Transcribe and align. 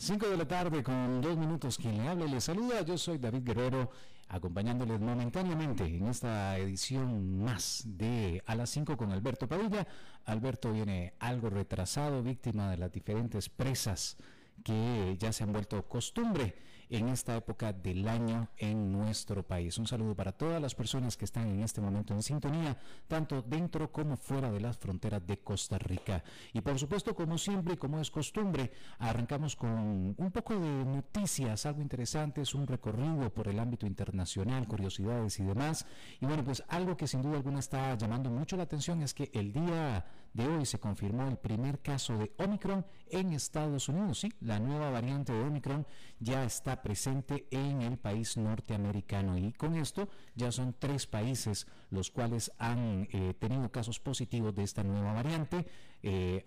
5 0.00 0.30
de 0.30 0.36
la 0.38 0.48
tarde 0.48 0.82
con 0.82 1.20
dos 1.20 1.36
minutos. 1.36 1.76
Quien 1.76 1.98
le 1.98 2.08
habla 2.08 2.24
y 2.24 2.30
le 2.30 2.40
saluda, 2.40 2.80
yo 2.80 2.96
soy 2.96 3.18
David 3.18 3.42
Guerrero 3.44 3.90
acompañándoles 4.28 4.98
momentáneamente 4.98 5.84
en 5.84 6.06
esta 6.06 6.56
edición 6.56 7.44
más 7.44 7.82
de 7.84 8.42
A 8.46 8.54
las 8.54 8.70
5 8.70 8.96
con 8.96 9.12
Alberto 9.12 9.46
Padilla. 9.46 9.86
Alberto 10.24 10.72
viene 10.72 11.12
algo 11.18 11.50
retrasado, 11.50 12.22
víctima 12.22 12.70
de 12.70 12.78
las 12.78 12.90
diferentes 12.90 13.50
presas 13.50 14.16
que 14.64 15.18
ya 15.18 15.34
se 15.34 15.44
han 15.44 15.52
vuelto 15.52 15.86
costumbre 15.86 16.54
en 16.90 17.08
esta 17.08 17.36
época 17.36 17.72
del 17.72 18.06
año 18.08 18.48
en 18.58 18.92
nuestro 18.92 19.42
país. 19.42 19.78
Un 19.78 19.86
saludo 19.86 20.14
para 20.14 20.32
todas 20.32 20.60
las 20.60 20.74
personas 20.74 21.16
que 21.16 21.24
están 21.24 21.48
en 21.48 21.62
este 21.62 21.80
momento 21.80 22.12
en 22.12 22.22
sintonía, 22.22 22.76
tanto 23.06 23.42
dentro 23.42 23.90
como 23.92 24.16
fuera 24.16 24.50
de 24.50 24.60
las 24.60 24.76
fronteras 24.76 25.24
de 25.26 25.38
Costa 25.38 25.78
Rica. 25.78 26.22
Y 26.52 26.60
por 26.60 26.78
supuesto, 26.78 27.14
como 27.14 27.38
siempre, 27.38 27.78
como 27.78 28.00
es 28.00 28.10
costumbre, 28.10 28.72
arrancamos 28.98 29.56
con 29.56 30.14
un 30.16 30.30
poco 30.32 30.58
de 30.58 30.84
noticias, 30.84 31.64
algo 31.64 31.80
interesante, 31.80 32.42
es 32.42 32.54
un 32.54 32.66
recorrido 32.66 33.32
por 33.32 33.48
el 33.48 33.58
ámbito 33.58 33.86
internacional, 33.86 34.66
curiosidades 34.66 35.38
y 35.38 35.44
demás. 35.44 35.86
Y 36.20 36.26
bueno, 36.26 36.44
pues 36.44 36.64
algo 36.68 36.96
que 36.96 37.06
sin 37.06 37.22
duda 37.22 37.36
alguna 37.36 37.60
está 37.60 37.96
llamando 37.96 38.30
mucho 38.30 38.56
la 38.56 38.64
atención 38.64 39.02
es 39.02 39.14
que 39.14 39.30
el 39.32 39.52
día 39.52 40.04
de 40.32 40.46
hoy 40.46 40.66
se 40.66 40.78
confirmó 40.78 41.26
el 41.28 41.36
primer 41.36 41.80
caso 41.80 42.16
de 42.16 42.32
Omicron 42.38 42.84
en 43.08 43.32
Estados 43.32 43.88
Unidos. 43.88 44.20
Sí, 44.20 44.32
la 44.40 44.58
nueva 44.58 44.90
variante 44.90 45.32
de 45.32 45.42
Omicron 45.42 45.86
ya 46.18 46.44
está 46.44 46.82
presente 46.82 47.46
en 47.50 47.82
el 47.82 47.98
país 47.98 48.36
norteamericano 48.36 49.36
y 49.36 49.52
con 49.52 49.74
esto 49.74 50.08
ya 50.34 50.52
son 50.52 50.74
tres 50.78 51.06
países 51.06 51.66
los 51.90 52.10
cuales 52.10 52.52
han 52.58 53.08
eh, 53.12 53.34
tenido 53.38 53.70
casos 53.70 53.98
positivos 53.98 54.54
de 54.54 54.62
esta 54.62 54.84
nueva 54.84 55.12
variante. 55.12 55.66
Eh, 56.02 56.46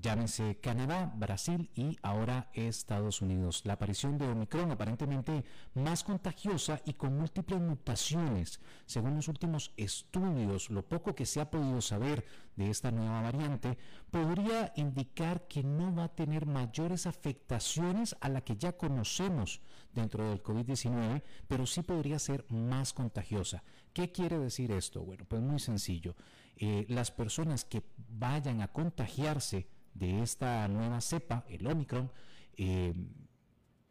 llámense 0.00 0.58
Canadá, 0.60 1.12
Brasil 1.16 1.70
y 1.74 1.96
ahora 2.02 2.50
Estados 2.54 3.22
Unidos. 3.22 3.62
La 3.64 3.74
aparición 3.74 4.18
de 4.18 4.28
Omicron 4.28 4.70
aparentemente 4.70 5.44
más 5.74 6.04
contagiosa 6.04 6.80
y 6.84 6.94
con 6.94 7.16
múltiples 7.16 7.60
mutaciones. 7.60 8.60
Según 8.86 9.16
los 9.16 9.28
últimos 9.28 9.72
estudios, 9.76 10.70
lo 10.70 10.82
poco 10.82 11.14
que 11.14 11.26
se 11.26 11.40
ha 11.40 11.50
podido 11.50 11.80
saber 11.80 12.24
de 12.56 12.70
esta 12.70 12.90
nueva 12.90 13.22
variante 13.22 13.78
podría 14.10 14.72
indicar 14.76 15.46
que 15.48 15.62
no 15.62 15.94
va 15.94 16.04
a 16.04 16.14
tener 16.14 16.46
mayores 16.46 17.06
afectaciones 17.06 18.16
a 18.20 18.28
la 18.28 18.42
que 18.42 18.56
ya 18.56 18.76
conocemos 18.76 19.60
dentro 19.94 20.28
del 20.28 20.42
COVID-19, 20.42 21.22
pero 21.48 21.66
sí 21.66 21.82
podría 21.82 22.18
ser 22.18 22.44
más 22.50 22.92
contagiosa. 22.92 23.62
¿Qué 23.92 24.10
quiere 24.10 24.38
decir 24.38 24.70
esto? 24.72 25.02
Bueno, 25.02 25.24
pues 25.26 25.42
muy 25.42 25.58
sencillo. 25.58 26.14
Eh, 26.56 26.86
las 26.88 27.10
personas 27.10 27.64
que 27.64 27.82
vayan 28.08 28.60
a 28.60 28.68
contagiarse 28.68 29.66
de 29.94 30.22
esta 30.22 30.68
nueva 30.68 31.00
cepa, 31.00 31.44
el 31.48 31.66
Omicron, 31.66 32.10
eh, 32.56 32.94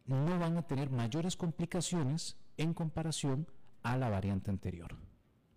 no 0.05 0.39
van 0.39 0.57
a 0.57 0.67
tener 0.67 0.89
mayores 0.89 1.35
complicaciones 1.35 2.37
en 2.57 2.73
comparación 2.73 3.47
a 3.83 3.97
la 3.97 4.09
variante 4.09 4.51
anterior, 4.51 4.95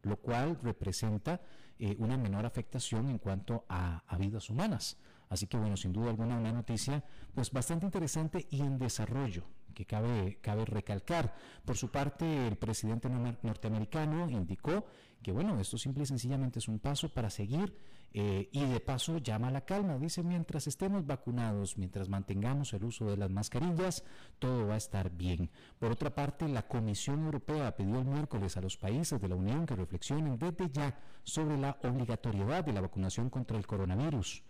lo 0.03 0.17
cual 0.17 0.59
representa 0.63 1.41
eh, 1.79 1.97
una 1.99 2.17
menor 2.17 2.47
afectación 2.47 3.09
en 3.09 3.19
cuanto 3.19 3.65
a, 3.69 4.03
a, 4.07 4.17
vidas 4.17 4.49
humanas. 4.49 4.97
Así 5.29 5.47
que 5.47 5.57
bueno, 5.57 5.77
sin 5.77 5.93
duda 5.93 6.11
alguna 6.11 6.39
una 6.39 6.53
noticia 6.53 7.03
pues 7.35 7.51
bastante 7.51 7.87
interesante 7.87 8.47
y 8.51 8.61
en 8.61 8.79
desarrollo 8.79 9.45
que 9.75 9.85
cabe, 9.85 10.39
cabe 10.41 10.65
recalcar. 10.65 11.35
Por 11.65 11.77
su 11.77 11.91
parte, 11.91 12.47
el 12.47 12.57
presidente 12.57 13.09
norteamericano 13.09 14.29
indicó 14.31 14.87
que 15.25 15.33
bueno, 15.33 15.59
esto 15.59 15.79
simple 15.79 16.05
y 16.05 16.07
sencillamente 16.07 16.61
es 16.61 16.69
un 16.69 16.79
paso 16.79 17.09
para 17.09 17.31
seguir 17.31 17.75
eh, 18.13 18.49
y 18.53 18.65
de 18.65 18.79
paso 18.79 19.19
llama 19.19 19.49
a 19.49 19.51
la 19.51 19.63
calma. 19.63 19.99
Dice, 19.99 20.23
mientras 20.23 20.69
estemos 20.69 21.05
vacunados, 21.05 21.77
mientras 21.79 22.09
mantengamos 22.09 22.73
el 22.75 22.85
uso 22.85 23.07
de 23.07 23.17
las 23.17 23.31
mascarillas, 23.31 24.05
todo 24.39 24.69
va 24.69 24.75
a 24.75 24.77
estar 24.77 25.11
bien. 25.11 25.51
Por 25.81 25.91
otra 25.91 26.15
parte, 26.15 26.47
la 26.47 26.69
Comisión 26.69 27.25
Europea 27.25 27.75
pidió 27.75 27.99
el 27.99 28.05
miércoles 28.05 28.57
a 28.57 28.61
los 28.61 28.77
países 28.77 29.21
de 29.21 29.29
la 29.29 29.35
Unión 29.35 29.67
que 29.67 29.75
reflexionen 29.75 30.39
desde 30.39 30.71
ya 30.71 30.97
sobre 31.25 31.59
la 31.59 31.77
obligatoriedad 31.83 32.65
de 32.65 32.73
la 32.73 32.83
vacunación 32.83 33.31
contra 33.31 33.57
el 33.57 33.67
coronavirus. 33.67 34.45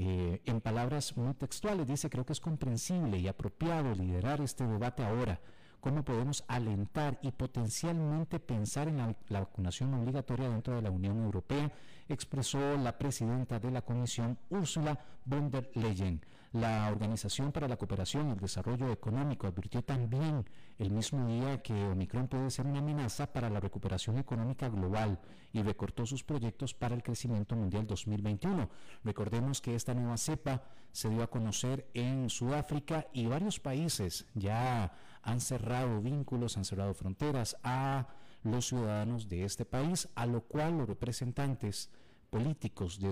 Eh, 0.00 0.40
en 0.44 0.60
palabras 0.60 1.16
muy 1.16 1.34
textuales, 1.34 1.88
dice, 1.88 2.08
creo 2.08 2.24
que 2.24 2.32
es 2.32 2.38
comprensible 2.38 3.18
y 3.18 3.26
apropiado 3.26 3.96
liderar 3.96 4.40
este 4.40 4.64
debate 4.64 5.02
ahora 5.02 5.40
cómo 5.80 6.04
podemos 6.04 6.44
alentar 6.46 7.18
y 7.20 7.32
potencialmente 7.32 8.38
pensar 8.38 8.86
en 8.86 8.98
la, 9.28 9.40
vacunación 9.40 9.92
obligatoria 9.94 10.48
dentro 10.48 10.76
de 10.76 10.82
la 10.82 10.92
Unión 10.92 11.20
Europea, 11.22 11.72
expresó 12.08 12.76
la 12.76 12.96
presidenta 12.96 13.58
de 13.58 13.72
la 13.72 13.82
Comisión, 13.82 14.38
Ursula 14.50 14.98
von 15.24 15.50
der 15.50 15.68
Leyen. 15.74 16.20
La 16.52 16.88
Organización 16.90 17.52
para 17.52 17.68
la 17.68 17.76
Cooperación 17.76 18.28
y 18.28 18.32
el 18.32 18.38
Desarrollo 18.38 18.90
Económico 18.90 19.46
advirtió 19.46 19.82
también 19.82 20.46
el 20.78 20.90
mismo 20.90 21.26
día 21.26 21.62
que 21.62 21.74
Omicron 21.74 22.26
puede 22.26 22.50
ser 22.50 22.66
una 22.66 22.78
amenaza 22.78 23.30
para 23.30 23.50
la 23.50 23.60
recuperación 23.60 24.16
económica 24.16 24.70
global 24.70 25.20
y 25.52 25.60
recortó 25.60 26.06
sus 26.06 26.24
proyectos 26.24 26.72
para 26.72 26.94
el 26.94 27.02
crecimiento 27.02 27.54
mundial 27.54 27.86
2021. 27.86 28.70
Recordemos 29.04 29.60
que 29.60 29.74
esta 29.74 29.92
nueva 29.92 30.16
cepa 30.16 30.62
se 30.90 31.10
dio 31.10 31.22
a 31.22 31.30
conocer 31.30 31.86
en 31.92 32.30
Sudáfrica 32.30 33.08
y 33.12 33.26
varios 33.26 33.60
países 33.60 34.26
ya 34.34 34.92
han 35.22 35.40
cerrado 35.42 36.00
vínculos, 36.00 36.56
han 36.56 36.64
cerrado 36.64 36.94
fronteras 36.94 37.58
a 37.62 38.08
los 38.42 38.68
ciudadanos 38.68 39.28
de 39.28 39.44
este 39.44 39.66
país, 39.66 40.08
a 40.14 40.24
lo 40.24 40.40
cual 40.42 40.78
los 40.78 40.88
representantes 40.88 41.90
políticos 42.30 43.00
de, 43.00 43.08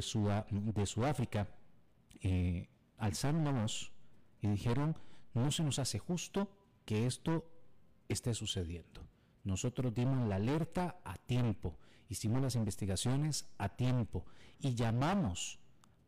de 0.50 0.86
Sudáfrica 0.86 1.48
eh, 2.22 2.68
alzaron 2.98 3.66
y 4.40 4.48
dijeron, 4.48 4.96
no 5.34 5.50
se 5.50 5.62
nos 5.62 5.78
hace 5.78 5.98
justo 5.98 6.48
que 6.84 7.06
esto 7.06 7.44
esté 8.08 8.34
sucediendo. 8.34 9.02
Nosotros 9.44 9.94
dimos 9.94 10.28
la 10.28 10.36
alerta 10.36 10.96
a 11.04 11.16
tiempo, 11.16 11.76
hicimos 12.08 12.42
las 12.42 12.54
investigaciones 12.54 13.48
a 13.58 13.68
tiempo 13.68 14.24
y 14.58 14.74
llamamos 14.74 15.58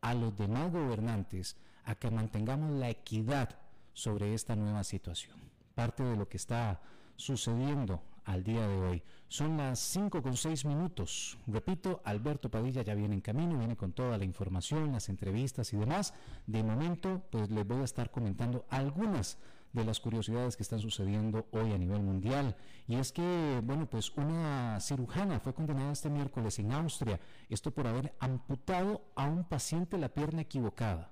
a 0.01 0.13
los 0.13 0.37
demás 0.37 0.71
gobernantes 0.71 1.57
a 1.83 1.95
que 1.95 2.11
mantengamos 2.11 2.71
la 2.71 2.89
equidad 2.89 3.57
sobre 3.93 4.33
esta 4.33 4.55
nueva 4.55 4.83
situación. 4.83 5.37
Parte 5.75 6.03
de 6.03 6.15
lo 6.15 6.27
que 6.27 6.37
está 6.37 6.81
sucediendo 7.15 8.01
al 8.29 8.43
día 8.43 8.67
de 8.67 8.77
hoy. 8.79 9.03
Son 9.27 9.57
las 9.57 9.79
5 9.79 10.21
con 10.21 10.37
6 10.37 10.65
minutos. 10.65 11.37
Repito, 11.47 12.01
Alberto 12.05 12.49
Padilla 12.49 12.83
ya 12.83 12.93
viene 12.93 13.15
en 13.15 13.21
camino, 13.21 13.57
viene 13.57 13.75
con 13.75 13.91
toda 13.91 14.17
la 14.19 14.25
información, 14.25 14.91
las 14.91 15.09
entrevistas 15.09 15.73
y 15.73 15.77
demás. 15.77 16.13
De 16.45 16.63
momento, 16.63 17.23
pues 17.31 17.49
les 17.49 17.67
voy 17.67 17.81
a 17.81 17.85
estar 17.85 18.11
comentando 18.11 18.65
algunas 18.69 19.39
de 19.73 19.83
las 19.83 19.99
curiosidades 19.99 20.55
que 20.55 20.63
están 20.63 20.79
sucediendo 20.79 21.47
hoy 21.51 21.73
a 21.73 21.77
nivel 21.77 22.03
mundial. 22.03 22.55
Y 22.87 22.95
es 22.95 23.11
que, 23.11 23.61
bueno, 23.63 23.89
pues 23.89 24.11
una 24.15 24.79
cirujana 24.79 25.39
fue 25.39 25.55
condenada 25.55 25.91
este 25.91 26.09
miércoles 26.09 26.59
en 26.59 26.71
Austria, 26.71 27.19
esto 27.49 27.71
por 27.71 27.87
haber 27.87 28.15
amputado 28.19 29.01
a 29.15 29.25
un 29.25 29.43
paciente 29.43 29.97
la 29.97 30.13
pierna 30.13 30.41
equivocada. 30.41 31.11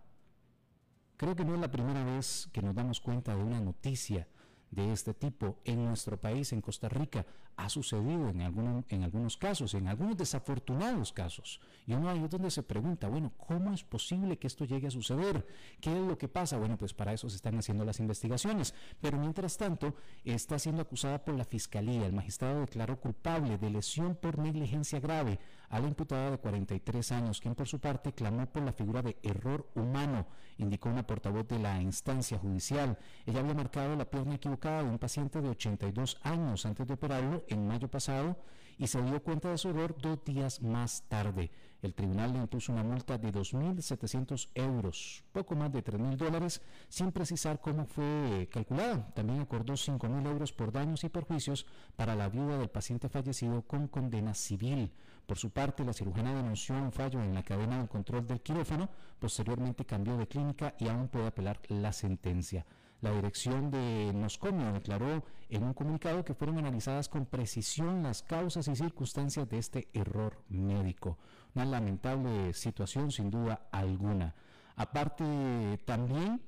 Creo 1.17 1.35
que 1.35 1.45
no 1.45 1.55
es 1.55 1.61
la 1.61 1.71
primera 1.71 2.03
vez 2.03 2.47
que 2.53 2.61
nos 2.61 2.75
damos 2.75 3.01
cuenta 3.01 3.35
de 3.35 3.43
una 3.43 3.59
noticia 3.59 4.27
de 4.71 4.91
este 4.91 5.13
tipo 5.13 5.57
en 5.65 5.85
nuestro 5.85 6.17
país, 6.17 6.51
en 6.53 6.61
Costa 6.61 6.89
Rica, 6.89 7.25
ha 7.57 7.69
sucedido 7.69 8.29
en, 8.29 8.41
algunos, 8.41 8.85
en 8.89 9.03
algunos 9.03 9.35
casos, 9.35 9.73
en 9.73 9.87
algunos 9.87 10.15
desafortunados 10.15 11.11
casos. 11.11 11.59
Y 11.87 11.93
uno 11.93 12.09
ahí 12.09 12.23
es 12.23 12.29
donde 12.29 12.51
se 12.51 12.63
pregunta, 12.63 13.07
bueno, 13.07 13.33
¿cómo 13.37 13.73
es 13.73 13.83
posible 13.83 14.37
que 14.37 14.47
esto 14.47 14.65
llegue 14.65 14.87
a 14.87 14.91
suceder? 14.91 15.45
¿Qué 15.81 15.91
es 15.91 16.07
lo 16.07 16.17
que 16.17 16.27
pasa? 16.27 16.57
Bueno, 16.57 16.77
pues 16.77 16.93
para 16.93 17.13
eso 17.13 17.29
se 17.29 17.35
están 17.37 17.57
haciendo 17.57 17.83
las 17.83 17.99
investigaciones. 17.99 18.75
Pero 19.01 19.17
mientras 19.17 19.57
tanto, 19.57 19.95
está 20.23 20.59
siendo 20.59 20.83
acusada 20.83 21.23
por 21.25 21.35
la 21.35 21.45
Fiscalía. 21.45 22.05
El 22.05 22.13
magistrado 22.13 22.61
declaró 22.61 22.99
culpable 22.99 23.57
de 23.57 23.69
lesión 23.69 24.15
por 24.15 24.37
negligencia 24.37 24.99
grave 24.99 25.39
a 25.69 25.79
la 25.79 25.87
imputada 25.87 26.31
de 26.31 26.37
43 26.37 27.11
años, 27.11 27.41
quien 27.41 27.55
por 27.55 27.67
su 27.67 27.79
parte 27.79 28.13
clamó 28.13 28.45
por 28.45 28.63
la 28.63 28.71
figura 28.71 29.01
de 29.01 29.17
error 29.23 29.67
humano, 29.75 30.27
indicó 30.57 30.89
una 30.89 31.05
portavoz 31.05 31.47
de 31.47 31.59
la 31.59 31.81
instancia 31.81 32.37
judicial. 32.37 32.97
Ella 33.25 33.39
había 33.39 33.53
marcado 33.53 33.95
la 33.95 34.09
pierna 34.09 34.35
equivocada 34.35 34.83
de 34.83 34.89
un 34.89 34.99
paciente 34.99 35.41
de 35.41 35.49
82 35.49 36.19
años 36.23 36.65
antes 36.65 36.87
de 36.87 36.93
operarlo 36.93 37.43
en 37.49 37.67
mayo 37.67 37.87
pasado 37.89 38.37
y 38.77 38.87
se 38.87 39.01
dio 39.01 39.21
cuenta 39.23 39.49
de 39.49 39.57
su 39.57 39.69
error 39.69 39.95
dos 39.99 40.23
días 40.23 40.61
más 40.61 41.03
tarde. 41.07 41.51
El 41.81 41.93
tribunal 41.93 42.33
le 42.33 42.39
impuso 42.39 42.71
una 42.71 42.83
multa 42.83 43.17
de 43.17 43.31
2.700 43.31 44.49
euros, 44.55 45.23
poco 45.31 45.55
más 45.55 45.71
de 45.71 45.83
3.000 45.83 46.17
dólares, 46.17 46.61
sin 46.89 47.11
precisar 47.11 47.59
cómo 47.59 47.85
fue 47.85 48.49
calculada. 48.51 49.13
También 49.13 49.41
acordó 49.41 49.73
5.000 49.73 50.27
euros 50.27 50.53
por 50.53 50.71
daños 50.71 51.03
y 51.03 51.09
perjuicios 51.09 51.65
para 51.95 52.15
la 52.15 52.29
viuda 52.29 52.57
del 52.57 52.69
paciente 52.69 53.09
fallecido 53.09 53.61
con 53.63 53.87
condena 53.87 54.33
civil. 54.33 54.91
Por 55.27 55.37
su 55.37 55.51
parte, 55.51 55.83
la 55.83 55.93
cirujana 55.93 56.33
denunció 56.33 56.75
un 56.75 56.91
fallo 56.91 57.21
en 57.21 57.33
la 57.33 57.43
cadena 57.43 57.81
de 57.81 57.87
control 57.87 58.25
del 58.25 58.41
quirófano, 58.41 58.89
posteriormente 59.19 59.85
cambió 59.85 60.17
de 60.17 60.27
clínica 60.27 60.73
y 60.79 60.87
aún 60.87 61.09
puede 61.09 61.27
apelar 61.27 61.59
la 61.67 61.91
sentencia. 61.93 62.65
La 63.01 63.11
dirección 63.11 63.69
de 63.69 64.11
Noscomio 64.13 64.73
declaró 64.73 65.23
en 65.49 65.63
un 65.63 65.73
comunicado 65.73 66.25
que 66.25 66.33
fueron 66.33 66.57
analizadas 66.57 67.09
con 67.09 67.25
precisión 67.27 68.01
las 68.01 68.23
causas 68.23 68.67
y 68.67 68.75
circunstancias 68.75 69.47
de 69.47 69.59
este 69.59 69.87
error 69.93 70.41
médico. 70.49 71.17
Una 71.53 71.65
lamentable 71.65 72.53
situación 72.53 73.11
sin 73.11 73.29
duda 73.29 73.67
alguna. 73.71 74.33
Aparte, 74.75 75.79
también 75.85 76.41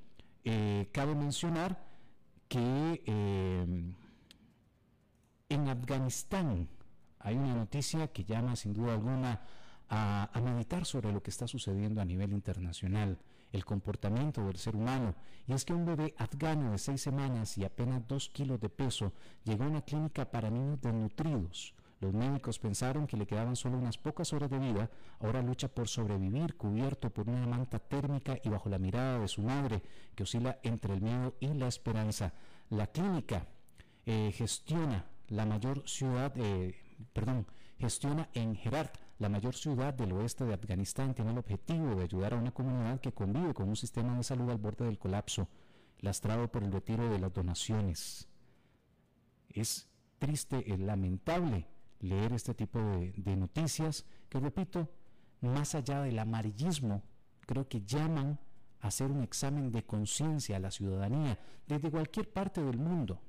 eh, 0.44 0.88
cabe 0.92 1.14
mencionar 1.14 1.86
que 2.48 3.02
eh, 3.06 3.92
en 5.48 5.68
Afganistán 5.68 6.68
hay 7.20 7.36
una 7.36 7.54
noticia 7.54 8.08
que 8.08 8.24
llama 8.24 8.56
sin 8.56 8.72
duda 8.72 8.94
alguna 8.94 9.40
a, 9.88 10.30
a 10.32 10.40
meditar 10.40 10.84
sobre 10.84 11.12
lo 11.12 11.22
que 11.22 11.30
está 11.30 11.46
sucediendo 11.46 12.00
a 12.00 12.04
nivel 12.04 12.32
internacional 12.32 13.18
el 13.52 13.64
comportamiento 13.64 14.44
del 14.44 14.56
ser 14.56 14.76
humano, 14.76 15.14
y 15.46 15.52
es 15.52 15.64
que 15.64 15.74
un 15.74 15.84
bebé 15.84 16.14
afgano 16.18 16.70
de 16.70 16.78
seis 16.78 17.00
semanas 17.00 17.58
y 17.58 17.64
apenas 17.64 18.06
dos 18.06 18.28
kilos 18.28 18.60
de 18.60 18.68
peso 18.68 19.12
llegó 19.44 19.64
a 19.64 19.68
una 19.68 19.82
clínica 19.82 20.30
para 20.30 20.50
niños 20.50 20.80
desnutridos. 20.80 21.74
Los 22.00 22.14
médicos 22.14 22.58
pensaron 22.58 23.06
que 23.06 23.18
le 23.18 23.26
quedaban 23.26 23.56
solo 23.56 23.76
unas 23.76 23.98
pocas 23.98 24.32
horas 24.32 24.50
de 24.50 24.58
vida, 24.58 24.90
ahora 25.20 25.42
lucha 25.42 25.68
por 25.68 25.86
sobrevivir 25.86 26.56
cubierto 26.56 27.10
por 27.10 27.28
una 27.28 27.46
manta 27.46 27.78
térmica 27.78 28.38
y 28.42 28.48
bajo 28.48 28.70
la 28.70 28.78
mirada 28.78 29.18
de 29.18 29.28
su 29.28 29.42
madre, 29.42 29.82
que 30.14 30.22
oscila 30.22 30.58
entre 30.62 30.94
el 30.94 31.02
miedo 31.02 31.34
y 31.40 31.48
la 31.48 31.68
esperanza. 31.68 32.32
La 32.70 32.86
clínica 32.86 33.46
eh, 34.06 34.32
gestiona 34.32 35.04
la 35.28 35.44
mayor 35.44 35.86
ciudad, 35.86 36.32
eh, 36.36 36.74
perdón, 37.12 37.46
gestiona 37.78 38.30
en 38.32 38.56
Herat, 38.56 38.96
la 39.20 39.28
mayor 39.28 39.54
ciudad 39.54 39.92
del 39.92 40.12
oeste 40.12 40.46
de 40.46 40.54
Afganistán, 40.54 41.14
tiene 41.14 41.32
el 41.32 41.38
objetivo 41.38 41.94
de 41.94 42.04
ayudar 42.04 42.32
a 42.32 42.38
una 42.38 42.52
comunidad 42.52 43.00
que 43.00 43.12
convive 43.12 43.52
con 43.52 43.68
un 43.68 43.76
sistema 43.76 44.16
de 44.16 44.22
salud 44.22 44.48
al 44.48 44.56
borde 44.56 44.86
del 44.86 44.98
colapso, 44.98 45.46
lastrado 45.98 46.50
por 46.50 46.64
el 46.64 46.72
retiro 46.72 47.06
de 47.10 47.18
las 47.18 47.30
donaciones. 47.30 48.28
Es 49.50 49.90
triste, 50.18 50.72
es 50.72 50.80
lamentable 50.80 51.68
leer 51.98 52.32
este 52.32 52.54
tipo 52.54 52.78
de, 52.78 53.12
de 53.14 53.36
noticias 53.36 54.06
que, 54.30 54.40
repito, 54.40 54.88
más 55.42 55.74
allá 55.74 56.00
del 56.00 56.18
amarillismo, 56.18 57.02
creo 57.40 57.68
que 57.68 57.82
llaman 57.82 58.40
a 58.80 58.88
hacer 58.88 59.10
un 59.10 59.22
examen 59.22 59.70
de 59.70 59.84
conciencia 59.84 60.56
a 60.56 60.60
la 60.60 60.70
ciudadanía 60.70 61.38
desde 61.66 61.90
cualquier 61.90 62.32
parte 62.32 62.62
del 62.62 62.78
mundo, 62.78 63.20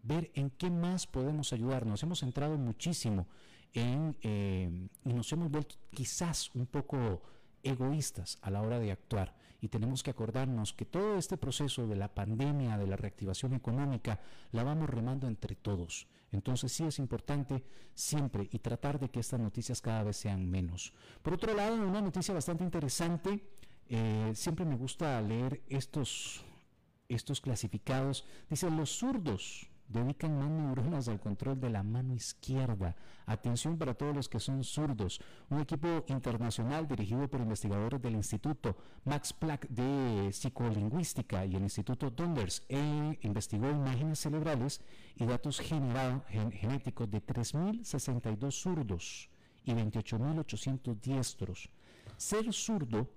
ver 0.00 0.30
en 0.34 0.50
qué 0.50 0.70
más 0.70 1.08
podemos 1.08 1.52
ayudar. 1.52 1.86
Nos 1.86 2.04
hemos 2.04 2.20
centrado 2.20 2.56
muchísimo 2.56 3.26
en, 3.74 4.16
eh, 4.22 4.88
y 5.04 5.12
nos 5.12 5.32
hemos 5.32 5.50
vuelto 5.50 5.76
quizás 5.90 6.54
un 6.54 6.66
poco 6.66 7.22
egoístas 7.62 8.38
a 8.42 8.50
la 8.50 8.62
hora 8.62 8.78
de 8.78 8.92
actuar 8.92 9.34
y 9.60 9.68
tenemos 9.68 10.02
que 10.02 10.10
acordarnos 10.10 10.72
que 10.72 10.84
todo 10.84 11.16
este 11.16 11.36
proceso 11.36 11.86
de 11.86 11.96
la 11.96 12.14
pandemia, 12.14 12.78
de 12.78 12.86
la 12.86 12.96
reactivación 12.96 13.54
económica, 13.54 14.20
la 14.52 14.62
vamos 14.62 14.88
remando 14.88 15.26
entre 15.26 15.56
todos. 15.56 16.06
Entonces 16.30 16.70
sí 16.72 16.84
es 16.84 16.98
importante 16.98 17.64
siempre 17.94 18.48
y 18.52 18.58
tratar 18.58 19.00
de 19.00 19.08
que 19.10 19.20
estas 19.20 19.40
noticias 19.40 19.80
cada 19.80 20.04
vez 20.04 20.16
sean 20.16 20.48
menos. 20.48 20.92
Por 21.22 21.34
otro 21.34 21.54
lado, 21.54 21.74
una 21.74 22.00
noticia 22.00 22.34
bastante 22.34 22.64
interesante, 22.64 23.48
eh, 23.88 24.32
siempre 24.34 24.64
me 24.64 24.76
gusta 24.76 25.20
leer 25.22 25.62
estos, 25.68 26.44
estos 27.08 27.40
clasificados, 27.40 28.24
dice 28.48 28.70
los 28.70 28.90
zurdos 28.98 29.70
dedican 29.88 30.38
más 30.38 30.50
neuronas 30.50 31.08
al 31.08 31.20
control 31.20 31.58
de 31.60 31.70
la 31.70 31.82
mano 31.82 32.14
izquierda. 32.14 32.94
Atención 33.26 33.78
para 33.78 33.94
todos 33.94 34.14
los 34.14 34.28
que 34.28 34.38
son 34.38 34.62
zurdos. 34.64 35.20
Un 35.50 35.60
equipo 35.60 36.04
internacional 36.08 36.86
dirigido 36.86 37.28
por 37.28 37.40
investigadores 37.40 38.00
del 38.00 38.14
Instituto 38.14 38.76
Max 39.04 39.32
Planck 39.32 39.66
de 39.68 40.30
Psicolingüística 40.32 41.44
y 41.46 41.56
el 41.56 41.62
Instituto 41.62 42.10
Donders 42.10 42.62
investigó 42.68 43.70
imágenes 43.70 44.20
cerebrales 44.20 44.80
y 45.16 45.24
datos 45.24 45.60
genéticos 45.60 47.10
de 47.10 47.24
3.062 47.24 48.52
zurdos 48.52 49.30
y 49.64 49.72
28.800 49.72 51.00
diestros. 51.00 51.68
Ser 52.16 52.52
zurdo 52.52 53.08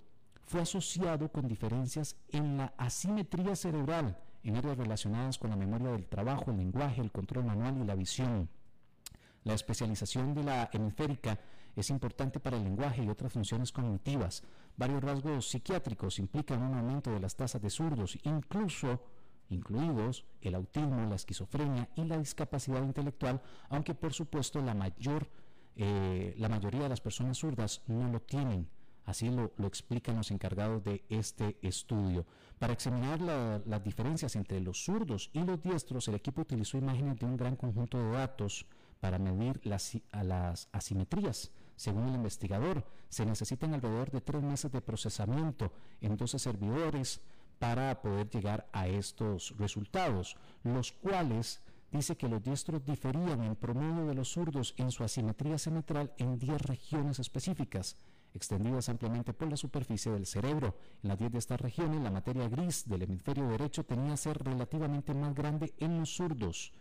fue 0.44 0.60
asociado 0.60 1.30
con 1.30 1.48
diferencias 1.48 2.16
en 2.30 2.56
la 2.58 2.74
asimetría 2.76 3.56
cerebral 3.56 4.18
en 4.44 4.56
áreas 4.56 4.76
relacionadas 4.76 5.38
con 5.38 5.50
la 5.50 5.56
memoria 5.56 5.92
del 5.92 6.06
trabajo, 6.06 6.50
el 6.50 6.58
lenguaje, 6.58 7.00
el 7.00 7.12
control 7.12 7.44
manual 7.44 7.78
y 7.78 7.84
la 7.84 7.94
visión. 7.94 8.48
La 9.44 9.54
especialización 9.54 10.34
de 10.34 10.44
la 10.44 10.70
hemisférica 10.72 11.38
es 11.74 11.90
importante 11.90 12.38
para 12.38 12.56
el 12.56 12.64
lenguaje 12.64 13.02
y 13.02 13.08
otras 13.08 13.32
funciones 13.32 13.72
cognitivas. 13.72 14.42
Varios 14.76 15.02
rasgos 15.02 15.48
psiquiátricos 15.48 16.18
implican 16.18 16.62
un 16.62 16.74
aumento 16.74 17.10
de 17.10 17.20
las 17.20 17.34
tasas 17.34 17.60
de 17.62 17.70
zurdos, 17.70 18.18
incluso 18.24 19.00
incluidos 19.48 20.24
el 20.40 20.54
autismo, 20.54 21.06
la 21.06 21.16
esquizofrenia 21.16 21.88
y 21.96 22.04
la 22.04 22.18
discapacidad 22.18 22.82
intelectual, 22.82 23.40
aunque 23.68 23.94
por 23.94 24.12
supuesto 24.12 24.60
la 24.62 24.74
mayor 24.74 25.28
eh, 25.74 26.34
la 26.36 26.48
mayoría 26.48 26.82
de 26.82 26.88
las 26.90 27.00
personas 27.00 27.38
zurdas 27.38 27.82
no 27.86 28.10
lo 28.10 28.20
tienen. 28.20 28.68
Así 29.04 29.30
lo, 29.30 29.52
explican 29.66 30.16
los 30.16 30.30
encargados 30.30 30.84
de 30.84 31.04
este 31.08 31.56
estudio. 31.62 32.24
Para 32.58 32.72
examinar 32.72 33.20
las 33.20 33.82
diferencias 33.82 34.36
entre 34.36 34.60
los 34.60 34.84
zurdos 34.84 35.30
y 35.32 35.40
los 35.40 35.60
diestros, 35.60 36.06
el 36.08 36.14
equipo 36.14 36.42
utilizó 36.42 36.78
imágenes 36.78 37.18
de 37.18 37.26
un 37.26 37.36
gran 37.36 37.56
conjunto 37.56 37.98
de 37.98 38.10
datos 38.12 38.66
para 39.00 39.18
medir 39.18 39.60
las, 39.64 39.98
las 40.12 40.68
asimetrías. 40.70 41.50
Según 41.74 42.08
el 42.08 42.14
investigador, 42.14 42.84
se 43.08 43.26
necesitan 43.26 43.74
alrededor 43.74 44.12
de 44.12 44.20
tres 44.20 44.42
meses 44.42 44.70
de 44.70 44.80
procesamiento 44.80 45.72
en 46.00 46.16
12 46.16 46.38
servidores 46.38 47.20
para 47.58 48.00
poder 48.00 48.30
llegar 48.30 48.68
a 48.72 48.86
estos 48.86 49.56
resultados, 49.58 50.36
los 50.62 50.92
cuales 50.92 51.60
dice 51.90 52.16
que 52.16 52.28
los 52.28 52.42
diestros 52.42 52.84
diferían 52.84 53.42
en 53.42 53.56
promedio 53.56 54.06
de 54.06 54.14
los 54.14 54.32
zurdos 54.32 54.74
en 54.76 54.92
su 54.92 55.02
asimetría 55.02 55.58
central 55.58 56.12
en 56.18 56.38
10 56.38 56.62
regiones 56.62 57.18
específicas 57.18 57.96
extendidas 58.34 58.88
ampliamente 58.88 59.32
por 59.32 59.48
la 59.48 59.56
superficie 59.56 60.12
del 60.12 60.26
cerebro. 60.26 60.76
En 61.02 61.08
las 61.08 61.18
10 61.18 61.32
de 61.32 61.38
estas 61.38 61.60
regiones, 61.60 62.02
la 62.02 62.10
materia 62.10 62.48
gris 62.48 62.88
del 62.88 63.02
hemisferio 63.02 63.48
derecho 63.48 63.84
tenía 63.84 64.14
a 64.14 64.16
ser 64.16 64.42
relativamente 64.42 65.14
más 65.14 65.34
grande 65.34 65.72
en 65.78 65.98
los 65.98 66.14
zurdos, 66.14 66.72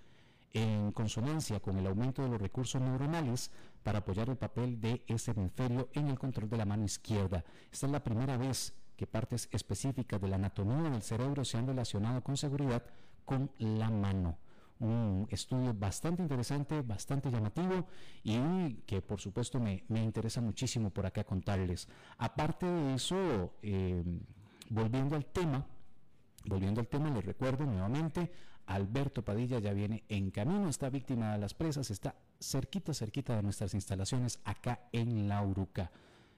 en 0.54 0.92
consonancia 0.92 1.60
con 1.60 1.78
el 1.78 1.88
aumento 1.88 2.24
de 2.24 2.30
los 2.30 2.42
recursos 2.42 2.82
neuronales 2.82 3.52
para 3.84 4.00
apoyar 4.00 4.30
el 4.30 4.38
papel 4.38 4.80
de 4.80 5.04
ese 5.08 5.32
hemisferio 5.32 5.90
en 5.94 6.08
el 6.08 6.20
control 6.20 6.50
de 6.50 6.58
la 6.58 6.66
mano 6.66 6.86
izquierda. 6.86 7.44
Esta 7.72 7.86
es 7.86 7.92
la 7.92 8.04
primera 8.04 8.38
vez 8.38 8.74
que 8.98 9.08
partes 9.08 9.50
específicas 9.52 10.22
de 10.22 10.28
la 10.28 10.36
anatomía 10.36 10.90
del 10.90 11.02
cerebro 11.02 11.44
se 11.46 11.58
han 11.58 11.68
relacionado 11.68 12.22
con 12.22 12.38
seguridad 12.38 12.84
con 13.26 13.52
la 13.58 13.90
mano 13.90 14.38
un 14.82 15.28
estudio 15.30 15.74
bastante 15.74 16.22
interesante, 16.24 16.82
bastante 16.82 17.30
llamativo 17.30 17.86
y 18.24 18.74
que 18.86 19.02
por 19.02 19.22
supuesto 19.22 19.60
me, 19.60 19.84
interesa 19.90 20.42
muchísimo 20.42 20.90
por 20.90 21.06
acá 21.06 21.24
contarles. 21.24 21.88
Aparte 22.18 22.66
de 22.66 22.96
eso, 22.96 23.54
eh, 23.62 24.04
volviendo 24.70 25.16
al 25.16 25.26
tema, 25.26 25.66
volviendo 26.46 26.82
al 26.82 26.88
tema, 26.88 27.12
les 27.12 27.24
recuerdo 27.24 27.66
nuevamente, 27.66 28.32
Alberto 28.66 29.24
Padilla 29.24 29.60
ya 29.60 29.74
viene 29.74 30.04
en 30.10 30.32
camino, 30.32 30.68
está 30.68 30.90
víctima 30.90 31.34
de 31.34 31.38
las 31.38 31.54
presas, 31.54 31.92
está 31.92 32.16
cerquita, 32.40 32.94
cerquita 32.94 33.36
de 33.36 33.44
nuestras 33.44 33.74
instalaciones 33.76 34.40
acá 34.46 34.88
en 34.92 35.28
La 35.28 35.44
Uruca. 35.44 35.92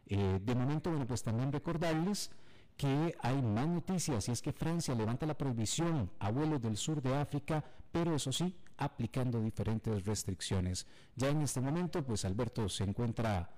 Eh, 0.06 0.40
de 0.44 0.56
momento, 0.56 0.90
bueno, 0.90 1.08
pues 1.08 1.24
también 1.24 1.52
recordarles 1.52 2.30
que 2.78 3.16
hay 3.22 3.42
más 3.42 3.68
noticias 3.68 4.28
y 4.28 4.32
es 4.32 4.42
que 4.42 4.52
Francia 4.52 4.96
levanta 4.96 5.26
la 5.26 5.38
prohibición 5.38 6.10
a 6.20 6.32
vuelos 6.32 6.62
del 6.62 6.78
sur 6.78 7.02
de 7.02 7.16
África, 7.16 7.64
pero 7.92 8.16
eso 8.16 8.32
sí, 8.32 8.56
aplicando 8.78 9.42
diferentes 9.42 10.06
restricciones. 10.06 10.88
Ya 11.16 11.30
en 11.30 11.42
este 11.42 11.62
momento, 11.62 12.04
pues 12.04 12.26
Alberto 12.26 12.68
se 12.70 12.84
encuentra 12.84 13.50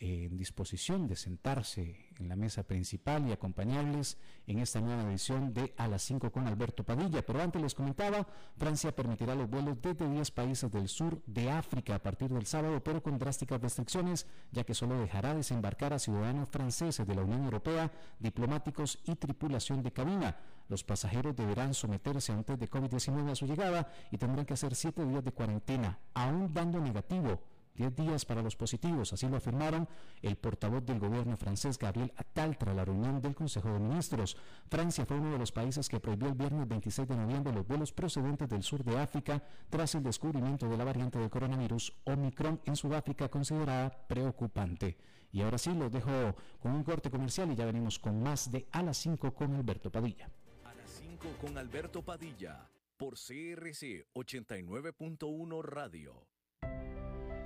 en 0.00 0.38
disposición 0.38 1.06
de 1.06 1.14
sentarse 1.14 2.08
en 2.18 2.28
la 2.28 2.34
mesa 2.34 2.62
principal 2.62 3.28
y 3.28 3.32
acompañarles 3.32 4.16
en 4.46 4.58
esta 4.58 4.80
nueva 4.80 5.02
edición 5.04 5.52
de 5.52 5.74
A 5.76 5.88
las 5.88 6.02
5 6.02 6.32
con 6.32 6.46
Alberto 6.46 6.84
Padilla. 6.84 7.20
Pero 7.24 7.42
antes 7.42 7.60
les 7.60 7.74
comentaba, 7.74 8.26
Francia 8.56 8.96
permitirá 8.96 9.34
los 9.34 9.50
vuelos 9.50 9.76
desde 9.82 10.08
10 10.08 10.30
países 10.30 10.70
del 10.70 10.88
sur 10.88 11.22
de 11.26 11.50
África 11.50 11.94
a 11.94 12.02
partir 12.02 12.30
del 12.30 12.46
sábado, 12.46 12.82
pero 12.82 13.02
con 13.02 13.18
drásticas 13.18 13.60
restricciones, 13.60 14.26
ya 14.52 14.64
que 14.64 14.72
solo 14.72 14.98
dejará 14.98 15.34
desembarcar 15.34 15.92
a 15.92 15.98
ciudadanos 15.98 16.48
franceses 16.48 17.06
de 17.06 17.14
la 17.14 17.22
Unión 17.22 17.44
Europea, 17.44 17.92
diplomáticos 18.18 19.00
y 19.04 19.16
tripulación 19.16 19.82
de 19.82 19.92
cabina. 19.92 20.38
Los 20.68 20.82
pasajeros 20.82 21.36
deberán 21.36 21.74
someterse 21.74 22.32
a 22.32 22.36
un 22.36 22.44
test 22.44 22.60
de 22.60 22.70
COVID-19 22.70 23.30
a 23.30 23.34
su 23.34 23.46
llegada 23.46 23.92
y 24.10 24.16
tendrán 24.16 24.46
que 24.46 24.54
hacer 24.54 24.74
7 24.74 25.04
días 25.04 25.24
de 25.24 25.32
cuarentena, 25.32 25.98
aún 26.14 26.54
dando 26.54 26.80
negativo 26.80 27.42
10 27.80 27.96
días 27.96 28.26
para 28.26 28.42
los 28.42 28.56
positivos, 28.56 29.14
así 29.14 29.26
lo 29.26 29.38
afirmaron 29.38 29.88
el 30.20 30.36
portavoz 30.36 30.84
del 30.84 30.98
gobierno 30.98 31.38
francés 31.38 31.78
Gabriel 31.78 32.12
Attal 32.14 32.58
tras 32.58 32.76
la 32.76 32.84
reunión 32.84 33.22
del 33.22 33.34
Consejo 33.34 33.72
de 33.72 33.78
Ministros. 33.78 34.36
Francia 34.68 35.06
fue 35.06 35.18
uno 35.18 35.32
de 35.32 35.38
los 35.38 35.50
países 35.50 35.88
que 35.88 35.98
prohibió 35.98 36.28
el 36.28 36.34
viernes 36.34 36.68
26 36.68 37.08
de 37.08 37.16
noviembre 37.16 37.54
los 37.54 37.66
vuelos 37.66 37.92
procedentes 37.92 38.50
del 38.50 38.62
sur 38.62 38.84
de 38.84 38.98
África 38.98 39.42
tras 39.70 39.94
el 39.94 40.02
descubrimiento 40.02 40.68
de 40.68 40.76
la 40.76 40.84
variante 40.84 41.18
del 41.18 41.30
coronavirus 41.30 41.96
Omicron 42.04 42.60
en 42.66 42.76
Sudáfrica 42.76 43.30
considerada 43.30 44.06
preocupante. 44.06 44.98
Y 45.32 45.40
ahora 45.40 45.56
sí, 45.56 45.72
los 45.72 45.90
dejo 45.90 46.36
con 46.60 46.72
un 46.72 46.84
corte 46.84 47.10
comercial 47.10 47.50
y 47.50 47.56
ya 47.56 47.64
venimos 47.64 47.98
con 47.98 48.22
más 48.22 48.50
de 48.50 48.66
A 48.72 48.82
las 48.82 48.98
5 48.98 49.32
con 49.32 49.54
Alberto 49.54 49.90
Padilla. 49.90 50.28
A 50.64 50.74
las 50.74 50.90
5 50.90 51.28
con 51.40 51.56
Alberto 51.56 52.02
Padilla 52.02 52.68
por 52.98 53.14
CRC 53.14 54.06
89.1 54.12 55.62
Radio. 55.62 56.29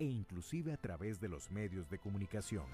e 0.00 0.04
inclusive 0.06 0.72
a 0.72 0.78
través 0.78 1.20
de 1.20 1.28
los 1.28 1.50
medios 1.50 1.88
de 1.90 1.98
comunicación. 1.98 2.64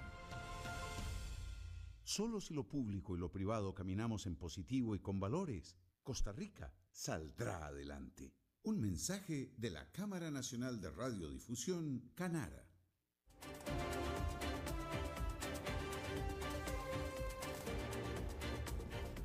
Solo 2.05 2.41
si 2.41 2.55
lo 2.55 2.63
público 2.63 3.17
y 3.17 3.19
lo 3.19 3.31
privado 3.31 3.75
caminamos 3.75 4.27
en 4.27 4.37
positivo 4.37 4.95
y 4.95 5.01
con 5.01 5.19
valores, 5.19 5.77
Costa 6.05 6.31
Rica 6.31 6.73
saldrá 6.93 7.67
adelante. 7.67 8.33
Un 8.63 8.81
mensaje 8.81 9.53
de 9.57 9.71
la 9.71 9.91
Cámara 9.91 10.31
Nacional 10.31 10.81
de 10.81 10.89
Radiodifusión, 10.91 12.13
Canara. 12.15 12.65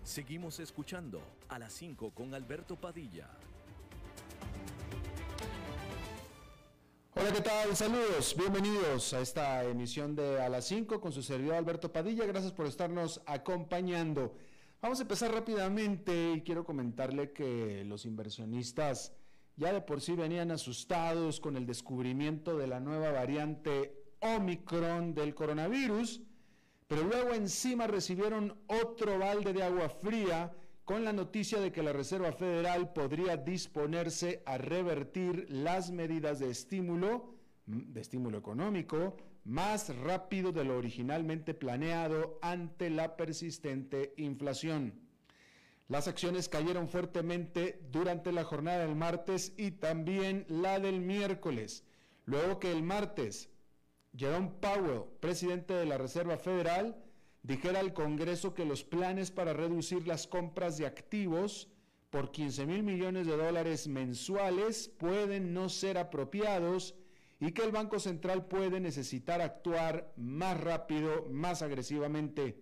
Seguimos 0.04 0.60
escuchando 0.60 1.22
a 1.50 1.60
las 1.60 1.74
5 1.74 2.16
con 2.16 2.34
Alberto 2.34 2.76
Padilla. 2.76 3.30
Hola, 7.22 7.34
¿qué 7.34 7.42
tal? 7.42 7.76
Saludos, 7.76 8.36
bienvenidos 8.36 9.14
a 9.14 9.22
esta 9.22 9.64
emisión 9.64 10.16
de 10.16 10.42
A 10.42 10.50
las 10.50 10.66
5 10.66 11.00
con 11.00 11.12
su 11.12 11.22
servidor 11.22 11.54
Alberto 11.54 11.94
Padilla. 11.94 12.26
Gracias 12.26 12.52
por 12.52 12.66
estarnos 12.66 13.22
acompañando. 13.28 14.34
Vamos 14.82 14.98
a 14.98 15.04
empezar 15.04 15.32
rápidamente 15.32 16.34
y 16.34 16.42
quiero 16.42 16.66
comentarle 16.66 17.32
que 17.32 17.84
los 17.86 18.08
inversionistas 18.08 19.14
ya 19.56 19.72
de 19.72 19.82
por 19.82 20.02
sí 20.02 20.16
venían 20.16 20.50
asustados 20.50 21.40
con 21.40 21.58
el 21.58 21.68
descubrimiento 21.68 22.58
de 22.58 22.66
la 22.66 22.80
nueva 22.80 23.12
variante 23.12 24.16
Omicron 24.22 25.14
del 25.14 25.36
coronavirus, 25.36 26.24
pero 26.88 27.04
luego 27.04 27.36
encima 27.36 27.86
recibieron 27.86 28.58
otro 28.66 29.20
balde 29.20 29.54
de 29.54 29.62
agua 29.62 29.90
fría 29.90 30.52
con 30.86 31.04
la 31.04 31.14
noticia 31.14 31.60
de 31.60 31.72
que 31.72 31.84
la 31.84 31.94
Reserva 31.94 32.32
Federal 32.32 32.94
podría 32.94 33.38
disponerse 33.38 34.42
a 34.46 34.58
revertir 34.58 35.46
las 35.50 35.92
medidas 35.92 36.40
de 36.40 36.50
estímulo, 36.50 37.36
mm, 37.66 37.94
de 37.94 38.02
estímulo 38.02 38.38
económico, 38.38 39.18
más 39.44 39.96
rápido 39.96 40.52
de 40.52 40.64
lo 40.64 40.78
originalmente 40.78 41.54
planeado 41.54 42.40
ante 42.42 42.90
la 42.90 43.16
persistente 43.16 44.14
inflación. 44.18 44.94
Las 45.88 46.08
acciones 46.08 46.48
cayeron 46.48 46.88
fuertemente 46.88 47.82
durante 47.92 48.32
la 48.32 48.44
jornada 48.44 48.86
del 48.86 48.96
martes 48.96 49.54
y 49.58 49.72
también 49.72 50.46
la 50.48 50.80
del 50.80 51.02
miércoles, 51.02 51.84
luego 52.26 52.60
que 52.60 52.72
el 52.72 52.82
martes 52.84 53.50
Jerome 54.16 54.52
Powell, 54.60 55.04
presidente 55.20 55.74
de 55.74 55.86
la 55.86 55.98
Reserva 55.98 56.38
Federal, 56.38 56.96
dijera 57.44 57.80
al 57.80 57.94
Congreso 57.94 58.54
que 58.54 58.66
los 58.66 58.84
planes 58.84 59.32
para 59.32 59.54
reducir 59.54 60.08
las 60.08 60.28
compras 60.28 60.78
de 60.78 60.86
activos 60.86 61.68
por 62.10 62.32
15 62.32 62.66
mil 62.66 62.84
millones 62.84 63.26
de 63.26 63.38
dólares 63.38 63.88
mensuales 63.88 64.90
pueden 64.90 65.54
no 65.54 65.70
ser 65.70 65.98
apropiados 65.98 66.96
y 67.40 67.54
que 67.54 67.64
el 67.64 67.72
Banco 67.72 68.00
Central 68.00 68.46
puede 68.46 68.80
necesitar 68.80 69.42
actuar 69.42 70.14
más 70.16 70.62
rápido, 70.62 71.26
más 71.32 71.64
agresivamente. 71.64 72.62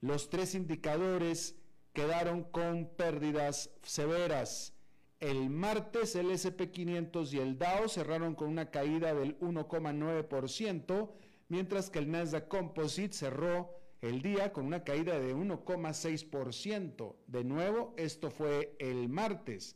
Los 0.00 0.30
tres 0.30 0.54
indicadores 0.54 1.56
quedaron 1.92 2.44
con 2.44 2.88
pérdidas 2.94 3.70
severas. 3.82 4.74
El 5.18 5.50
martes 5.50 6.14
el 6.14 6.26
SP500 6.26 7.32
y 7.32 7.38
el 7.40 7.58
Dow 7.58 7.88
cerraron 7.88 8.36
con 8.36 8.48
una 8.48 8.70
caída 8.70 9.14
del 9.14 9.36
1,9%, 9.40 11.10
mientras 11.48 11.90
que 11.90 11.98
el 11.98 12.08
Nasdaq 12.08 12.46
Composite 12.46 13.12
cerró 13.12 13.78
el 14.00 14.22
día 14.22 14.52
con 14.52 14.64
una 14.66 14.84
caída 14.84 15.18
de 15.18 15.34
1,6%. 15.34 17.16
De 17.26 17.42
nuevo, 17.44 17.94
esto 17.96 18.30
fue 18.30 18.76
el 18.78 19.08
martes. 19.08 19.74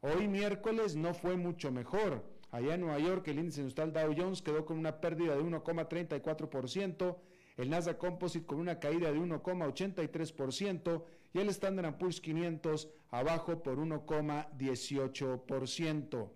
Hoy 0.00 0.28
miércoles 0.28 0.96
no 0.96 1.12
fue 1.12 1.36
mucho 1.36 1.70
mejor. 1.70 2.24
Allá 2.50 2.72
en 2.74 2.80
Nueva 2.80 2.98
York 2.98 3.28
el 3.28 3.40
índice 3.40 3.60
industrial 3.60 3.92
Dow 3.92 4.14
Jones 4.16 4.40
quedó 4.40 4.64
con 4.64 4.78
una 4.78 5.02
pérdida 5.02 5.36
de 5.36 5.42
1,34%, 5.42 7.18
el 7.58 7.68
Nasdaq 7.68 7.98
Composite 7.98 8.46
con 8.46 8.58
una 8.58 8.78
caída 8.78 9.12
de 9.12 9.18
1,83% 9.18 11.04
y 11.34 11.40
el 11.40 11.50
Standard 11.50 11.98
Poor's 11.98 12.22
500 12.22 12.88
abajo 13.10 13.62
por 13.62 13.76
1,18%. 13.78 16.30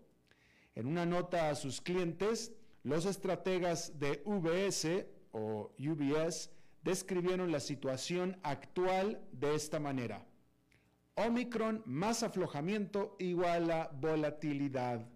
En 0.74 0.86
una 0.86 1.06
nota 1.06 1.48
a 1.48 1.54
sus 1.54 1.80
clientes, 1.80 2.52
los 2.82 3.06
estrategas 3.06 3.98
de 3.98 4.20
UBS 4.26 5.06
o 5.32 5.72
UBS 5.78 6.50
describieron 6.82 7.52
la 7.52 7.60
situación 7.60 8.38
actual 8.42 9.20
de 9.32 9.54
esta 9.54 9.78
manera. 9.78 10.26
Omicron 11.14 11.82
más 11.84 12.22
aflojamiento 12.22 13.16
igual 13.18 13.70
a 13.70 13.90
volatilidad. 13.92 15.06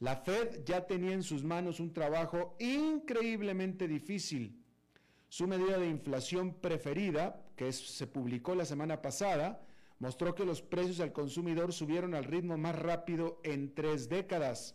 La 0.00 0.16
Fed 0.16 0.64
ya 0.64 0.86
tenía 0.86 1.12
en 1.12 1.22
sus 1.22 1.44
manos 1.44 1.78
un 1.78 1.92
trabajo 1.92 2.56
increíblemente 2.58 3.86
difícil. 3.86 4.64
Su 5.28 5.46
medida 5.46 5.78
de 5.78 5.88
inflación 5.88 6.54
preferida, 6.54 7.46
que 7.54 7.72
se 7.72 8.06
publicó 8.06 8.54
la 8.54 8.64
semana 8.64 9.00
pasada, 9.00 9.62
mostró 9.98 10.34
que 10.34 10.46
los 10.46 10.62
precios 10.62 11.00
al 11.00 11.12
consumidor 11.12 11.72
subieron 11.72 12.14
al 12.14 12.24
ritmo 12.24 12.56
más 12.56 12.74
rápido 12.74 13.40
en 13.44 13.74
tres 13.74 14.08
décadas. 14.08 14.74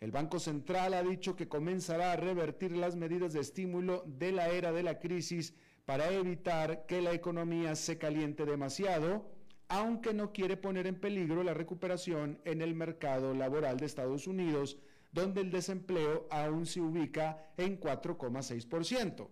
El 0.00 0.12
Banco 0.12 0.38
Central 0.38 0.94
ha 0.94 1.02
dicho 1.02 1.34
que 1.34 1.48
comenzará 1.48 2.12
a 2.12 2.16
revertir 2.16 2.70
las 2.72 2.94
medidas 2.94 3.32
de 3.32 3.40
estímulo 3.40 4.04
de 4.06 4.30
la 4.30 4.48
era 4.48 4.70
de 4.70 4.84
la 4.84 5.00
crisis 5.00 5.54
para 5.84 6.12
evitar 6.12 6.86
que 6.86 7.02
la 7.02 7.12
economía 7.12 7.74
se 7.74 7.98
caliente 7.98 8.44
demasiado, 8.44 9.26
aunque 9.66 10.14
no 10.14 10.32
quiere 10.32 10.56
poner 10.56 10.86
en 10.86 11.00
peligro 11.00 11.42
la 11.42 11.52
recuperación 11.52 12.40
en 12.44 12.62
el 12.62 12.74
mercado 12.74 13.34
laboral 13.34 13.78
de 13.78 13.86
Estados 13.86 14.28
Unidos, 14.28 14.78
donde 15.12 15.40
el 15.40 15.50
desempleo 15.50 16.28
aún 16.30 16.66
se 16.66 16.80
ubica 16.80 17.50
en 17.56 17.80
4,6%. 17.80 19.28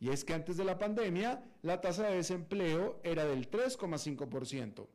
Y 0.00 0.10
es 0.10 0.24
que 0.24 0.34
antes 0.34 0.56
de 0.56 0.64
la 0.64 0.78
pandemia, 0.78 1.44
la 1.62 1.80
tasa 1.80 2.08
de 2.08 2.16
desempleo 2.16 3.00
era 3.04 3.24
del 3.24 3.50
3,5%. 3.50 4.88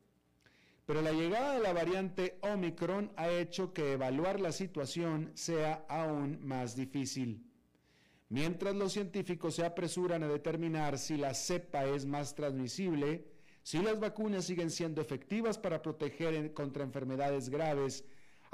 Pero 0.86 1.00
la 1.00 1.12
llegada 1.12 1.54
de 1.54 1.60
la 1.60 1.72
variante 1.72 2.38
Omicron 2.42 3.10
ha 3.16 3.30
hecho 3.30 3.72
que 3.72 3.92
evaluar 3.92 4.38
la 4.38 4.52
situación 4.52 5.30
sea 5.34 5.84
aún 5.88 6.38
más 6.44 6.76
difícil. 6.76 7.50
Mientras 8.28 8.74
los 8.74 8.92
científicos 8.92 9.54
se 9.54 9.64
apresuran 9.64 10.22
a 10.22 10.28
determinar 10.28 10.98
si 10.98 11.16
la 11.16 11.32
cepa 11.34 11.86
es 11.86 12.04
más 12.04 12.34
transmisible, 12.34 13.26
si 13.62 13.78
las 13.78 13.98
vacunas 13.98 14.44
siguen 14.44 14.70
siendo 14.70 15.00
efectivas 15.00 15.56
para 15.56 15.80
proteger 15.80 16.52
contra 16.52 16.84
enfermedades 16.84 17.48
graves, 17.48 18.04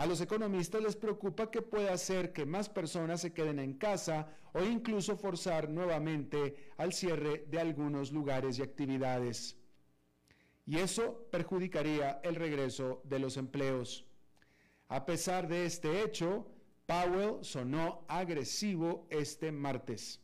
A 0.00 0.06
los 0.06 0.22
economistas 0.22 0.82
les 0.82 0.96
preocupa 0.96 1.50
que 1.50 1.60
pueda 1.60 1.92
hacer 1.92 2.32
que 2.32 2.46
más 2.46 2.70
personas 2.70 3.20
se 3.20 3.34
queden 3.34 3.58
en 3.58 3.74
casa 3.74 4.28
o 4.54 4.62
incluso 4.62 5.14
forzar 5.18 5.68
nuevamente 5.68 6.72
al 6.78 6.94
cierre 6.94 7.44
de 7.50 7.60
algunos 7.60 8.10
lugares 8.10 8.58
y 8.58 8.62
actividades. 8.62 9.58
Y 10.70 10.78
eso 10.78 11.26
perjudicaría 11.32 12.20
el 12.22 12.36
regreso 12.36 13.02
de 13.02 13.18
los 13.18 13.36
empleos. 13.36 14.06
A 14.86 15.04
pesar 15.04 15.48
de 15.48 15.66
este 15.66 16.04
hecho, 16.04 16.46
Powell 16.86 17.38
sonó 17.42 18.04
agresivo 18.06 19.08
este 19.10 19.50
martes. 19.50 20.20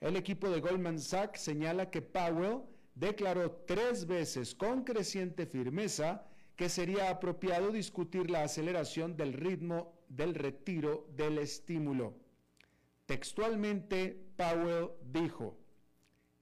El 0.00 0.16
equipo 0.16 0.50
de 0.50 0.60
Goldman 0.60 0.98
Sachs 0.98 1.42
señala 1.42 1.88
que 1.88 2.02
Powell 2.02 2.62
declaró 2.96 3.62
tres 3.64 4.08
veces 4.08 4.56
con 4.56 4.82
creciente 4.82 5.46
firmeza 5.46 6.26
que 6.56 6.68
sería 6.68 7.08
apropiado 7.08 7.70
discutir 7.70 8.28
la 8.28 8.42
aceleración 8.42 9.16
del 9.16 9.34
ritmo 9.34 9.94
del 10.08 10.34
retiro 10.34 11.06
del 11.14 11.38
estímulo. 11.38 12.16
Textualmente, 13.06 14.20
Powell 14.36 14.90
dijo, 15.12 15.56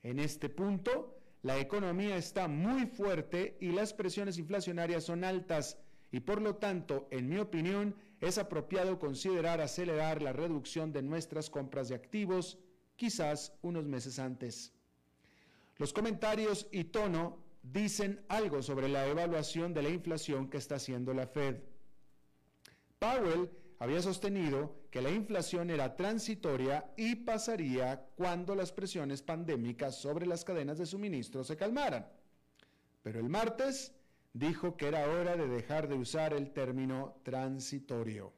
en 0.03 0.19
este 0.19 0.49
punto, 0.49 1.18
la 1.43 1.59
economía 1.59 2.17
está 2.17 2.49
muy 2.49 2.87
fuerte 2.87 3.57
y 3.61 3.71
las 3.71 3.93
presiones 3.93 4.39
inflacionarias 4.39 5.05
son 5.05 5.25
altas 5.25 5.79
y 6.11 6.21
por 6.21 6.41
lo 6.41 6.57
tanto, 6.57 7.07
en 7.11 7.29
mi 7.29 7.39
opinión, 7.39 7.95
es 8.21 8.39
apropiado 8.39 8.99
considerar 8.99 9.61
acelerar 9.61 10.23
la 10.23 10.33
reducción 10.33 10.93
de 10.93 11.03
nuestras 11.03 11.51
compras 11.51 11.89
de 11.89 11.95
activos, 11.95 12.59
quizás 12.97 13.53
unos 13.63 13.85
meses 13.85 14.19
antes. 14.19 14.73
Los 15.77 15.93
comentarios 15.93 16.67
y 16.73 16.85
tono 16.85 17.39
dicen 17.63 18.25
algo 18.29 18.63
sobre 18.63 18.89
la 18.89 19.07
evaluación 19.07 19.75
de 19.75 19.83
la 19.83 19.91
inflación 19.91 20.49
que 20.49 20.57
está 20.57 20.77
haciendo 20.77 21.15
la 21.15 21.27
Fed. 21.27 21.57
Powell 22.99 23.51
había 23.79 24.03
sostenido 24.03 24.75
que 24.91 25.03
la 25.03 25.11
inflación 25.11 25.71
era 25.71 25.97
transitoria 25.97 26.93
y 26.97 27.17
pasaría 27.17 28.07
cuando 28.17 28.55
las 28.55 28.73
presiones 28.73 29.23
pandémicas 29.23 30.01
sobre 30.01 30.27
las 30.27 30.45
cadenas 30.45 30.79
de 30.79 30.87
suministro 30.87 31.45
se 31.45 31.57
calmaran. 31.57 32.07
Pero 33.03 33.21
el 33.21 33.29
martes 33.29 33.93
dijo 34.33 34.77
que 34.77 34.89
era 34.89 35.09
hora 35.09 35.37
de 35.37 35.47
dejar 35.47 35.89
de 35.89 35.95
usar 35.95 36.33
el 36.33 36.53
término 36.53 37.21
transitorio. 37.23 38.33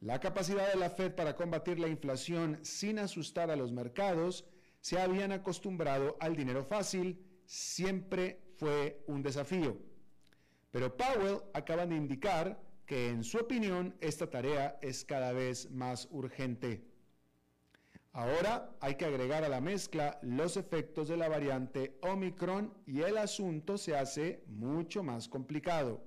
La 0.00 0.18
capacidad 0.18 0.72
de 0.72 0.78
la 0.78 0.90
Fed 0.90 1.14
para 1.14 1.36
combatir 1.36 1.78
la 1.78 1.86
inflación 1.86 2.58
sin 2.62 2.98
asustar 2.98 3.50
a 3.50 3.56
los 3.56 3.70
mercados 3.70 4.44
se 4.80 5.00
habían 5.00 5.30
acostumbrado 5.30 6.16
al 6.18 6.34
dinero 6.34 6.64
fácil, 6.64 7.24
siempre 7.46 8.40
fue 8.56 9.04
un 9.06 9.22
desafío. 9.22 9.78
Pero 10.72 10.96
Powell 10.96 11.42
acaba 11.54 11.86
de 11.86 11.94
indicar 11.94 12.60
que 12.86 13.08
en 13.08 13.24
su 13.24 13.38
opinión 13.38 13.94
esta 14.00 14.28
tarea 14.28 14.78
es 14.82 15.04
cada 15.04 15.32
vez 15.32 15.70
más 15.70 16.08
urgente. 16.10 16.84
Ahora 18.12 18.76
hay 18.80 18.96
que 18.96 19.06
agregar 19.06 19.42
a 19.42 19.48
la 19.48 19.60
mezcla 19.60 20.18
los 20.22 20.58
efectos 20.58 21.08
de 21.08 21.16
la 21.16 21.28
variante 21.28 21.98
Omicron 22.02 22.74
y 22.86 23.00
el 23.00 23.16
asunto 23.16 23.78
se 23.78 23.96
hace 23.96 24.44
mucho 24.46 25.02
más 25.02 25.28
complicado. 25.28 26.04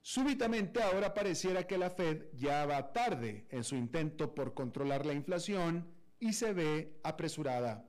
Súbitamente 0.00 0.82
ahora 0.82 1.14
pareciera 1.14 1.64
que 1.64 1.78
la 1.78 1.88
Fed 1.88 2.24
ya 2.34 2.66
va 2.66 2.92
tarde 2.92 3.46
en 3.50 3.62
su 3.62 3.76
intento 3.76 4.34
por 4.34 4.52
controlar 4.52 5.06
la 5.06 5.12
inflación 5.12 5.86
y 6.18 6.32
se 6.32 6.52
ve 6.52 6.98
apresurada. 7.04 7.88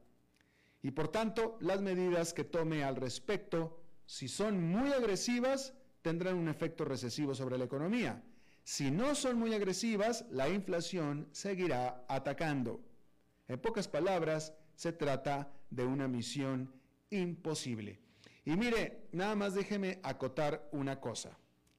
Y 0.84 0.92
por 0.92 1.08
tanto, 1.08 1.58
las 1.60 1.82
medidas 1.82 2.34
que 2.34 2.44
tome 2.44 2.84
al 2.84 2.98
respecto, 2.98 3.82
si 4.06 4.28
son 4.28 4.62
muy 4.62 4.92
agresivas, 4.92 5.74
tendrán 6.04 6.36
un 6.36 6.48
efecto 6.48 6.86
recesivo 6.86 7.34
sobre 7.34 7.58
la 7.58 7.66
economía. 7.66 8.22
Si 8.64 8.92
no 8.92 9.16
son 9.16 9.40
muy 9.40 9.56
agresivas, 9.56 10.26
la 10.30 10.48
inflación 10.48 11.28
seguirá 11.32 12.06
atacando. 12.08 12.80
En 13.48 13.60
pocas 13.60 13.88
palabras, 13.88 14.54
se 14.76 14.94
trata 14.94 15.52
de 15.72 15.84
una 15.84 16.08
misión 16.08 16.72
imposible. 17.10 18.00
Y 18.46 18.52
mire, 18.52 19.08
nada 19.12 19.34
más 19.34 19.56
déjeme 19.56 20.00
acotar 20.04 20.70
una 20.72 21.00
cosa. 21.00 21.36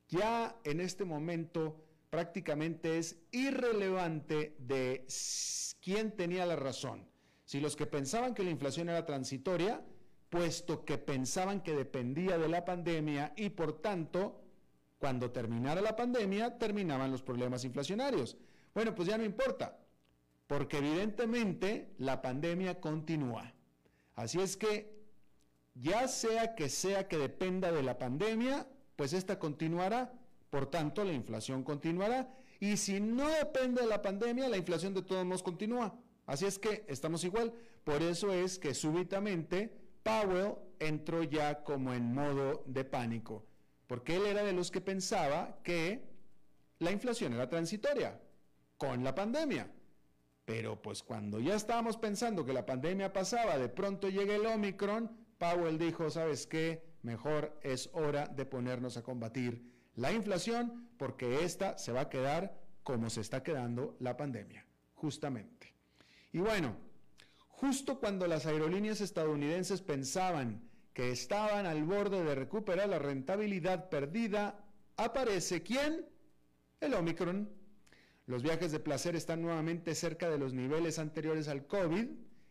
Ya 0.08 0.56
en 0.64 0.80
este 0.80 1.04
momento 1.04 1.80
prácticamente 2.10 2.98
es 2.98 3.16
irrelevante 3.30 4.56
de 4.58 5.06
quién 5.80 6.16
tenía 6.16 6.44
la 6.44 6.56
razón 6.56 7.14
si 7.44 7.60
los 7.60 7.76
que 7.76 7.86
pensaban 7.86 8.34
que 8.34 8.42
la 8.42 8.50
inflación 8.50 8.88
era 8.88 9.04
transitoria, 9.04 9.80
puesto 10.34 10.84
que 10.84 10.98
pensaban 10.98 11.60
que 11.60 11.76
dependía 11.76 12.36
de 12.38 12.48
la 12.48 12.64
pandemia 12.64 13.32
y 13.36 13.50
por 13.50 13.80
tanto, 13.80 14.42
cuando 14.98 15.30
terminara 15.30 15.80
la 15.80 15.94
pandemia, 15.94 16.58
terminaban 16.58 17.12
los 17.12 17.22
problemas 17.22 17.64
inflacionarios. 17.64 18.36
Bueno, 18.74 18.96
pues 18.96 19.06
ya 19.06 19.16
no 19.16 19.22
importa, 19.22 19.78
porque 20.48 20.78
evidentemente 20.78 21.94
la 21.98 22.20
pandemia 22.20 22.80
continúa. 22.80 23.54
Así 24.16 24.40
es 24.40 24.56
que, 24.56 24.92
ya 25.74 26.08
sea 26.08 26.56
que 26.56 26.68
sea 26.68 27.06
que 27.06 27.16
dependa 27.16 27.70
de 27.70 27.84
la 27.84 27.96
pandemia, 27.96 28.66
pues 28.96 29.12
esta 29.12 29.38
continuará, 29.38 30.12
por 30.50 30.68
tanto 30.68 31.04
la 31.04 31.12
inflación 31.12 31.62
continuará, 31.62 32.28
y 32.58 32.76
si 32.76 32.98
no 32.98 33.28
depende 33.28 33.82
de 33.82 33.86
la 33.86 34.02
pandemia, 34.02 34.48
la 34.48 34.56
inflación 34.56 34.94
de 34.94 35.02
todos 35.02 35.24
modos 35.24 35.44
continúa. 35.44 35.96
Así 36.26 36.44
es 36.44 36.58
que 36.58 36.84
estamos 36.88 37.22
igual. 37.22 37.52
Por 37.84 38.02
eso 38.02 38.32
es 38.32 38.58
que 38.58 38.74
súbitamente 38.74 39.83
Powell 40.04 40.54
entró 40.78 41.24
ya 41.24 41.64
como 41.64 41.94
en 41.94 42.12
modo 42.12 42.62
de 42.66 42.84
pánico, 42.84 43.46
porque 43.86 44.16
él 44.16 44.26
era 44.26 44.44
de 44.44 44.52
los 44.52 44.70
que 44.70 44.82
pensaba 44.82 45.58
que 45.64 46.04
la 46.78 46.92
inflación 46.92 47.32
era 47.32 47.48
transitoria 47.48 48.20
con 48.76 49.02
la 49.02 49.14
pandemia. 49.14 49.72
Pero 50.44 50.80
pues 50.82 51.02
cuando 51.02 51.40
ya 51.40 51.54
estábamos 51.54 51.96
pensando 51.96 52.44
que 52.44 52.52
la 52.52 52.66
pandemia 52.66 53.14
pasaba, 53.14 53.56
de 53.56 53.70
pronto 53.70 54.10
llega 54.10 54.34
el 54.34 54.44
Omicron, 54.44 55.10
Powell 55.38 55.78
dijo, 55.78 56.10
¿sabes 56.10 56.46
qué? 56.46 56.84
Mejor 57.02 57.58
es 57.62 57.88
hora 57.94 58.26
de 58.26 58.44
ponernos 58.44 58.98
a 58.98 59.02
combatir 59.02 59.72
la 59.94 60.12
inflación 60.12 60.90
porque 60.98 61.44
esta 61.44 61.78
se 61.78 61.92
va 61.92 62.02
a 62.02 62.10
quedar 62.10 62.60
como 62.82 63.08
se 63.08 63.22
está 63.22 63.42
quedando 63.42 63.96
la 64.00 64.18
pandemia, 64.18 64.66
justamente. 64.92 65.74
Y 66.30 66.40
bueno, 66.40 66.76
justo 67.56 67.98
cuando 67.98 68.26
las 68.26 68.46
aerolíneas 68.46 69.00
estadounidenses 69.00 69.80
pensaban 69.80 70.62
que 70.92 71.10
estaban 71.10 71.66
al 71.66 71.84
borde 71.84 72.22
de 72.22 72.34
recuperar 72.34 72.88
la 72.88 72.98
rentabilidad 72.98 73.88
perdida, 73.88 74.64
aparece 74.96 75.62
¿quién? 75.62 76.06
El 76.80 76.94
Omicron. 76.94 77.50
Los 78.26 78.42
viajes 78.42 78.72
de 78.72 78.80
placer 78.80 79.16
están 79.16 79.42
nuevamente 79.42 79.94
cerca 79.94 80.30
de 80.30 80.38
los 80.38 80.54
niveles 80.54 80.98
anteriores 80.98 81.48
al 81.48 81.66
COVID 81.66 82.08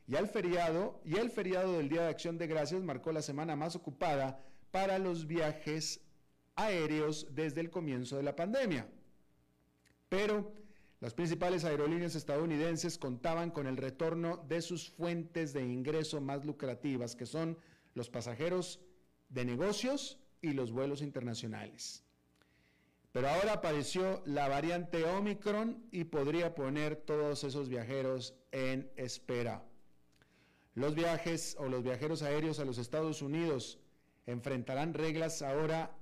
y 0.07 0.15
al 0.15 0.27
feriado, 0.27 1.01
y 1.05 1.15
el 1.15 1.31
feriado 1.31 1.77
del 1.77 1.89
Día 1.89 2.03
de 2.03 2.09
Acción 2.09 2.37
de 2.37 2.47
Gracias 2.47 2.83
marcó 2.83 3.11
la 3.11 3.21
semana 3.21 3.55
más 3.55 3.75
ocupada 3.75 4.43
para 4.71 4.99
los 4.99 5.25
viajes 5.25 6.01
aéreos 6.55 7.27
desde 7.31 7.61
el 7.61 7.69
comienzo 7.69 8.17
de 8.17 8.23
la 8.23 8.35
pandemia. 8.35 8.87
Pero 10.09 10.53
las 11.03 11.13
principales 11.13 11.65
aerolíneas 11.65 12.15
estadounidenses 12.15 12.97
contaban 12.97 13.51
con 13.51 13.67
el 13.67 13.75
retorno 13.75 14.37
de 14.47 14.61
sus 14.61 14.89
fuentes 14.89 15.51
de 15.51 15.61
ingreso 15.61 16.21
más 16.21 16.45
lucrativas, 16.45 17.13
que 17.17 17.25
son 17.25 17.57
los 17.93 18.09
pasajeros 18.09 18.79
de 19.27 19.43
negocios 19.43 20.17
y 20.41 20.53
los 20.53 20.71
vuelos 20.71 21.01
internacionales. 21.01 22.05
Pero 23.11 23.27
ahora 23.27 23.51
apareció 23.51 24.23
la 24.25 24.47
variante 24.47 25.03
Omicron 25.03 25.85
y 25.91 26.05
podría 26.05 26.55
poner 26.55 26.95
todos 26.95 27.43
esos 27.43 27.67
viajeros 27.67 28.33
en 28.53 28.89
espera. 28.95 29.61
Los 30.73 30.95
viajes 30.95 31.57
o 31.59 31.67
los 31.67 31.83
viajeros 31.83 32.21
aéreos 32.21 32.59
a 32.59 32.65
los 32.65 32.77
Estados 32.77 33.21
Unidos 33.21 33.77
enfrentarán 34.25 34.93
reglas 34.93 35.41
ahora 35.41 35.97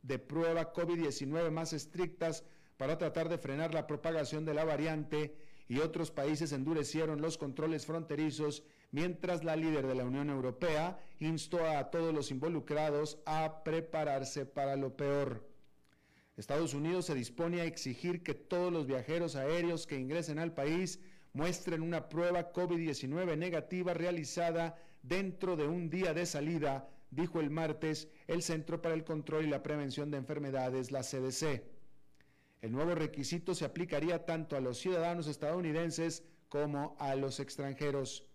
de 0.00 0.18
prueba 0.18 0.72
COVID-19 0.72 1.50
más 1.50 1.74
estrictas 1.74 2.44
para 2.78 2.96
tratar 2.96 3.28
de 3.28 3.36
frenar 3.36 3.74
la 3.74 3.86
propagación 3.86 4.46
de 4.46 4.54
la 4.54 4.64
variante 4.64 5.34
y 5.68 5.80
otros 5.80 6.10
países 6.10 6.52
endurecieron 6.52 7.20
los 7.20 7.36
controles 7.36 7.84
fronterizos 7.84 8.62
mientras 8.92 9.44
la 9.44 9.56
líder 9.56 9.86
de 9.86 9.96
la 9.96 10.04
Unión 10.04 10.30
Europea 10.30 10.98
instó 11.18 11.66
a 11.66 11.90
todos 11.90 12.14
los 12.14 12.30
involucrados 12.30 13.18
a 13.26 13.62
prepararse 13.64 14.46
para 14.46 14.76
lo 14.76 14.96
peor. 14.96 15.46
Estados 16.36 16.72
Unidos 16.72 17.06
se 17.06 17.16
dispone 17.16 17.60
a 17.60 17.64
exigir 17.64 18.22
que 18.22 18.32
todos 18.32 18.72
los 18.72 18.86
viajeros 18.86 19.34
aéreos 19.34 19.86
que 19.86 19.98
ingresen 19.98 20.38
al 20.38 20.54
país 20.54 21.00
muestren 21.32 21.82
una 21.82 22.08
prueba 22.08 22.52
COVID-19 22.52 23.36
negativa 23.36 23.92
realizada 23.92 24.78
dentro 25.02 25.56
de 25.56 25.66
un 25.66 25.90
día 25.90 26.14
de 26.14 26.26
salida, 26.26 26.88
dijo 27.10 27.40
el 27.40 27.50
martes 27.50 28.08
el 28.28 28.42
Centro 28.42 28.80
para 28.80 28.94
el 28.94 29.04
Control 29.04 29.46
y 29.46 29.50
la 29.50 29.64
Prevención 29.64 30.12
de 30.12 30.18
Enfermedades, 30.18 30.92
la 30.92 31.02
CDC. 31.02 31.77
El 32.60 32.72
nuevo 32.72 32.94
requisito 32.94 33.54
se 33.54 33.64
aplicaría 33.64 34.24
tanto 34.24 34.56
a 34.56 34.60
los 34.60 34.78
ciudadanos 34.78 35.28
estadounidenses 35.28 36.24
como 36.48 36.96
a 36.98 37.14
los 37.14 37.38
extranjeros. 37.38 38.26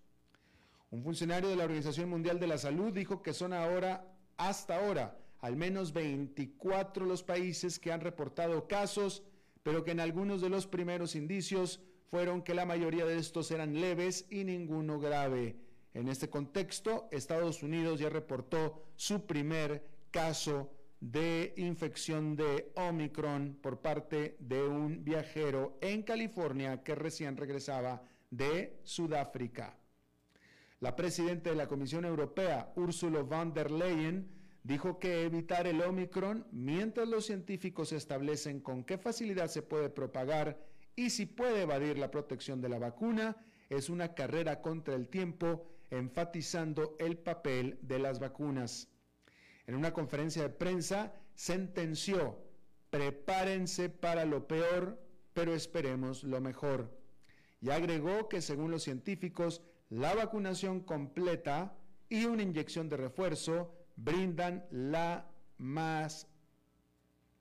Un 0.92 1.04
funcionario 1.04 1.50
de 1.50 1.56
la 1.56 1.66
Organización 1.66 2.10
Mundial 2.10 2.40
de 2.40 2.48
la 2.48 2.58
Salud 2.58 2.94
dijo 2.94 3.22
que 3.22 3.34
son 3.34 3.52
ahora, 3.52 4.16
hasta 4.38 4.78
ahora, 4.78 5.18
al 5.40 5.58
menos 5.58 5.92
24 5.92 7.06
los 7.06 7.24
países 7.24 7.80
que 7.80 7.92
han 7.92 8.00
reportado 8.00 8.68
casos, 8.68 9.24
pero 9.62 9.84
que 9.84 9.92
en 9.92 10.00
algunos 10.00 10.42
de 10.42 10.50
los 10.50 10.68
primeros 10.68 11.16
indicios 11.16 11.82
fueron 12.10 12.44
que 12.44 12.54
la 12.54 12.66
mayoría 12.66 13.06
de 13.06 13.18
estos 13.18 13.52
eran 13.52 13.82
leves 13.82 14.26
y 14.30 14.44
ninguno 14.44 15.00
grave. 15.00 15.58
En 15.94 16.08
este 16.08 16.30
contexto, 16.30 17.08
Estados 17.12 17.62
Unidos 17.62 18.00
ya 18.00 18.10
reportó 18.10 18.84
su 18.96 19.26
primer 19.26 19.84
caso 20.12 20.72
de 21.04 21.54
infección 21.58 22.38
de 22.38 22.72
Omicron 22.76 23.58
por 23.62 23.82
parte 23.82 24.38
de 24.40 24.64
un 24.64 25.04
viajero 25.04 25.78
en 25.82 26.02
California 26.02 26.82
que 26.82 26.96
recién 26.96 27.36
regresaba 27.36 28.02
de 28.32 28.80
Sudáfrica. 28.84 29.76
La 30.80 30.96
presidenta 30.96 31.50
de 31.50 31.58
la 31.58 31.68
Comisión 31.68 32.06
Europea, 32.06 32.72
Ursula 32.78 33.22
von 33.22 33.54
der 33.54 33.70
Leyen, 33.70 34.30
dijo 34.64 34.98
que 34.98 35.24
evitar 35.24 35.68
el 35.68 35.82
Omicron 35.82 36.48
mientras 36.54 37.10
los 37.10 37.26
científicos 37.26 37.92
establecen 37.92 38.62
con 38.62 38.86
qué 38.86 38.98
facilidad 38.98 39.50
se 39.50 39.62
puede 39.62 39.90
propagar 39.90 40.58
y 40.96 41.10
si 41.10 41.26
puede 41.26 41.64
evadir 41.64 41.98
la 41.98 42.12
protección 42.12 42.62
de 42.62 42.70
la 42.70 42.80
vacuna 42.80 43.36
es 43.70 43.90
una 43.90 44.14
carrera 44.14 44.62
contra 44.62 44.96
el 44.96 45.10
tiempo, 45.10 45.68
enfatizando 45.90 46.96
el 46.98 47.18
papel 47.18 47.78
de 47.82 48.00
las 48.00 48.20
vacunas. 48.20 48.93
En 49.68 49.76
una 49.76 49.94
conferencia 49.94 50.44
de 50.44 50.50
prensa 50.50 51.14
sentenció, 51.36 52.38
prepárense 52.90 53.90
para 53.90 54.26
lo 54.26 54.48
peor, 54.48 55.00
pero 55.34 55.54
esperemos 55.54 56.24
lo 56.24 56.42
mejor. 56.42 56.90
Y 57.62 57.70
agregó 57.70 58.28
que 58.28 58.42
según 58.42 58.72
los 58.72 58.84
científicos, 58.84 59.62
la 59.90 60.14
vacunación 60.14 60.82
completa 60.82 61.76
y 62.10 62.26
una 62.26 62.44
inyección 62.44 62.90
de 62.90 62.98
refuerzo 62.98 63.74
brindan 63.96 64.66
la 64.70 65.28
más 65.58 66.28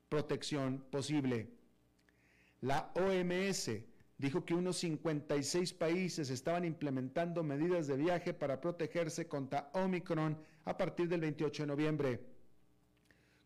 protección 0.09 0.85
posible. 0.91 1.51
La 2.61 2.93
OMS 2.95 3.71
dijo 4.23 4.45
que 4.45 4.55
unos 4.55 4.77
56 4.77 5.75
países 5.75 6.31
estaban 6.31 6.65
implementando 6.65 7.43
medidas 7.43 7.89
de 7.89 7.97
viaje 7.97 8.33
para 8.33 8.61
protegerse 8.61 9.27
contra 9.27 9.69
Omicron 9.75 10.39
a 10.65 10.77
partir 10.77 11.09
del 11.09 11.23
28 11.23 11.65
de 11.65 11.67
noviembre. 11.67 12.21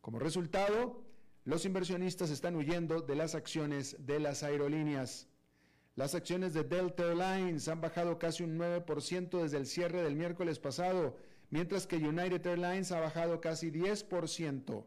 Como 0.03 0.19
resultado, 0.19 1.03
los 1.45 1.65
inversionistas 1.65 2.29
están 2.29 2.57
huyendo 2.57 3.01
de 3.01 3.17
las 3.17 3.35
acciones 3.35 3.97
de 4.01 4.21
las 4.21 4.43
aerolíneas. 4.43 5.29
Las 5.95 6.15
acciones 6.15 6.53
de 6.53 6.63
Delta 6.63 7.05
Airlines 7.05 7.69
han 7.69 7.81
bajado 7.81 8.19
casi 8.19 8.43
un 8.43 8.59
9% 8.59 9.43
desde 9.43 9.57
el 9.57 9.65
cierre 9.65 10.03
del 10.03 10.15
miércoles 10.15 10.59
pasado, 10.59 11.17
mientras 11.49 11.87
que 11.87 11.97
United 11.97 12.47
Airlines 12.47 12.93
ha 12.93 13.01
bajado 13.01 13.41
casi 13.41 13.71
10%. 13.71 14.85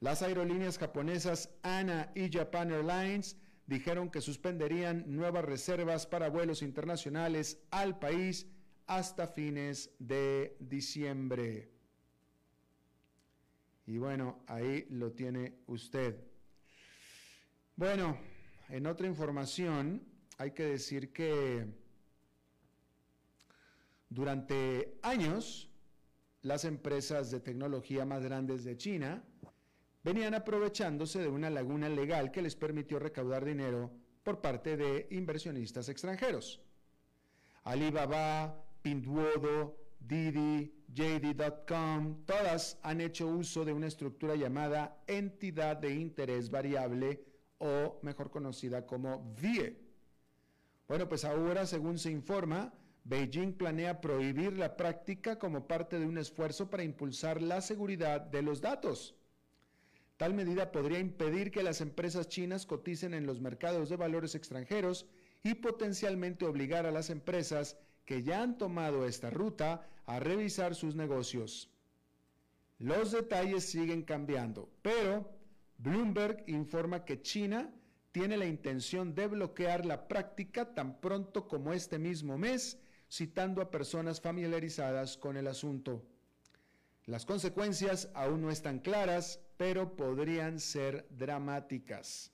Las 0.00 0.22
aerolíneas 0.22 0.78
japonesas 0.78 1.50
ANA 1.62 2.10
y 2.14 2.30
Japan 2.32 2.72
Airlines 2.72 3.36
dijeron 3.68 4.10
que 4.10 4.22
suspenderían 4.22 5.04
nuevas 5.06 5.44
reservas 5.44 6.06
para 6.06 6.30
vuelos 6.30 6.62
internacionales 6.62 7.60
al 7.70 7.98
país 7.98 8.46
hasta 8.86 9.28
fines 9.28 9.90
de 9.98 10.56
diciembre. 10.58 11.70
Y 13.86 13.98
bueno, 13.98 14.42
ahí 14.46 14.86
lo 14.88 15.12
tiene 15.12 15.58
usted. 15.66 16.16
Bueno, 17.76 18.18
en 18.70 18.86
otra 18.86 19.06
información 19.06 20.02
hay 20.38 20.52
que 20.52 20.64
decir 20.64 21.12
que 21.12 21.66
durante 24.08 24.98
años 25.02 25.70
las 26.40 26.64
empresas 26.64 27.30
de 27.30 27.40
tecnología 27.40 28.06
más 28.06 28.22
grandes 28.22 28.64
de 28.64 28.78
China 28.78 29.22
venían 30.02 30.34
aprovechándose 30.34 31.20
de 31.20 31.28
una 31.28 31.50
laguna 31.50 31.88
legal 31.88 32.30
que 32.30 32.42
les 32.42 32.56
permitió 32.56 32.98
recaudar 32.98 33.44
dinero 33.44 33.90
por 34.22 34.40
parte 34.40 34.76
de 34.76 35.06
inversionistas 35.10 35.88
extranjeros. 35.88 36.60
Alibaba, 37.64 38.64
Pinduodo, 38.82 39.76
Didi, 39.98 40.72
JD.com, 40.88 42.24
todas 42.24 42.78
han 42.82 43.00
hecho 43.00 43.26
uso 43.26 43.64
de 43.64 43.72
una 43.72 43.88
estructura 43.88 44.36
llamada 44.36 45.02
entidad 45.06 45.76
de 45.76 45.94
interés 45.94 46.50
variable 46.50 47.24
o 47.58 47.98
mejor 48.02 48.30
conocida 48.30 48.86
como 48.86 49.34
VIE. 49.40 49.76
Bueno, 50.86 51.08
pues 51.08 51.24
ahora, 51.24 51.66
según 51.66 51.98
se 51.98 52.10
informa, 52.10 52.72
Beijing 53.04 53.52
planea 53.52 54.00
prohibir 54.00 54.56
la 54.56 54.76
práctica 54.76 55.38
como 55.38 55.66
parte 55.66 55.98
de 55.98 56.06
un 56.06 56.18
esfuerzo 56.18 56.70
para 56.70 56.84
impulsar 56.84 57.42
la 57.42 57.60
seguridad 57.60 58.20
de 58.20 58.42
los 58.42 58.60
datos. 58.60 59.17
Tal 60.18 60.34
medida 60.34 60.72
podría 60.72 60.98
impedir 60.98 61.52
que 61.52 61.62
las 61.62 61.80
empresas 61.80 62.28
chinas 62.28 62.66
coticen 62.66 63.14
en 63.14 63.24
los 63.24 63.40
mercados 63.40 63.88
de 63.88 63.96
valores 63.96 64.34
extranjeros 64.34 65.06
y 65.44 65.54
potencialmente 65.54 66.44
obligar 66.44 66.86
a 66.86 66.90
las 66.90 67.08
empresas 67.08 67.78
que 68.04 68.24
ya 68.24 68.42
han 68.42 68.58
tomado 68.58 69.06
esta 69.06 69.30
ruta 69.30 69.88
a 70.06 70.18
revisar 70.18 70.74
sus 70.74 70.96
negocios. 70.96 71.70
Los 72.78 73.12
detalles 73.12 73.64
siguen 73.64 74.02
cambiando, 74.02 74.68
pero 74.82 75.30
Bloomberg 75.78 76.42
informa 76.48 77.04
que 77.04 77.22
China 77.22 77.72
tiene 78.10 78.36
la 78.36 78.46
intención 78.46 79.14
de 79.14 79.28
bloquear 79.28 79.86
la 79.86 80.08
práctica 80.08 80.74
tan 80.74 81.00
pronto 81.00 81.46
como 81.46 81.72
este 81.72 82.00
mismo 82.00 82.36
mes, 82.38 82.80
citando 83.08 83.62
a 83.62 83.70
personas 83.70 84.20
familiarizadas 84.20 85.16
con 85.16 85.36
el 85.36 85.46
asunto. 85.46 86.04
Las 87.06 87.24
consecuencias 87.24 88.10
aún 88.14 88.42
no 88.42 88.50
están 88.50 88.80
claras, 88.80 89.40
pero 89.58 89.96
podrían 89.96 90.58
ser 90.60 91.06
dramáticas. 91.10 92.32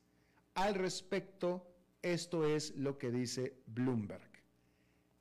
Al 0.55 0.77
respecto, 0.77 1.67
esto 2.03 2.47
es 2.47 2.77
lo 2.77 2.99
que 2.99 3.11
dice 3.11 3.57
Bloomberg. 3.67 4.31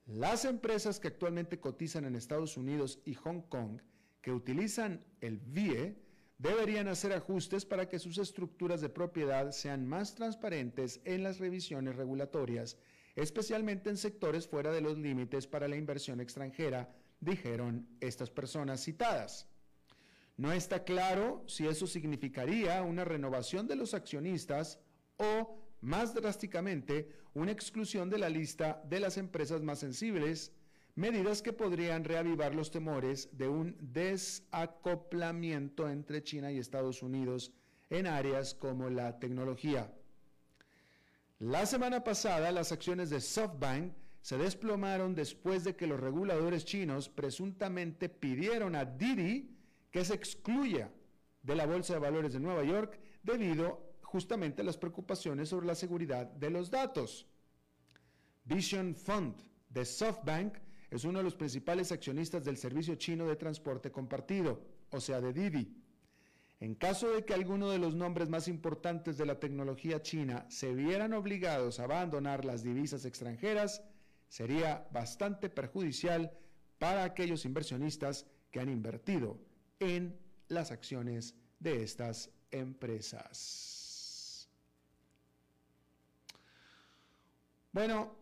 Las 0.06 0.44
empresas 0.44 1.00
que 1.00 1.08
actualmente 1.08 1.60
cotizan 1.62 2.04
en 2.06 2.16
Estados 2.16 2.58
Unidos 2.58 3.00
y 3.06 3.14
Hong 3.16 3.42
Kong, 3.44 3.80
que 4.22 4.34
utilizan 4.34 5.02
el 5.22 5.40
VIE, 5.40 5.96
deberían 6.38 6.90
hacer 6.90 7.14
ajustes 7.14 7.66
para 7.66 7.88
que 7.88 8.00
sus 8.00 8.18
estructuras 8.18 8.82
de 8.82 8.90
propiedad 8.90 9.52
sean 9.52 9.88
más 9.88 10.14
transparentes 10.14 11.00
en 11.06 11.24
las 11.24 11.40
revisiones 11.40 11.96
regulatorias, 11.96 12.78
especialmente 13.16 13.90
en 13.90 13.96
sectores 13.96 14.46
fuera 14.46 14.74
de 14.74 14.82
los 14.82 14.98
límites 14.98 15.48
para 15.48 15.70
la 15.70 15.78
inversión 15.78 16.20
extranjera, 16.20 16.94
dijeron 17.22 17.88
estas 18.02 18.30
personas 18.30 18.84
citadas. 18.84 19.48
No 20.36 20.52
está 20.52 20.84
claro 20.84 21.44
si 21.48 21.68
eso 21.68 21.86
significaría 21.86 22.82
una 22.82 23.06
renovación 23.06 23.68
de 23.68 23.76
los 23.76 23.94
accionistas 23.94 24.80
o, 25.18 25.60
más 25.82 26.14
drásticamente, 26.14 27.10
una 27.34 27.52
exclusión 27.52 28.10
de 28.10 28.18
la 28.18 28.30
lista 28.30 28.82
de 28.86 29.00
las 29.00 29.18
empresas 29.18 29.62
más 29.62 29.80
sensibles 29.80 30.52
medidas 30.96 31.42
que 31.42 31.54
podrían 31.54 32.04
reavivar 32.04 32.54
los 32.54 32.72
temores 32.72 33.30
de 33.32 33.48
un 33.48 33.78
desacoplamiento 33.80 35.90
entre 35.90 36.24
China 36.24 36.52
y 36.52 36.60
Estados 36.60 37.02
Unidos 37.02 37.52
en 37.90 38.08
áreas 38.08 38.54
como 38.54 38.90
la 38.90 39.20
tecnología. 39.20 39.94
La 41.40 41.66
semana 41.66 42.04
pasada, 42.04 42.52
las 42.52 42.72
acciones 42.72 43.10
de 43.10 43.20
SoftBank 43.20 43.94
se 44.22 44.38
desplomaron 44.38 45.16
después 45.16 45.64
de 45.64 45.76
que 45.76 45.88
los 45.88 46.00
reguladores 46.00 46.64
chinos 46.64 47.10
presuntamente 47.10 48.08
pidieron 48.08 48.76
a 48.76 48.86
Didi 48.86 49.53
que 49.94 50.04
se 50.04 50.16
excluya 50.16 50.92
de 51.44 51.56
la 51.56 51.68
Bolsa 51.68 51.94
de 51.94 52.00
Valores 52.00 52.34
de 52.34 52.40
Nueva 52.40 52.64
York 52.64 53.00
debido 53.22 53.94
justamente 54.02 54.64
a 54.64 54.66
las 54.66 54.76
preocupaciones 54.76 55.50
sobre 55.50 55.68
la 55.68 55.76
seguridad 55.76 56.26
de 56.26 56.50
los 56.50 56.72
datos. 56.72 57.28
Vision 58.44 58.96
Fund 58.96 59.36
de 59.70 59.86
SoftBank 59.86 60.58
es 60.90 61.04
uno 61.04 61.20
de 61.20 61.24
los 61.24 61.36
principales 61.36 61.92
accionistas 61.92 62.44
del 62.44 62.58
servicio 62.58 62.96
chino 62.96 63.28
de 63.28 63.36
transporte 63.36 63.92
compartido, 63.92 64.66
o 64.90 65.00
sea, 65.00 65.22
de 65.22 65.32
Didi. 65.32 65.78
En 66.60 66.74
caso 66.74 67.12
de 67.12 67.24
que 67.24 67.36
alguno 67.36 67.70
de 67.70 67.78
los 67.78 67.94
nombres 67.94 68.30
más 68.30 68.48
importantes 68.48 69.16
de 69.18 69.28
la 69.28 69.40
tecnología 69.40 70.02
china 70.02 70.48
se 70.50 70.74
vieran 70.74 71.14
obligados 71.14 71.80
a 71.80 71.84
abandonar 71.84 72.46
las 72.46 72.64
divisas 72.64 73.06
extranjeras, 73.06 73.84
sería 74.28 74.88
bastante 74.92 75.52
perjudicial 75.52 76.32
para 76.80 77.04
aquellos 77.04 77.46
inversionistas 77.46 78.26
que 78.50 78.60
han 78.60 78.70
invertido 78.70 79.53
en 79.84 80.18
las 80.48 80.72
acciones 80.72 81.36
de 81.60 81.84
estas 81.84 82.30
empresas. 82.52 84.50
Bueno, 87.72 88.16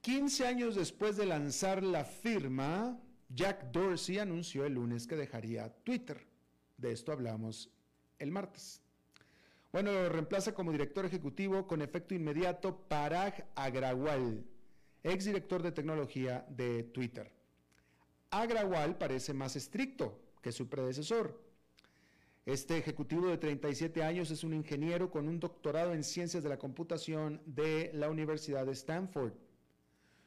15 0.00 0.46
años 0.46 0.74
después 0.74 1.16
de 1.16 1.26
lanzar 1.26 1.82
la 1.82 2.04
firma, 2.04 2.98
Jack 3.28 3.70
Dorsey 3.70 4.18
anunció 4.18 4.64
el 4.64 4.74
lunes 4.74 5.06
que 5.06 5.16
dejaría 5.16 5.72
Twitter. 5.84 6.26
De 6.76 6.92
esto 6.92 7.12
hablamos 7.12 7.70
el 8.18 8.30
martes. 8.32 8.80
Bueno, 9.72 9.92
lo 9.92 10.08
reemplaza 10.08 10.52
como 10.52 10.72
director 10.72 11.06
ejecutivo 11.06 11.66
con 11.66 11.80
efecto 11.80 12.14
inmediato 12.14 12.76
Parag 12.88 13.46
Agrawal, 13.54 14.44
exdirector 15.04 15.62
de 15.62 15.70
tecnología 15.70 16.44
de 16.48 16.82
Twitter. 16.82 17.30
Agrawal 18.30 18.98
parece 18.98 19.32
más 19.32 19.54
estricto 19.54 20.19
que 20.40 20.52
su 20.52 20.68
predecesor. 20.68 21.40
Este 22.46 22.78
ejecutivo 22.78 23.28
de 23.28 23.38
37 23.38 24.02
años 24.02 24.30
es 24.30 24.42
un 24.44 24.54
ingeniero 24.54 25.10
con 25.10 25.28
un 25.28 25.38
doctorado 25.38 25.92
en 25.92 26.02
ciencias 26.02 26.42
de 26.42 26.48
la 26.48 26.58
computación 26.58 27.40
de 27.46 27.90
la 27.94 28.08
Universidad 28.08 28.66
de 28.66 28.72
Stanford. 28.72 29.34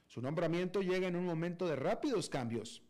Su 0.07 0.21
nombramiento 0.21 0.81
llega 0.81 1.07
en 1.07 1.15
un 1.15 1.25
momento 1.25 1.67
de 1.67 1.75
rápidos 1.75 2.29
cambios. 2.29 2.83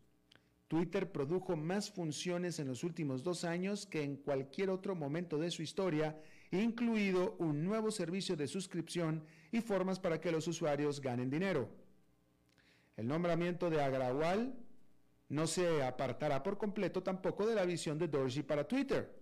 Twitter 0.67 1.11
produjo 1.11 1.55
más 1.55 1.89
funciones 1.89 2.59
en 2.59 2.67
los 2.67 2.83
últimos 2.83 3.23
dos 3.23 3.43
años 3.43 3.85
que 3.85 4.03
en 4.03 4.17
cualquier 4.17 4.69
otro 4.69 4.95
momento 4.95 5.37
de 5.37 5.51
su 5.51 5.61
historia, 5.61 6.19
incluido 6.51 7.35
un 7.39 7.63
nuevo 7.63 7.91
servicio 7.91 8.35
de 8.35 8.47
suscripción 8.47 9.23
y 9.51 9.61
formas 9.61 9.99
para 9.99 10.19
que 10.19 10.31
los 10.31 10.47
usuarios 10.47 10.99
ganen 10.99 11.29
dinero. 11.29 11.69
El 12.97 13.07
nombramiento 13.07 13.69
de 13.69 13.81
Agrawal 13.81 14.53
no 15.29 15.47
se 15.47 15.83
apartará 15.83 16.43
por 16.43 16.57
completo 16.57 17.01
tampoco 17.01 17.45
de 17.47 17.55
la 17.55 17.65
visión 17.65 17.97
de 17.97 18.07
Dorsey 18.07 18.43
para 18.43 18.67
Twitter, 18.67 19.13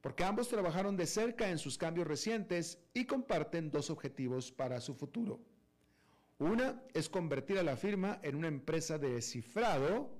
porque 0.00 0.24
ambos 0.24 0.48
trabajaron 0.48 0.96
de 0.96 1.06
cerca 1.06 1.50
en 1.50 1.58
sus 1.58 1.76
cambios 1.76 2.06
recientes 2.06 2.78
y 2.94 3.04
comparten 3.04 3.70
dos 3.70 3.90
objetivos 3.90 4.50
para 4.50 4.80
su 4.80 4.94
futuro. 4.94 5.40
Una 6.38 6.82
es 6.94 7.08
convertir 7.08 7.58
a 7.58 7.62
la 7.62 7.76
firma 7.76 8.18
en 8.22 8.34
una 8.34 8.48
empresa 8.48 8.96
de 8.96 9.20
cifrado, 9.20 10.10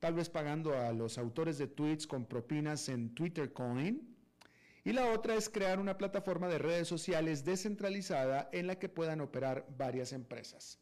tal 0.00 0.14
vez 0.14 0.28
pagando 0.28 0.76
a 0.76 0.92
los 0.92 1.18
autores 1.18 1.56
de 1.56 1.68
tweets 1.68 2.06
con 2.06 2.26
propinas 2.26 2.88
en 2.88 3.14
Twitter 3.14 3.52
Coin, 3.52 4.16
y 4.84 4.92
la 4.92 5.12
otra 5.12 5.34
es 5.34 5.48
crear 5.48 5.80
una 5.80 5.98
plataforma 5.98 6.48
de 6.48 6.58
redes 6.58 6.86
sociales 6.86 7.44
descentralizada 7.44 8.48
en 8.52 8.66
la 8.66 8.78
que 8.78 8.88
puedan 8.88 9.20
operar 9.20 9.66
varias 9.76 10.12
empresas. 10.12 10.78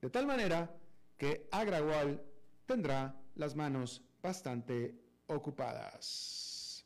De 0.00 0.10
tal 0.10 0.26
manera 0.26 0.74
que 1.16 1.48
Agrawal 1.50 2.22
tendrá 2.66 3.14
las 3.34 3.54
manos 3.54 4.02
bastante 4.22 4.94
ocupadas. 5.26 6.84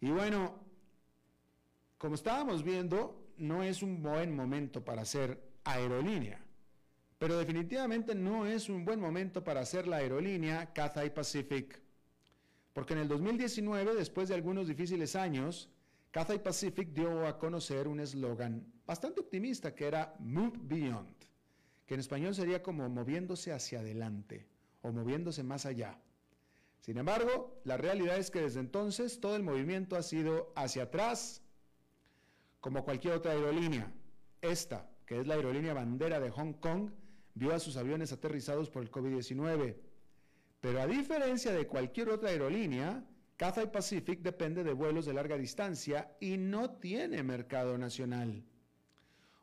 Y 0.00 0.10
bueno, 0.10 0.58
como 1.98 2.14
estábamos 2.14 2.62
viendo, 2.62 3.32
no 3.38 3.62
es 3.62 3.82
un 3.82 4.02
buen 4.02 4.34
momento 4.34 4.84
para 4.84 5.02
hacer 5.02 5.42
aerolínea, 5.64 6.44
pero 7.18 7.38
definitivamente 7.38 8.14
no 8.14 8.46
es 8.46 8.68
un 8.68 8.84
buen 8.84 9.00
momento 9.00 9.42
para 9.42 9.60
hacer 9.60 9.86
la 9.86 9.96
aerolínea 9.96 10.72
Cathay 10.72 11.14
Pacific, 11.14 11.80
porque 12.72 12.92
en 12.92 13.00
el 13.00 13.08
2019, 13.08 13.94
después 13.94 14.28
de 14.28 14.34
algunos 14.34 14.68
difíciles 14.68 15.16
años, 15.16 15.70
Cathay 16.10 16.38
Pacific 16.42 16.90
dio 16.92 17.26
a 17.26 17.38
conocer 17.38 17.88
un 17.88 18.00
eslogan 18.00 18.72
bastante 18.86 19.20
optimista 19.20 19.74
que 19.74 19.86
era 19.86 20.14
Move 20.18 20.58
Beyond 20.62 21.33
que 21.86 21.94
en 21.94 22.00
español 22.00 22.34
sería 22.34 22.62
como 22.62 22.88
moviéndose 22.88 23.52
hacia 23.52 23.80
adelante 23.80 24.46
o 24.82 24.92
moviéndose 24.92 25.42
más 25.42 25.66
allá. 25.66 25.98
Sin 26.80 26.98
embargo, 26.98 27.60
la 27.64 27.76
realidad 27.76 28.18
es 28.18 28.30
que 28.30 28.42
desde 28.42 28.60
entonces 28.60 29.20
todo 29.20 29.36
el 29.36 29.42
movimiento 29.42 29.96
ha 29.96 30.02
sido 30.02 30.52
hacia 30.54 30.84
atrás, 30.84 31.42
como 32.60 32.84
cualquier 32.84 33.14
otra 33.14 33.32
aerolínea. 33.32 33.92
Esta, 34.42 34.90
que 35.06 35.20
es 35.20 35.26
la 35.26 35.34
aerolínea 35.34 35.72
bandera 35.72 36.20
de 36.20 36.30
Hong 36.30 36.52
Kong, 36.54 36.90
vio 37.34 37.54
a 37.54 37.58
sus 37.58 37.76
aviones 37.76 38.12
aterrizados 38.12 38.68
por 38.68 38.82
el 38.82 38.90
COVID-19. 38.90 39.76
Pero 40.60 40.80
a 40.80 40.86
diferencia 40.86 41.52
de 41.52 41.66
cualquier 41.66 42.10
otra 42.10 42.30
aerolínea, 42.30 43.04
Cathay 43.36 43.70
Pacific 43.70 44.20
depende 44.20 44.62
de 44.62 44.72
vuelos 44.72 45.06
de 45.06 45.14
larga 45.14 45.36
distancia 45.36 46.16
y 46.20 46.36
no 46.36 46.70
tiene 46.70 47.22
mercado 47.22 47.76
nacional. 47.78 48.44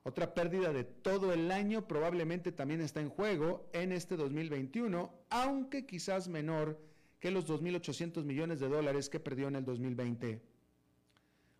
Otra 0.03 0.33
pérdida 0.33 0.73
de 0.73 0.83
todo 0.83 1.31
el 1.31 1.51
año 1.51 1.87
probablemente 1.87 2.51
también 2.51 2.81
está 2.81 3.01
en 3.01 3.09
juego 3.09 3.69
en 3.71 3.91
este 3.91 4.17
2021, 4.17 5.13
aunque 5.29 5.85
quizás 5.85 6.27
menor 6.27 6.79
que 7.19 7.29
los 7.29 7.47
2.800 7.47 8.23
millones 8.23 8.59
de 8.59 8.67
dólares 8.67 9.09
que 9.09 9.19
perdió 9.19 9.47
en 9.47 9.57
el 9.57 9.63
2020. 9.63 10.41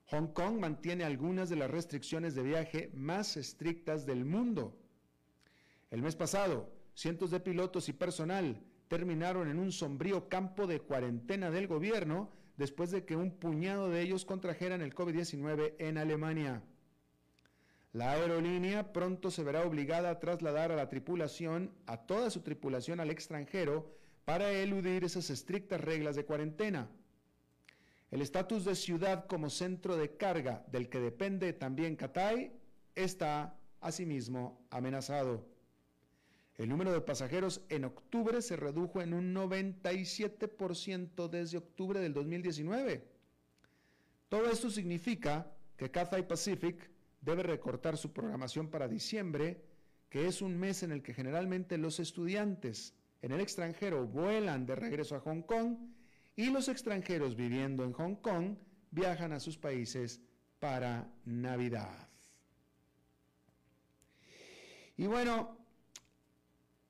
Hong 0.08 0.27
Kong 0.34 0.60
mantiene 0.60 1.04
algunas 1.04 1.49
de 1.49 1.56
las 1.56 1.69
restricciones 1.69 2.34
de 2.34 2.41
viaje 2.41 2.89
más 2.95 3.38
estrictas 3.38 4.08
del 4.08 4.25
mundo. 4.25 4.75
El 5.91 6.01
mes 6.01 6.15
pasado, 6.15 6.73
cientos 6.95 7.30
de 7.30 7.39
pilotos 7.39 7.89
y 7.89 7.93
personal 7.93 8.60
terminaron 8.88 9.49
en 9.49 9.60
un 9.60 9.71
sombrío 9.71 10.27
campo 10.27 10.65
de 10.65 10.82
cuarentena 10.82 11.51
del 11.51 11.67
gobierno 11.67 12.32
después 12.58 12.91
de 12.91 13.06
que 13.06 13.15
un 13.15 13.32
puñado 13.32 13.89
de 13.89 14.01
ellos 14.01 14.25
contrajeran 14.25 14.82
el 14.82 14.95
COVID-19 14.95 15.75
en 15.77 15.97
Alemania. 15.97 16.63
La 17.93 18.12
aerolínea 18.12 18.93
pronto 18.93 19.32
se 19.32 19.43
verá 19.43 19.65
obligada 19.65 20.10
a 20.10 20.19
trasladar 20.19 20.71
a 20.71 20.77
la 20.77 20.88
tripulación, 20.88 21.73
a 21.86 21.97
toda 21.97 22.30
su 22.30 22.41
tripulación 22.41 23.01
al 23.01 23.10
extranjero, 23.10 23.93
para 24.23 24.49
eludir 24.51 25.04
esas 25.04 25.30
estrictas 25.30 25.82
reglas 25.82 26.15
de 26.15 26.23
cuarentena. 26.23 26.89
El 28.10 28.21
estatus 28.21 28.63
de 28.63 28.75
ciudad 28.75 29.25
como 29.25 29.49
centro 29.49 29.97
de 29.97 30.15
carga 30.15 30.63
del 30.71 30.89
que 30.89 30.99
depende 30.99 31.51
también 31.54 31.97
Catay 31.97 32.54
está 32.95 33.58
asimismo 33.82 34.65
amenazado. 34.69 35.45
El 36.58 36.69
número 36.69 36.93
de 36.93 37.01
pasajeros 37.01 37.62
en 37.69 37.86
octubre 37.86 38.41
se 38.41 38.56
redujo 38.56 39.01
en 39.01 39.13
un 39.13 39.34
97% 39.34 41.30
desde 41.30 41.58
octubre 41.58 41.99
del 41.99 42.13
2019. 42.13 43.04
Todo 44.30 44.49
esto 44.49 44.69
significa 44.69 45.51
que 45.75 45.89
Cathay 45.89 46.27
Pacific 46.27 46.89
debe 47.21 47.43
recortar 47.43 47.97
su 47.97 48.12
programación 48.12 48.69
para 48.69 48.88
diciembre, 48.88 49.63
que 50.10 50.27
es 50.27 50.41
un 50.41 50.57
mes 50.60 50.84
en 50.84 50.91
el 50.91 51.01
que 51.01 51.13
generalmente 51.13 51.77
los 51.77 51.99
estudiantes 51.99 52.93
en 53.21 53.31
el 53.31 53.39
extranjero 53.39 54.05
vuelan 54.05 54.65
de 54.65 54.75
regreso 54.75 55.15
a 55.15 55.19
Hong 55.21 55.43
Kong 55.43 55.77
y 56.36 56.49
los 56.49 56.67
extranjeros 56.67 57.36
viviendo 57.36 57.84
en 57.84 57.93
Hong 57.93 58.15
Kong 58.15 58.57
viajan 58.89 59.31
a 59.31 59.39
sus 59.39 59.57
países 59.57 60.19
para 60.60 61.12
Navidad. 61.25 62.10
Y 64.97 65.07
bueno, 65.07 65.57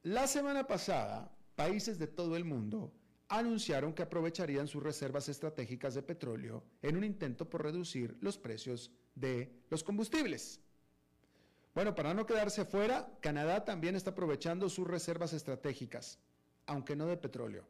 la 0.04 0.28
semana 0.28 0.66
pasada, 0.66 1.32
países 1.56 2.00
de 2.00 2.08
todo 2.08 2.36
el 2.36 2.44
mundo 2.44 2.94
anunciaron 3.30 3.94
que 3.94 4.02
aprovecharían 4.02 4.68
sus 4.68 4.84
reservas 4.84 5.30
estratégicas 5.30 5.94
de 5.94 6.02
petróleo 6.02 6.64
en 6.82 6.98
un 6.98 7.04
intento 7.04 7.50
por 7.50 7.64
reducir 7.64 8.18
los 8.20 8.38
precios 8.38 8.92
de 9.16 9.52
los 9.70 9.84
combustibles. 9.84 10.60
Bueno, 11.74 11.96
para 11.96 12.14
no 12.14 12.26
quedarse 12.26 12.66
fuera, 12.66 13.10
Canadá 13.22 13.64
también 13.64 13.96
está 13.96 14.12
aprovechando 14.12 14.70
sus 14.70 14.88
reservas 14.88 15.32
estratégicas, 15.34 16.20
aunque 16.66 16.96
no 16.96 17.08
de 17.08 17.18
petróleo. 17.18 17.66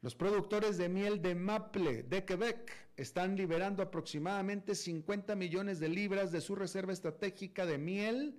Los 0.00 0.14
productores 0.14 0.76
de 0.76 0.88
miel 0.88 1.22
de 1.22 1.34
maple 1.34 2.02
de 2.02 2.24
Quebec 2.24 2.70
están 2.96 3.36
liberando 3.36 3.82
aproximadamente 3.82 4.74
50 4.74 5.34
millones 5.34 5.80
de 5.80 5.88
libras 5.88 6.30
de 6.30 6.40
su 6.40 6.54
reserva 6.54 6.92
estratégica 6.92 7.66
de 7.66 7.78
miel, 7.78 8.38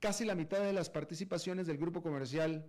casi 0.00 0.24
la 0.24 0.34
mitad 0.34 0.60
de 0.60 0.72
las 0.72 0.90
participaciones 0.90 1.66
del 1.66 1.78
grupo 1.78 2.02
comercial. 2.02 2.66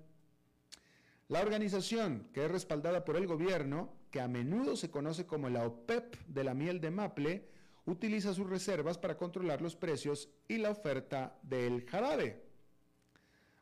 La 1.27 1.41
organización, 1.41 2.30
que 2.32 2.45
es 2.45 2.51
respaldada 2.51 3.03
por 3.03 3.17
el 3.17 3.27
gobierno, 3.27 3.91
que 4.12 4.21
a 4.21 4.27
menudo 4.27 4.77
se 4.77 4.91
conoce 4.91 5.25
como 5.25 5.49
la 5.49 5.65
OPEP 5.65 6.15
de 6.27 6.43
la 6.43 6.53
miel 6.53 6.80
de 6.80 6.91
maple, 6.91 7.49
utiliza 7.88 8.34
sus 8.34 8.50
reservas 8.50 8.97
para 8.97 9.17
controlar 9.17 9.62
los 9.62 9.76
precios 9.76 10.30
y 10.47 10.58
la 10.58 10.69
oferta 10.69 11.39
del 11.41 11.86
jarabe. 11.86 12.43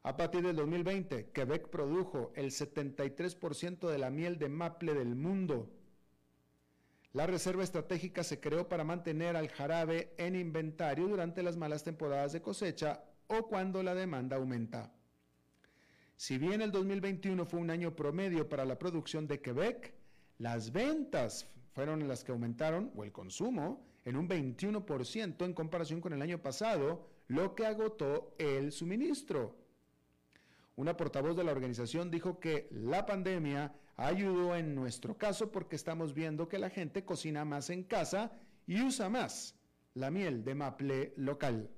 A 0.04 0.18
partir 0.18 0.44
del 0.44 0.56
2020, 0.56 1.32
Quebec 1.32 1.70
produjo 1.70 2.32
el 2.36 2.52
73% 2.52 3.88
de 3.88 3.98
la 3.98 4.10
miel 4.10 4.38
de 4.38 4.50
maple 4.50 4.94
del 4.94 5.16
mundo. 5.16 5.72
La 7.14 7.26
reserva 7.26 7.64
estratégica 7.64 8.24
se 8.24 8.40
creó 8.40 8.68
para 8.68 8.84
mantener 8.84 9.36
al 9.36 9.48
jarabe 9.48 10.14
en 10.18 10.36
inventario 10.36 11.08
durante 11.08 11.42
las 11.42 11.56
malas 11.56 11.84
temporadas 11.84 12.34
de 12.34 12.42
cosecha 12.42 13.04
o 13.28 13.48
cuando 13.48 13.82
la 13.84 13.96
demanda 13.96 14.36
aumenta. 14.36 14.92
Si 16.18 16.38
bien 16.38 16.62
el 16.62 16.72
2021 16.72 17.46
fue 17.46 17.60
un 17.60 17.70
año 17.70 17.96
promedio 17.96 18.48
para 18.50 18.66
la 18.66 18.78
producción 18.78 19.28
de 19.28 19.42
Quebec, 19.42 19.94
las 20.40 20.72
ventas 20.72 21.48
fueron 21.74 22.08
las 22.08 22.24
que 22.24 22.32
aumentaron, 22.32 22.92
o 22.96 23.04
el 23.04 23.12
consumo, 23.12 23.86
en 24.06 24.16
un 24.16 24.30
21% 24.30 25.44
en 25.44 25.54
comparación 25.54 26.00
con 26.00 26.14
el 26.14 26.22
año 26.22 26.42
pasado, 26.42 27.08
lo 27.28 27.56
que 27.56 27.66
agotó 27.66 28.36
el 28.38 28.72
suministro. 28.72 29.56
Una 30.76 30.96
portavoz 30.96 31.36
de 31.36 31.44
la 31.44 31.52
organización 31.52 32.12
dijo 32.12 32.40
que 32.40 32.68
la 32.72 33.06
pandemia 33.06 33.74
ayudó 33.96 34.56
en 34.56 34.76
nuestro 34.76 35.18
caso 35.18 35.52
porque 35.52 35.76
estamos 35.76 36.14
viendo 36.14 36.48
que 36.48 36.60
la 36.60 36.70
gente 36.70 37.04
cocina 37.04 37.46
más 37.46 37.70
en 37.70 37.84
casa 37.84 38.32
y 38.68 38.82
usa 38.82 39.10
más 39.10 39.56
la 39.96 40.12
miel 40.12 40.44
de 40.44 40.56
maple 40.56 41.14
local. 41.16 41.70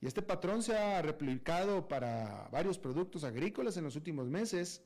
Y 0.00 0.06
este 0.06 0.22
patrón 0.22 0.62
se 0.62 0.76
ha 0.76 1.02
replicado 1.02 1.88
para 1.88 2.48
varios 2.52 2.78
productos 2.78 3.24
agrícolas 3.24 3.76
en 3.76 3.84
los 3.84 3.96
últimos 3.96 4.28
meses, 4.28 4.82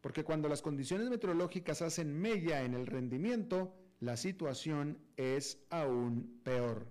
porque 0.00 0.24
cuando 0.24 0.48
las 0.48 0.62
condiciones 0.62 1.08
meteorológicas 1.08 1.82
hacen 1.82 2.12
mella 2.12 2.62
en 2.64 2.74
el 2.74 2.86
rendimiento, 2.86 3.74
la 4.00 4.16
situación 4.16 4.98
es 5.16 5.58
aún 5.70 6.40
peor. 6.42 6.86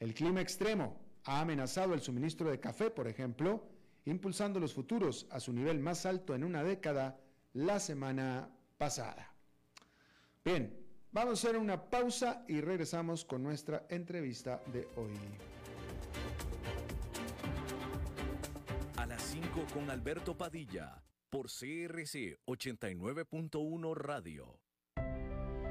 El 0.00 0.14
clima 0.14 0.40
extremo 0.40 0.98
ha 1.24 1.40
amenazado 1.40 1.94
el 1.94 2.00
suministro 2.00 2.50
de 2.50 2.60
café, 2.60 2.90
por 2.90 3.08
ejemplo, 3.08 3.66
impulsando 4.04 4.60
los 4.60 4.72
futuros 4.74 5.26
a 5.30 5.40
su 5.40 5.52
nivel 5.52 5.80
más 5.80 6.06
alto 6.06 6.34
en 6.34 6.44
una 6.44 6.62
década 6.62 7.18
la 7.52 7.80
semana 7.80 8.48
pasada. 8.78 9.32
Bien, 10.44 10.76
vamos 11.10 11.44
a 11.44 11.48
hacer 11.48 11.58
una 11.58 11.90
pausa 11.90 12.44
y 12.46 12.60
regresamos 12.60 13.24
con 13.24 13.42
nuestra 13.42 13.86
entrevista 13.88 14.62
de 14.72 14.86
hoy. 14.96 15.14
A 18.96 19.06
las 19.06 19.22
5 19.22 19.66
con 19.74 19.90
Alberto 19.90 20.36
Padilla 20.36 21.02
por 21.30 21.46
CRC 21.46 22.38
89.1 22.46 23.94
Radio. 23.96 24.65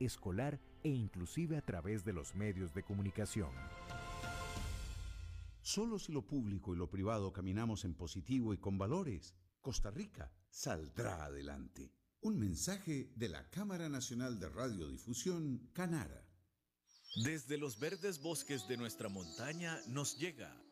escolar 0.00 0.60
e 0.82 0.90
inclusive 0.90 1.56
a 1.56 1.62
través 1.62 2.04
de 2.04 2.12
los 2.12 2.34
medios 2.34 2.74
de 2.74 2.82
comunicación. 2.82 3.50
Solo 5.62 5.98
si 5.98 6.12
lo 6.12 6.22
público 6.22 6.74
y 6.74 6.78
lo 6.78 6.88
privado 6.88 7.32
caminamos 7.32 7.84
en 7.84 7.94
positivo 7.94 8.54
y 8.54 8.58
con 8.58 8.78
valores, 8.78 9.34
Costa 9.60 9.90
Rica 9.90 10.30
saldrá 10.48 11.24
adelante. 11.24 11.92
Un 12.20 12.38
mensaje 12.38 13.10
de 13.16 13.28
la 13.28 13.50
Cámara 13.50 13.88
Nacional 13.88 14.38
de 14.38 14.48
Radiodifusión, 14.48 15.70
Canara. 15.72 16.24
Desde 17.24 17.58
los 17.58 17.78
verdes 17.80 18.20
bosques 18.20 18.68
de 18.68 18.76
nuestra 18.76 19.08
montaña 19.08 19.80
nos 19.88 20.18
llega 20.18 20.56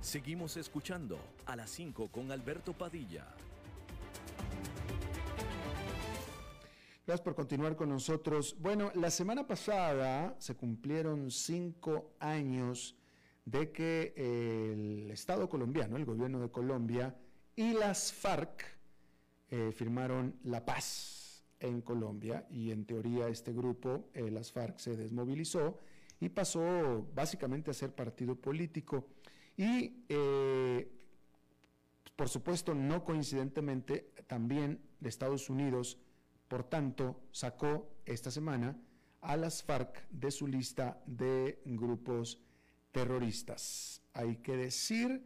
Seguimos 0.00 0.56
escuchando 0.56 1.18
a 1.44 1.56
las 1.56 1.70
5 1.70 2.08
con 2.08 2.30
Alberto 2.30 2.72
Padilla. 2.72 3.26
Gracias 7.06 7.20
por 7.20 7.34
continuar 7.34 7.74
con 7.74 7.88
nosotros. 7.88 8.56
Bueno, 8.60 8.92
la 8.94 9.10
semana 9.10 9.46
pasada 9.46 10.36
se 10.38 10.54
cumplieron 10.54 11.30
cinco 11.30 12.12
años 12.20 12.94
de 13.44 13.72
que 13.72 14.14
el 14.16 15.10
Estado 15.10 15.48
colombiano, 15.48 15.96
el 15.96 16.04
gobierno 16.04 16.40
de 16.40 16.50
Colombia 16.50 17.14
y 17.56 17.72
las 17.74 18.12
FARC 18.12 18.64
eh, 19.50 19.72
firmaron 19.72 20.38
la 20.44 20.64
paz 20.64 21.23
en 21.64 21.80
Colombia 21.80 22.46
y 22.50 22.70
en 22.70 22.84
teoría 22.84 23.28
este 23.28 23.52
grupo, 23.52 24.10
eh, 24.14 24.30
las 24.30 24.52
FARC, 24.52 24.78
se 24.78 24.96
desmovilizó 24.96 25.78
y 26.20 26.28
pasó 26.28 27.06
básicamente 27.14 27.70
a 27.70 27.74
ser 27.74 27.94
partido 27.94 28.36
político. 28.36 29.06
Y 29.56 30.04
eh, 30.08 30.90
por 32.16 32.28
supuesto, 32.28 32.74
no 32.74 33.04
coincidentemente, 33.04 34.12
también 34.26 34.80
Estados 35.02 35.50
Unidos, 35.50 35.98
por 36.48 36.64
tanto, 36.64 37.20
sacó 37.30 37.90
esta 38.06 38.30
semana 38.30 38.76
a 39.20 39.36
las 39.36 39.62
FARC 39.62 40.06
de 40.10 40.30
su 40.30 40.46
lista 40.46 41.02
de 41.06 41.60
grupos 41.64 42.40
terroristas. 42.92 44.02
Hay 44.12 44.36
que 44.36 44.56
decir 44.56 45.24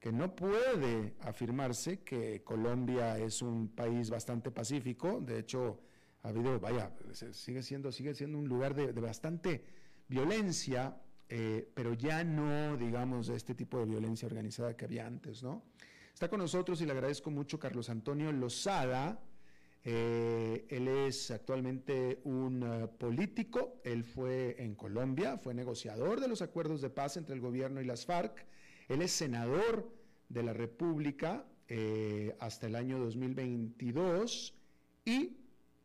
que 0.00 0.10
no 0.10 0.34
puede 0.34 1.14
afirmarse 1.20 2.00
que 2.00 2.42
Colombia 2.42 3.18
es 3.18 3.42
un 3.42 3.68
país 3.68 4.08
bastante 4.08 4.50
pacífico, 4.50 5.20
de 5.20 5.38
hecho 5.38 5.80
ha 6.22 6.28
habido, 6.28 6.58
vaya, 6.58 6.90
sigue 7.12 7.62
siendo, 7.62 7.92
sigue 7.92 8.14
siendo 8.14 8.38
un 8.38 8.48
lugar 8.48 8.74
de, 8.74 8.92
bastante 8.92 9.62
violencia, 10.08 10.98
eh, 11.28 11.70
pero 11.74 11.92
ya 11.92 12.24
no, 12.24 12.76
digamos, 12.78 13.28
este 13.28 13.54
tipo 13.54 13.78
de 13.78 13.86
violencia 13.86 14.26
organizada 14.26 14.74
que 14.74 14.86
había 14.86 15.06
antes, 15.06 15.42
¿no? 15.42 15.62
Está 16.12 16.28
con 16.28 16.40
nosotros 16.40 16.80
y 16.80 16.86
le 16.86 16.92
agradezco 16.92 17.30
mucho 17.30 17.58
Carlos 17.58 17.88
Antonio 17.90 18.32
Lozada, 18.32 19.22
eh, 19.82 20.66
él 20.68 20.88
es 20.88 21.30
actualmente 21.30 22.20
un 22.24 22.62
eh, 22.62 22.86
político, 22.88 23.80
él 23.84 24.04
fue 24.04 24.62
en 24.62 24.74
Colombia, 24.74 25.38
fue 25.38 25.54
negociador 25.54 26.20
de 26.20 26.28
los 26.28 26.42
acuerdos 26.42 26.82
de 26.82 26.90
paz 26.90 27.16
entre 27.16 27.34
el 27.34 27.40
gobierno 27.40 27.80
y 27.80 27.84
las 27.84 28.04
FARC, 28.04 28.46
él 28.90 29.02
es 29.02 29.12
senador 29.12 29.88
de 30.28 30.42
la 30.42 30.52
República 30.52 31.46
eh, 31.68 32.36
hasta 32.40 32.66
el 32.66 32.74
año 32.74 32.98
2022 32.98 34.54
y 35.04 35.36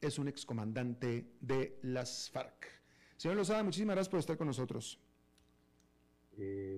es 0.01 0.17
un 0.17 0.27
excomandante 0.27 1.27
de 1.39 1.77
las 1.83 2.29
FARC. 2.31 2.67
Señor 3.15 3.37
Lozada, 3.37 3.63
muchísimas 3.63 3.95
gracias 3.95 4.09
por 4.09 4.19
estar 4.19 4.37
con 4.37 4.47
nosotros. 4.47 4.99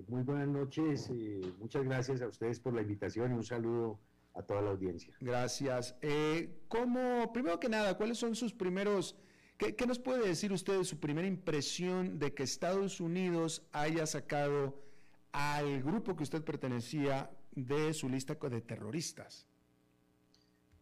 muy 0.06 0.22
buenas 0.22 0.48
noches, 0.48 1.10
muchas 1.58 1.84
gracias 1.84 2.20
a 2.20 2.28
ustedes 2.28 2.60
por 2.60 2.74
la 2.74 2.82
invitación 2.82 3.32
y 3.32 3.34
un 3.34 3.44
saludo 3.44 3.98
a 4.34 4.42
toda 4.42 4.60
la 4.60 4.70
audiencia. 4.70 5.16
Gracias. 5.20 5.96
Eh, 6.02 6.60
¿cómo, 6.68 7.32
primero 7.32 7.58
que 7.58 7.70
nada, 7.70 7.96
cuáles 7.96 8.18
son 8.18 8.34
sus 8.34 8.52
primeros, 8.52 9.16
qué, 9.56 9.74
nos 9.86 9.98
puede 9.98 10.28
decir 10.28 10.52
usted 10.52 10.76
de 10.76 10.84
su 10.84 11.00
primera 11.00 11.26
impresión 11.26 12.18
de 12.18 12.34
que 12.34 12.42
Estados 12.42 13.00
Unidos 13.00 13.66
haya 13.72 14.06
sacado 14.06 14.87
al 15.32 15.82
grupo 15.82 16.16
que 16.16 16.22
usted 16.22 16.44
pertenecía 16.44 17.30
de 17.52 17.92
su 17.92 18.08
lista 18.08 18.34
de 18.34 18.60
terroristas? 18.60 19.46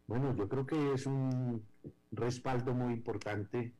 Bueno, 0.07 0.35
yo 0.35 0.47
creo 0.47 0.65
que 0.65 0.93
es 0.93 1.05
un 1.05 1.65
respaldo 2.11 2.73
muy 2.73 2.93
importante 2.93 3.73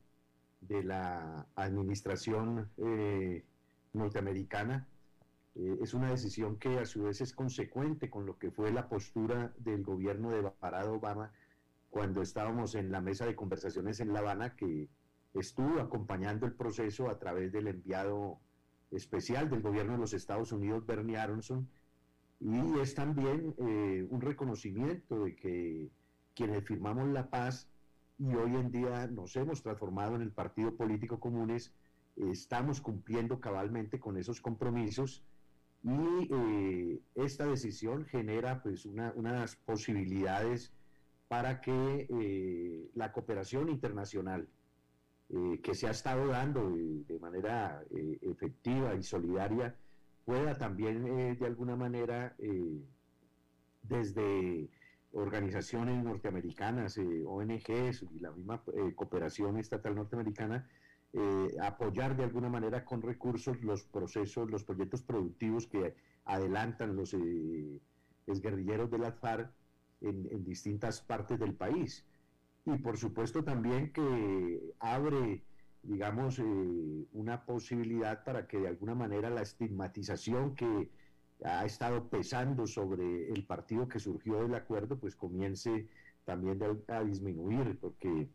de 0.62 0.84
la 0.84 1.48
administración 1.56 2.70
eh, 2.78 3.46
norteamericana 3.94 4.88
eh, 5.58 5.80
es 5.82 5.96
una 5.96 6.12
decisión 6.12 6.58
que 6.58 6.78
a 6.78 6.86
su 6.86 7.04
vez 7.04 7.20
es 7.22 7.34
consecuente 7.34 8.12
con 8.12 8.28
lo 8.28 8.38
que 8.38 8.52
fue 8.52 8.72
la 8.72 8.88
postura 8.88 9.52
del 9.58 9.84
gobierno 9.84 10.30
de 10.30 10.42
Barack 10.62 10.88
Obama 10.88 11.32
cuando 11.90 12.22
estábamos 12.22 12.76
en 12.76 12.92
la 12.92 13.02
mesa 13.02 13.26
de 13.26 13.36
conversaciones 13.36 14.00
en 14.00 14.14
La 14.14 14.20
Habana, 14.20 14.56
que 14.56 14.88
estuvo 15.34 15.80
acompañando 15.80 16.46
el 16.46 16.54
proceso 16.54 17.10
a 17.10 17.18
través 17.18 17.52
del 17.52 17.68
enviado 17.68 18.40
especial 18.92 19.50
del 19.50 19.62
gobierno 19.62 19.94
de 19.94 20.00
los 20.00 20.14
Estados 20.14 20.52
Unidos, 20.52 20.86
Bernie 20.86 21.18
Aronson, 21.18 21.68
y 22.40 22.80
es 22.80 22.94
también 22.94 23.56
eh, 23.58 24.06
un 24.10 24.22
reconocimiento 24.22 25.24
de 25.24 25.36
que 25.36 25.90
quienes 26.36 26.64
firmamos 26.66 27.08
la 27.10 27.30
paz 27.30 27.68
y 28.20 28.34
hoy 28.36 28.56
en 28.56 28.72
día 28.72 29.08
nos 29.08 29.36
hemos 29.36 29.62
transformado 29.62 30.16
en 30.16 30.22
el 30.22 30.32
Partido 30.32 30.76
Político 30.76 31.20
Comunes, 31.20 31.74
estamos 32.16 32.82
cumpliendo 32.82 33.40
cabalmente 33.40 34.00
con 34.00 34.18
esos 34.18 34.42
compromisos 34.42 35.24
y 35.84 36.28
eh, 36.32 37.00
esta 37.16 37.46
decisión 37.46 38.06
genera 38.06 38.62
pues 38.62 38.86
unas 38.86 39.56
posibilidades 39.58 40.74
para 41.28 41.62
que 41.62 42.08
eh, 42.10 42.90
la 42.96 43.12
cooperación 43.12 43.70
internacional 43.70 44.48
eh, 45.30 45.60
que 45.62 45.74
se 45.76 45.88
ha 45.88 45.92
estado 45.92 46.28
dando 46.28 46.70
de 46.70 47.20
manera 47.20 47.84
efectiva 48.22 48.96
y 48.96 49.04
solidaria 49.04 49.76
pueda 50.26 50.58
también 50.58 51.38
de 51.38 51.46
alguna 51.46 51.76
manera 51.76 52.36
desde 53.84 54.70
organizaciones 55.14 56.04
norteamericanas, 56.04 56.98
ONGs 56.98 58.06
y 58.14 58.20
la 58.20 58.32
misma 58.32 58.62
cooperación 58.96 59.58
estatal 59.58 59.96
norteamericana 59.96 60.68
eh, 61.14 61.56
apoyar 61.62 62.18
de 62.18 62.26
alguna 62.26 62.50
manera 62.50 62.84
con 62.84 63.02
recursos 63.02 63.62
los 63.62 63.84
procesos, 63.84 64.52
los 64.52 64.64
proyectos 64.64 65.02
productivos 65.02 65.66
que 65.66 65.96
adelantan 66.26 66.96
los 66.96 67.14
eh, 67.14 67.80
guerrilleros 68.28 68.92
de 68.92 68.98
la 68.98 69.14
FARC 69.14 69.50
en, 70.02 70.44
distintas 70.44 71.02
partes 71.02 71.40
del 71.40 71.56
país. 71.56 72.06
Y 72.68 72.78
por 72.80 72.98
supuesto 72.98 73.46
también 73.46 73.94
que 73.94 74.74
abre, 74.80 75.42
digamos, 75.84 76.38
eh, 76.40 76.44
una 77.14 77.46
posibilidad 77.46 78.26
para 78.26 78.46
que 78.46 78.60
de 78.60 78.68
alguna 78.68 78.94
manera 78.94 79.30
la 79.30 79.42
estigmatización 79.42 80.54
que 80.54 80.90
ha 81.46 81.66
estado 81.66 82.10
pesando 82.10 82.68
sobre 82.68 83.30
el 83.32 83.46
partido 83.46 83.88
que 83.88 84.00
surgió 84.00 84.42
del 84.42 84.54
acuerdo, 84.56 85.00
pues 85.00 85.16
comience 85.16 85.88
también 86.26 86.60
a 86.90 87.04
disminuir, 87.06 87.80
porque 87.80 88.28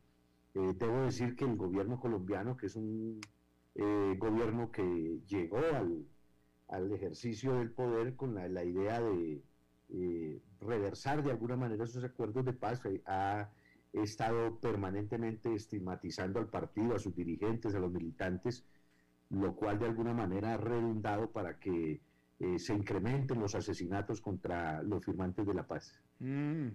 eh, 0.55 0.75
debo 0.79 1.03
decir 1.03 1.37
que 1.37 1.45
el 1.45 1.57
gobierno 1.57 2.01
colombiano, 2.01 2.57
que 2.57 2.67
es 2.67 2.77
un 2.77 3.21
eh, 3.75 4.17
gobierno 4.19 4.73
que 4.73 5.21
llegó 5.27 5.59
al, 5.59 6.07
ejercicio 6.95 7.59
del 7.59 7.71
poder 7.71 8.17
con 8.17 8.35
la, 8.35 8.65
idea 8.65 8.99
de 8.99 9.43
eh, 9.91 10.41
reversar 10.61 11.23
de 11.23 11.31
alguna 11.33 11.55
manera 11.55 11.85
esos 11.85 12.03
acuerdos 12.03 12.47
de 12.47 12.55
paz, 12.55 12.81
ha 13.05 13.51
estado 13.93 14.59
permanentemente 14.59 15.55
estigmatizando 15.55 16.41
al 16.41 16.49
partido, 16.49 16.95
a 16.95 16.99
sus 16.99 17.15
dirigentes, 17.15 17.75
a 17.75 17.79
los 17.79 17.93
militantes, 17.93 18.65
lo 19.31 19.55
cual 19.55 19.79
de 19.79 19.87
alguna 19.87 20.15
manera 20.15 20.55
ha 20.55 20.57
redundado 20.57 21.31
para 21.31 21.59
que 21.59 22.01
se 22.59 22.75
incrementen 22.75 23.39
los 23.39 23.55
asesinatos 23.55 24.21
contra 24.21 24.83
los 24.83 25.05
firmantes 25.05 25.47
de 25.47 25.55
la 25.55 25.65
paz. 25.65 26.03
Mm. 26.19 26.69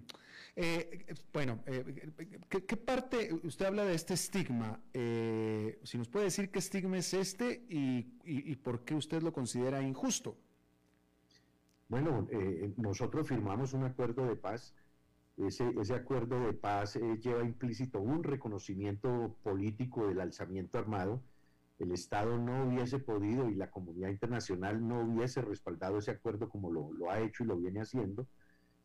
Eh, 0.55 1.05
bueno, 1.31 1.59
eh, 1.67 2.11
¿qué, 2.49 2.77
parte, 2.77 3.31
usted 3.43 3.65
habla 3.65 3.85
de 3.85 3.93
este 3.93 4.15
estigma, 4.15 4.79
eh, 4.91 5.79
si 5.83 5.99
nos 5.99 6.09
puede 6.09 6.25
decir 6.25 6.49
qué 6.49 6.59
estigma 6.59 6.97
es 6.97 7.13
este 7.13 7.63
y, 7.69 8.55
por 8.55 8.83
qué 8.83 8.95
usted 8.95 9.21
lo 9.21 9.31
considera 9.31 9.81
injusto? 9.81 10.35
Bueno, 11.89 12.27
nosotros 12.75 13.27
firmamos 13.27 13.73
un 13.73 13.83
acuerdo 13.83 14.25
de 14.25 14.35
paz, 14.35 14.73
ese, 15.37 15.69
ese 15.79 15.93
acuerdo 15.93 16.39
de 16.39 16.53
paz 16.53 16.95
lleva 16.95 17.43
implícito 17.43 17.99
un 17.99 18.23
reconocimiento 18.23 19.37
político 19.43 20.07
del 20.07 20.21
alzamiento 20.21 20.77
armado, 20.77 21.21
el 21.79 21.91
Estado 21.91 22.37
no 22.37 22.67
hubiese 22.67 22.97
podido 22.99 23.49
y 23.49 23.55
la 23.55 23.69
comunidad 23.69 24.09
internacional 24.09 24.85
no 24.87 25.01
hubiese 25.01 25.41
respaldado 25.41 25.99
ese 25.99 26.11
acuerdo 26.11 26.49
como 26.49 26.71
lo, 26.71 26.91
lo 26.93 27.11
ha 27.11 27.19
hecho 27.19 27.43
y 27.43 27.47
lo 27.47 27.57
viene 27.57 27.81
haciendo, 27.81 28.27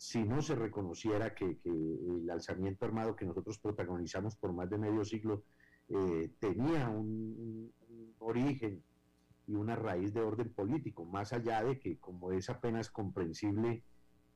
si 0.02 0.24
no 0.24 0.42
se 0.42 0.56
reconociera 0.56 1.32
que, 1.32 1.58
el 1.64 2.28
alzamiento 2.28 2.84
armado 2.84 3.14
que 3.14 3.24
nosotros 3.24 3.60
protagonizamos 3.60 4.34
por 4.34 4.52
más 4.52 4.68
de 4.68 4.76
medio 4.76 5.04
siglo 5.04 5.44
eh, 5.88 6.28
tenía 6.40 6.88
un, 6.88 7.72
origen 8.18 8.82
y 9.46 9.54
una 9.54 9.76
raíz 9.76 10.12
de 10.12 10.20
orden 10.20 10.52
político, 10.52 11.04
más 11.04 11.32
allá 11.32 11.62
de 11.62 11.78
que 11.78 11.98
como 11.98 12.32
es 12.32 12.50
apenas 12.50 12.90
comprensible, 12.90 13.84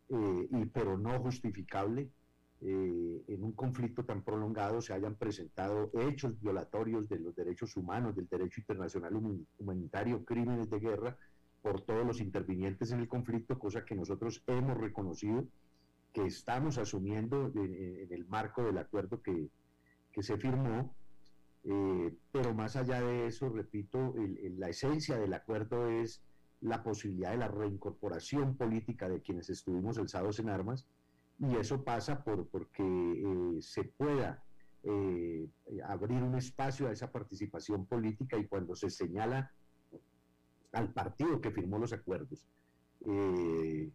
eh, 0.08 0.48
y, 0.50 0.66
pero 0.66 0.96
no 0.96 1.18
justificable, 1.20 2.10
eh, 2.62 3.22
en 3.28 3.44
un 3.44 3.52
conflicto 3.52 4.04
tan 4.04 4.22
prolongado 4.22 4.80
se 4.80 4.94
hayan 4.94 5.16
presentado 5.16 5.90
hechos 5.94 6.40
violatorios 6.40 7.08
de 7.08 7.18
los 7.18 7.34
derechos 7.34 7.76
humanos, 7.76 8.16
del 8.16 8.28
derecho 8.28 8.60
internacional 8.60 9.14
humanitario, 9.58 10.24
crímenes 10.24 10.70
de 10.70 10.80
guerra, 10.80 11.16
por 11.60 11.82
todos 11.82 12.06
los 12.06 12.20
intervinientes 12.20 12.92
en 12.92 13.00
el 13.00 13.08
conflicto, 13.08 13.58
cosa 13.58 13.84
que 13.84 13.96
nosotros 13.96 14.42
hemos 14.46 14.78
reconocido 14.78 15.46
que 16.12 16.24
estamos 16.24 16.78
asumiendo 16.78 17.52
en, 17.54 18.08
el 18.10 18.24
marco 18.26 18.62
del 18.62 18.78
acuerdo 18.78 19.20
que, 19.20 19.50
se 20.22 20.38
firmó. 20.38 20.94
Eh, 21.64 22.14
pero 22.32 22.54
más 22.54 22.76
allá 22.76 23.02
de 23.02 23.26
eso, 23.26 23.50
repito, 23.50 24.14
la 24.56 24.70
esencia 24.70 25.18
del 25.18 25.34
acuerdo 25.34 25.90
es 25.90 26.22
la 26.60 26.82
posibilidad 26.82 27.32
de 27.32 27.38
la 27.38 27.48
reincorporación 27.48 28.56
política 28.56 29.08
de 29.08 29.20
quienes 29.20 29.50
estuvimos 29.50 29.98
alzados 29.98 30.38
en 30.38 30.48
armas 30.48 30.86
y 31.38 31.56
eso 31.56 31.84
pasa 31.84 32.22
por 32.24 32.48
porque 32.48 32.82
eh, 32.82 33.60
se 33.60 33.84
pueda 33.84 34.42
eh, 34.82 35.48
abrir 35.84 36.22
un 36.22 36.34
espacio 36.36 36.88
a 36.88 36.92
esa 36.92 37.10
participación 37.10 37.86
política 37.86 38.38
y 38.38 38.46
cuando 38.46 38.74
se 38.74 38.88
señala 38.88 39.52
al 40.72 40.92
partido 40.92 41.40
que 41.40 41.50
firmó 41.50 41.78
los 41.78 41.92
acuerdos. 41.92 42.46
Eh, 43.06 43.90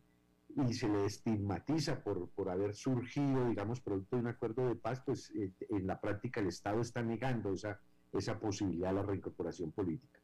y 0.54 0.74
se 0.74 0.90
le 0.90 1.06
estigmatiza 1.06 2.04
por, 2.04 2.30
por 2.32 2.50
haber 2.50 2.76
surgido, 2.76 3.48
digamos, 3.48 3.80
producto 3.80 4.18
de 4.18 4.24
un 4.24 4.28
acuerdo 4.28 4.68
de 4.68 4.76
paz, 4.76 5.02
pues 5.06 5.32
en 5.34 5.88
la 5.88 6.00
práctica 6.02 6.42
el 6.42 6.48
Estado 6.48 6.82
está 6.82 7.02
negando 7.02 7.54
esa, 7.54 7.80
esa 8.12 8.38
posibilidad 8.38 8.90
de 8.90 8.96
la 8.96 9.04
reincorporación 9.04 9.72
política. 9.72 10.20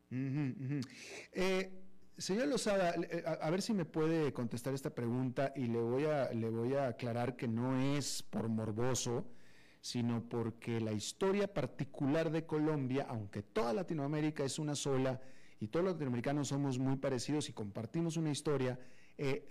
Señor 2.17 2.47
Lozada, 2.47 2.95
a, 3.41 3.49
ver 3.49 3.61
si 3.61 3.73
me 3.73 3.85
puede 3.85 4.33
contestar 4.33 4.73
esta 4.73 4.89
pregunta 4.89 5.53
y 5.55 5.67
le 5.67 5.79
voy, 5.79 6.05
a, 6.05 6.31
le 6.33 6.49
voy 6.49 6.73
a 6.73 6.87
aclarar 6.87 7.35
que 7.35 7.47
no 7.47 7.79
es 7.95 8.23
por 8.23 8.49
morboso, 8.49 9.27
sino 9.81 10.27
porque 10.27 10.81
la 10.81 10.91
historia 10.91 11.53
particular 11.53 12.31
de 12.31 12.45
Colombia, 12.45 13.05
aunque 13.09 13.43
toda 13.43 13.73
Latinoamérica 13.73 14.43
es 14.43 14.59
una 14.59 14.75
sola, 14.75 15.21
y 15.59 15.67
todos 15.67 15.85
los 15.85 15.93
latinoamericanos 15.93 16.49
somos 16.49 16.77
muy 16.77 16.97
parecidos 16.97 17.49
y 17.49 17.53
compartimos 17.53 18.17
una 18.17 18.31
historia, 18.31 18.79
eh, 19.17 19.47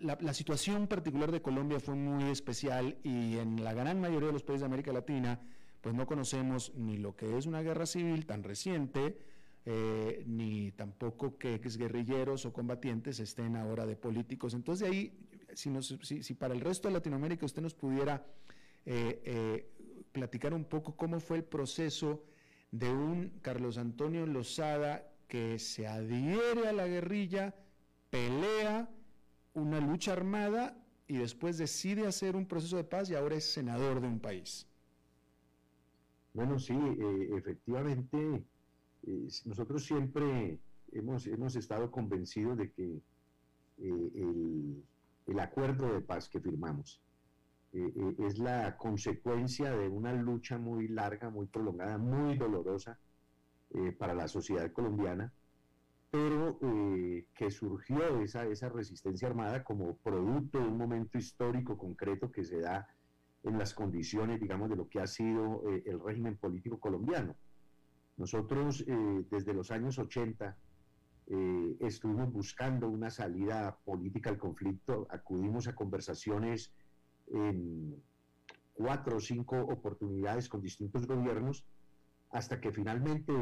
la, 0.00 0.32
situación 0.32 0.86
particular 0.86 1.30
de 1.30 1.42
Colombia 1.42 1.78
fue 1.78 1.94
muy 1.94 2.30
especial 2.30 2.96
y 3.02 3.36
en 3.36 3.62
la 3.62 3.74
gran 3.74 4.00
mayoría 4.00 4.28
de 4.28 4.32
los 4.32 4.42
países 4.42 4.60
de 4.60 4.66
América 4.66 4.92
Latina, 4.92 5.40
pues 5.82 5.94
no 5.94 6.06
conocemos 6.06 6.72
ni 6.74 6.96
lo 6.96 7.14
que 7.14 7.36
es 7.36 7.44
una 7.44 7.60
guerra 7.60 7.84
civil 7.84 8.24
tan 8.24 8.42
reciente, 8.42 9.18
eh, 9.66 10.24
ni 10.26 10.72
tampoco 10.72 11.36
que 11.36 11.54
exguerrilleros 11.54 12.46
o 12.46 12.52
combatientes 12.52 13.20
estén 13.20 13.56
ahora 13.56 13.86
de 13.86 13.96
políticos. 13.96 14.54
Entonces, 14.54 14.88
de 14.88 14.94
ahí, 14.94 15.18
si, 15.54 16.34
para 16.34 16.54
el 16.54 16.60
resto 16.60 16.88
de 16.88 16.94
Latinoamérica 16.94 17.46
usted 17.46 17.62
nos 17.62 17.74
pudiera 17.74 18.24
eh, 18.86 19.70
platicar 20.12 20.54
un 20.54 20.64
poco 20.64 20.96
cómo 20.96 21.20
fue 21.20 21.38
el 21.38 21.44
proceso 21.44 22.24
de 22.70 22.90
un 22.90 23.38
Carlos 23.42 23.78
Antonio 23.78 24.26
Lozada 24.26 25.10
que 25.26 25.58
se 25.58 25.86
adhiere 25.86 26.68
a 26.68 26.72
la 26.72 26.86
guerrilla, 26.86 27.54
pelea 28.10 28.88
una 29.54 29.80
lucha 29.80 30.12
armada 30.12 30.76
y 31.06 31.16
después 31.16 31.58
decide 31.58 32.06
hacer 32.06 32.36
un 32.36 32.46
proceso 32.46 32.76
de 32.76 32.84
paz 32.84 33.10
y 33.10 33.14
ahora 33.14 33.36
es 33.36 33.44
senador 33.44 34.00
de 34.00 34.08
un 34.08 34.20
país. 34.20 34.66
Bueno, 36.34 36.58
sí, 36.58 36.74
eh, 36.74 37.28
efectivamente, 37.36 38.44
eh, 39.08 39.28
nosotros 39.46 39.84
siempre 39.84 40.58
hemos, 40.92 41.26
hemos 41.26 41.56
estado 41.56 41.90
convencidos 41.90 42.58
de 42.58 42.70
que 42.72 43.02
eh, 43.78 44.10
el, 44.14 44.84
el, 45.26 45.40
acuerdo 45.40 45.92
de 45.92 46.00
paz 46.00 46.28
que 46.28 46.40
firmamos 46.40 47.00
es 47.70 48.38
la 48.38 48.76
consecuencia 48.78 49.70
de 49.76 49.88
una 49.88 50.14
lucha 50.14 50.56
muy 50.56 50.88
larga, 50.88 51.28
muy 51.28 51.46
prolongada, 51.46 51.98
muy 51.98 52.36
dolorosa, 52.38 52.98
eh, 53.70 53.92
para 53.92 54.14
la 54.14 54.28
sociedad 54.28 54.72
colombiana, 54.72 55.30
pero 56.10 56.58
eh, 56.62 57.26
que 57.34 57.50
surgió 57.50 58.22
esa, 58.22 58.46
esa 58.46 58.70
resistencia 58.70 59.28
armada 59.28 59.62
como 59.62 59.94
producto 59.98 60.58
de 60.58 60.66
un 60.66 60.78
momento 60.78 61.18
histórico 61.18 61.76
concreto 61.76 62.32
que 62.32 62.44
se 62.44 62.60
da 62.60 62.88
en 63.42 63.58
las 63.58 63.74
condiciones, 63.74 64.40
digamos, 64.40 64.70
de 64.70 64.76
lo 64.76 64.88
que 64.88 65.00
ha 65.00 65.06
sido 65.06 65.68
eh, 65.68 65.82
el 65.84 66.00
régimen 66.00 66.38
político 66.38 66.80
colombiano. 66.80 67.36
Nosotros 68.18 68.84
desde 69.30 69.54
los 69.54 69.70
años 69.70 69.98
80 69.98 70.56
estuvimos 71.80 72.32
buscando 72.32 72.88
una 72.88 73.10
salida 73.10 73.78
política 73.84 74.30
al 74.30 74.38
conflicto, 74.38 75.06
acudimos 75.08 75.68
a 75.68 75.74
conversaciones 75.74 76.72
en 77.28 78.02
cuatro 78.78 79.16
o 79.16 79.20
cinco 79.20 79.60
oportunidades 79.60 80.48
con 80.48 80.60
distintos 80.60 81.06
gobiernos 81.06 81.64
hasta 82.30 82.60
que 82.60 82.72
finalmente 82.72 83.32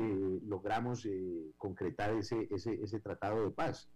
logramos 0.47 1.05
eh, 1.07 1.53
concretar 1.59 2.15
ese, 2.15 2.49
ese, 2.51 3.01
tratado 3.01 3.45
de 3.45 3.51
paz. 3.51 3.91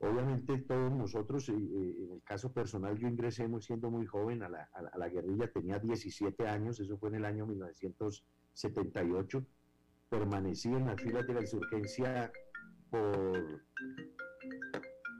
Obviamente 0.00 0.58
todos 0.58 0.92
nosotros, 0.92 1.48
eh, 1.48 1.54
eh, 1.54 2.04
en 2.04 2.12
el 2.12 2.22
caso 2.22 2.52
personal, 2.52 2.98
yo 2.98 3.08
ingresé 3.08 3.48
siendo 3.60 3.90
muy 3.90 4.04
joven 4.04 4.42
a 4.42 4.48
la, 4.48 4.68
a 4.74 4.98
la, 4.98 5.08
guerrilla, 5.08 5.50
tenía 5.50 5.78
17 5.78 6.46
años, 6.46 6.80
eso 6.80 6.98
fue 6.98 7.08
en 7.10 7.14
el 7.16 7.24
año 7.24 7.46
1978, 7.46 9.46
permanecí 10.08 10.68
en 10.68 10.86
las 10.86 11.00
filas 11.00 11.26
de 11.26 11.34
la 11.34 11.40
insurgencia 11.40 12.32
por 12.90 13.64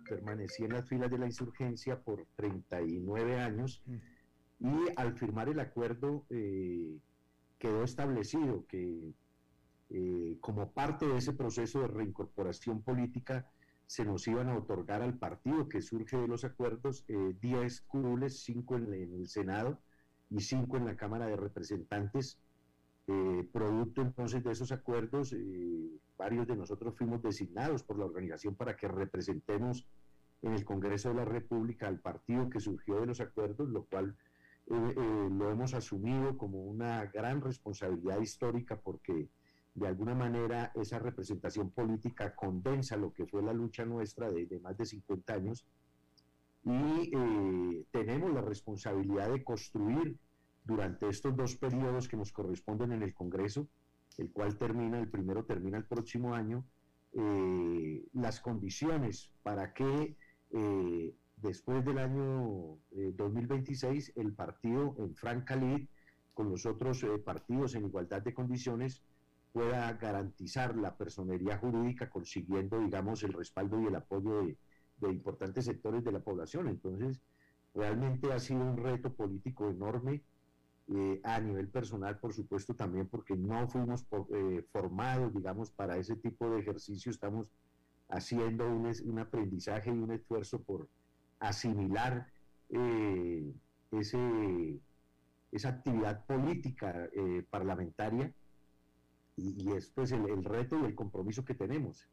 permanecí 0.08 0.64
en 0.64 0.72
las 0.72 0.88
filas 0.88 1.10
de 1.10 1.18
la 1.18 1.26
insurgencia 1.26 2.00
por 2.00 2.26
39 2.36 3.40
años 3.40 3.82
mm. 3.86 3.96
y 4.60 4.76
al 4.96 5.14
firmar 5.18 5.48
el 5.48 5.58
acuerdo 5.58 6.24
quedó 7.58 7.82
establecido 7.82 8.66
que 8.66 9.14
eh, 9.88 10.36
como 10.40 10.72
parte 10.72 11.06
de 11.06 11.18
ese 11.18 11.32
proceso 11.32 11.80
de 11.80 11.88
reincorporación 11.88 12.82
política 12.82 13.48
se 13.86 14.04
nos 14.04 14.26
iban 14.26 14.48
a 14.48 14.56
otorgar 14.56 15.00
al 15.00 15.16
partido 15.16 15.68
que 15.68 15.80
surge 15.80 16.16
de 16.16 16.26
los 16.26 16.44
acuerdos 16.44 17.04
10 17.06 17.78
eh, 17.78 17.82
curules, 17.86 18.40
5 18.40 18.76
en, 18.76 18.92
el 18.92 19.28
Senado 19.28 19.80
y 20.28 20.40
5 20.40 20.76
en 20.76 20.86
la 20.86 20.96
Cámara 20.96 21.26
de 21.26 21.36
Representantes. 21.36 22.40
Eh, 23.08 23.48
producto 23.52 24.02
entonces 24.02 24.42
de 24.42 24.52
esos 24.52 24.72
acuerdos, 24.72 25.34
varios 26.18 26.46
de 26.46 26.56
nosotros 26.56 26.96
fuimos 26.96 27.22
designados 27.22 27.82
por 27.84 27.98
la 27.98 28.04
organización 28.04 28.54
para 28.54 28.76
que 28.76 28.88
representemos 28.88 29.86
en 30.42 30.52
el 30.52 30.64
Congreso 30.64 31.08
de 31.10 31.16
la 31.16 31.24
República 31.24 31.88
al 31.88 32.00
partido 32.00 32.50
que 32.50 32.60
surgió 32.60 33.00
de 33.00 33.06
los 33.06 33.20
acuerdos, 33.20 33.68
lo 33.68 33.84
cual 33.84 34.16
eh, 34.68 34.94
eh, 34.96 35.28
lo 35.30 35.50
hemos 35.50 35.74
asumido 35.74 36.36
como 36.36 36.64
una 36.64 37.06
gran 37.06 37.40
responsabilidad 37.40 38.20
histórica 38.20 38.76
porque 38.76 39.28
de 39.74 39.86
alguna 39.86 40.14
manera 40.14 40.72
esa 40.74 40.98
representación 40.98 41.70
política 41.70 42.34
condensa 42.34 42.96
lo 42.96 43.12
que 43.12 43.26
fue 43.26 43.42
la 43.42 43.52
lucha 43.52 43.84
nuestra 43.84 44.30
de, 44.32 44.58
más 44.60 44.76
de 44.76 44.86
50 44.86 45.34
años 45.34 45.64
y 46.64 47.10
eh, 47.14 47.84
tenemos 47.92 48.32
la 48.32 48.40
responsabilidad 48.40 49.30
de 49.30 49.44
construir 49.44 50.16
durante 50.66 51.08
estos 51.08 51.36
dos 51.36 51.56
periodos 51.56 52.08
que 52.08 52.16
nos 52.16 52.32
corresponden 52.32 52.92
en 52.92 53.02
el 53.02 53.14
Congreso, 53.14 53.68
el 54.18 54.30
cual 54.30 54.58
termina, 54.58 54.98
el 54.98 55.08
primero 55.08 55.44
termina 55.44 55.78
el 55.78 55.84
próximo 55.84 56.34
año, 56.34 56.64
eh, 57.12 58.04
las 58.12 58.40
condiciones 58.40 59.30
para 59.42 59.72
que 59.72 60.16
eh, 60.52 61.14
después 61.36 61.84
del 61.84 61.98
año 61.98 62.78
2026 62.90 64.12
el 64.16 64.32
partido 64.32 64.94
en 64.98 65.14
franca 65.14 65.56
lid 65.56 65.86
con 66.34 66.50
los 66.50 66.66
otros 66.66 67.04
partidos 67.24 67.74
en 67.74 67.86
igualdad 67.86 68.22
de 68.22 68.34
condiciones 68.34 69.02
pueda 69.56 69.90
garantizar 69.94 70.76
la 70.76 70.98
personería 70.98 71.56
jurídica 71.56 72.10
consiguiendo, 72.10 72.78
digamos, 72.78 73.22
el 73.22 73.32
respaldo 73.32 73.80
y 73.80 73.86
el 73.86 73.94
apoyo 73.94 74.42
de, 74.42 74.58
importantes 75.10 75.64
sectores 75.64 76.04
de 76.04 76.12
la 76.12 76.20
población. 76.20 76.68
Entonces, 76.68 77.22
realmente 77.74 78.30
ha 78.34 78.38
sido 78.38 78.60
un 78.60 78.76
reto 78.76 79.14
político 79.14 79.70
enorme 79.70 80.20
eh, 80.88 81.20
a 81.24 81.40
nivel 81.40 81.68
personal, 81.68 82.16
por 82.20 82.32
supuesto, 82.32 82.76
también 82.76 83.08
porque 83.08 83.34
no 83.34 83.66
fuimos 83.68 84.06
eh, 84.32 84.64
formados, 84.70 85.34
digamos, 85.34 85.68
para 85.70 85.96
ese 85.96 86.14
tipo 86.14 86.48
de 86.48 86.60
ejercicio. 86.60 87.10
Estamos 87.10 87.50
haciendo 88.08 88.68
un, 88.68 89.18
aprendizaje 89.18 89.90
y 89.90 89.98
un 89.98 90.12
esfuerzo 90.12 90.62
por 90.62 90.88
asimilar 91.40 92.28
eh, 92.68 93.52
ese, 93.90 94.78
esa 95.50 95.70
actividad 95.70 96.24
política 96.24 97.10
parlamentaria 97.50 98.32
y, 99.34 99.72
esto 99.72 100.02
es 100.02 100.12
el, 100.12 100.44
reto 100.44 100.78
y 100.80 100.84
el 100.84 100.94
compromiso 100.94 101.44
que 101.44 101.54
tenemos. 101.54 102.08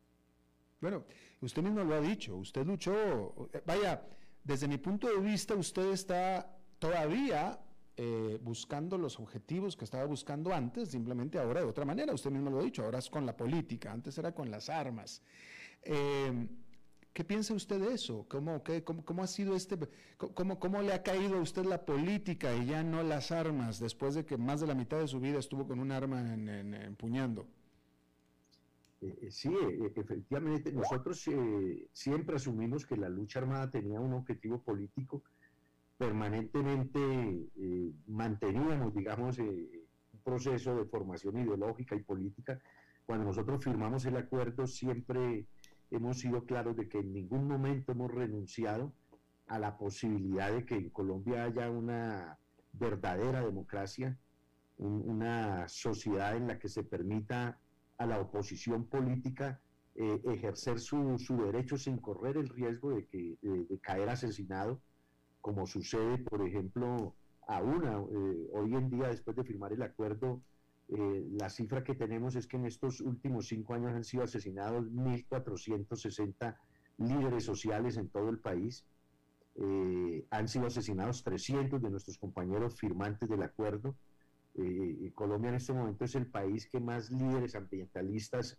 Bueno, 0.82 1.06
usted 1.42 1.62
mismo 1.62 1.84
lo 1.84 1.94
ha 1.94 2.02
dicho, 2.02 2.36
usted 2.38 2.66
luchó, 2.66 3.50
vaya, 3.68 4.04
desde 4.44 4.68
mi 4.68 4.78
punto 4.80 5.08
de 5.08 5.20
vista 5.20 5.54
usted 5.54 5.92
está 5.92 6.58
todavía 6.80 7.60
eh, 7.96 8.40
buscando 8.42 8.98
los 8.98 9.20
objetivos 9.20 9.78
que 9.78 9.86
estaba 9.86 10.06
buscando 10.06 10.54
antes, 10.54 10.90
simplemente 10.90 11.38
ahora 11.38 11.62
de 11.62 11.68
otra 11.68 11.86
manera, 11.86 12.14
usted 12.14 12.32
mismo 12.32 12.50
lo 12.50 12.60
ha 12.60 12.64
dicho, 12.64 12.84
ahora 12.84 13.00
es 13.00 13.10
con 13.10 13.26
la 13.26 13.38
política, 13.38 13.92
antes 13.92 14.18
era 14.18 14.34
con 14.34 14.50
las 14.50 14.70
armas. 14.70 15.22
Eh, 15.84 16.48
¿Qué 17.14 17.24
piensa 17.24 17.54
usted 17.54 17.80
de 17.80 17.94
eso? 17.94 18.26
¿Cómo, 18.28 18.64
cómo, 19.06 19.22
ha 19.22 19.28
sido 19.28 19.56
este, 19.56 19.78
cómo, 20.18 20.60
cómo, 20.60 20.82
le 20.82 20.94
ha 20.94 21.04
caído 21.04 21.38
a 21.38 21.42
usted 21.42 21.64
la 21.66 21.86
política 21.86 22.56
y 22.56 22.66
ya 22.66 22.82
no 22.82 23.04
las 23.04 23.32
armas 23.32 23.80
después 23.80 24.16
de 24.16 24.26
que 24.26 24.36
más 24.36 24.62
de 24.62 24.68
la 24.68 24.74
mitad 24.74 24.98
de 25.00 25.08
su 25.08 25.20
vida 25.20 25.38
estuvo 25.38 25.68
con 25.68 25.80
un 25.80 25.92
arma 25.92 26.34
en, 26.34 26.50
empuñando? 26.74 27.46
Eh, 29.02 29.20
eh, 29.22 29.32
sí, 29.32 29.54
efectivamente, 29.96 30.74
nosotros 30.74 31.24
siempre 31.92 32.36
asumimos 32.38 32.88
que 32.88 32.98
la 32.98 33.10
lucha 33.10 33.40
armada 33.40 33.70
tenía 33.70 34.00
un 34.00 34.14
objetivo 34.14 34.64
político, 34.64 35.22
permanentemente 36.04 37.00
manteníamos, 38.08 38.94
digamos, 38.94 39.38
un 39.40 40.20
proceso 40.22 40.76
de 40.76 40.86
formación 40.86 41.38
ideológica 41.38 41.96
y 41.96 42.04
política. 42.04 42.60
Cuando 43.06 43.26
nosotros 43.26 43.64
firmamos 43.64 44.06
el 44.06 44.18
acuerdo, 44.18 44.68
siempre 44.68 45.46
hemos 45.92 46.20
sido 46.20 46.44
claros 46.46 46.76
de 46.76 46.90
que 46.90 47.00
en 47.00 47.14
ningún 47.14 47.48
momento 47.48 47.94
hemos 47.94 48.12
renunciado 48.12 48.92
a 49.48 49.60
la 49.60 49.78
posibilidad 49.78 50.52
de 50.52 50.66
que 50.66 50.76
en 50.76 50.90
Colombia 50.90 51.46
haya 51.46 51.70
una 51.70 52.38
verdadera 52.74 53.42
democracia, 53.42 54.18
una 54.78 55.70
sociedad 55.70 56.36
en 56.36 56.48
la 56.48 56.60
que 56.60 56.68
se 56.68 56.84
permita 56.84 57.60
a 57.98 58.06
la 58.06 58.20
oposición 58.20 58.86
política 58.88 59.62
eh, 59.96 60.22
ejercer 60.26 60.80
su, 60.80 61.18
derecho 61.46 61.78
sin 61.78 61.98
correr 61.98 62.36
el 62.36 62.50
riesgo 62.50 62.96
de, 62.96 63.06
que, 63.06 63.38
de, 63.42 63.80
caer 63.80 64.10
asesinado, 64.10 64.82
como 65.44 65.68
sucede, 65.68 66.20
por 66.20 66.42
ejemplo, 66.48 67.14
aún 67.48 67.84
eh, 67.84 68.50
hoy 68.54 68.74
en 68.76 68.90
día, 68.90 69.10
después 69.10 69.36
de 69.36 69.44
firmar 69.44 69.74
el 69.74 69.84
acuerdo, 69.84 70.42
eh, 70.88 71.28
la 71.40 71.50
cifra 71.50 71.84
que 71.84 71.96
tenemos 71.96 72.36
es 72.38 72.48
que 72.48 72.56
en 72.56 72.66
estos 72.66 73.02
últimos 73.02 73.48
cinco 73.48 73.74
años 73.74 73.94
han 73.94 74.06
sido 74.06 74.24
asesinados 74.24 74.86
1.460 74.92 76.58
líderes 76.98 77.44
sociales 77.44 77.98
en 77.98 78.08
todo 78.10 78.30
el 78.30 78.40
país. 78.40 78.86
Eh, 79.56 80.26
han 80.30 80.48
sido 80.48 80.68
asesinados 80.68 81.24
300 81.24 81.82
de 81.82 81.90
nuestros 81.90 82.18
compañeros 82.18 82.80
firmantes 82.80 83.28
del 83.28 83.44
acuerdo. 83.44 83.98
Eh, 84.56 85.12
Colombia 85.14 85.50
en 85.50 85.56
este 85.56 85.74
momento 85.74 86.06
es 86.06 86.16
el 86.16 86.28
país 86.28 86.70
que 86.70 86.80
más 86.80 87.12
líderes 87.12 87.56
ambientalistas 87.56 88.58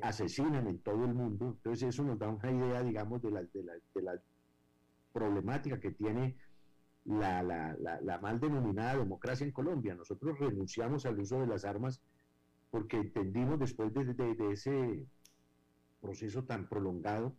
asesinan 0.00 0.66
en 0.66 0.78
todo 0.78 1.04
el 1.04 1.12
mundo. 1.12 1.48
Entonces 1.48 1.90
eso 1.90 2.02
nos 2.02 2.18
da 2.18 2.28
una 2.28 2.50
idea, 2.50 2.82
digamos, 2.82 3.20
de 3.20 3.30
la, 3.30 3.42
de 3.42 3.62
la, 3.62 3.74
de 3.94 4.02
la 4.02 4.12
problemática 5.16 5.80
que 5.80 5.92
tiene 5.92 6.36
la, 7.06 7.42
la, 7.42 8.18
mal 8.18 8.38
denominada 8.38 8.98
democracia 8.98 9.46
en 9.46 9.52
Colombia. 9.52 9.94
Nosotros 9.94 10.38
renunciamos 10.38 11.06
al 11.06 11.18
uso 11.18 11.40
de 11.40 11.46
las 11.46 11.64
armas 11.64 12.02
porque 12.70 12.98
entendimos 12.98 13.58
después 13.58 13.94
de, 13.94 14.04
de, 14.12 14.52
ese 14.52 15.06
proceso 16.02 16.44
tan 16.44 16.68
prolongado 16.68 17.34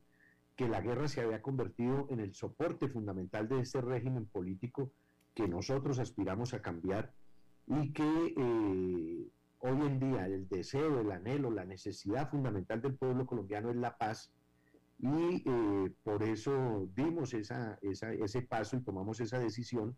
que 0.55 0.67
la 0.67 0.82
guerra 0.82 1.07
se 1.07 1.21
había 1.21 1.43
convertido 1.43 2.07
en 2.09 2.19
el 2.19 2.34
soporte 2.34 2.88
fundamental 2.88 3.47
de 3.47 3.59
este 3.59 3.80
régimen 3.80 4.25
político 4.25 4.91
que 5.36 5.47
nosotros 5.47 5.99
aspiramos 5.99 6.55
a 6.55 6.63
cambiar 6.63 7.13
y 7.67 7.93
que 7.93 8.34
eh, 8.36 9.28
hoy 9.59 9.82
en 9.86 9.99
día 9.99 10.25
el 10.25 10.49
deseo, 10.49 11.01
el 11.01 11.11
anhelo, 11.11 11.51
la 11.51 11.65
necesidad 11.65 12.28
fundamental 12.32 12.82
del 12.82 12.95
pueblo 12.95 13.28
colombiano 13.28 13.69
es 13.69 13.75
la 13.75 13.95
paz 13.99 14.32
y 14.99 15.43
eh, 15.45 15.93
por 16.03 16.23
eso 16.23 16.87
dimos 16.95 17.33
esa, 17.33 17.77
ese 17.81 18.41
paso 18.41 18.77
y 18.77 18.81
tomamos 18.81 19.19
esa 19.19 19.39
decisión 19.39 19.95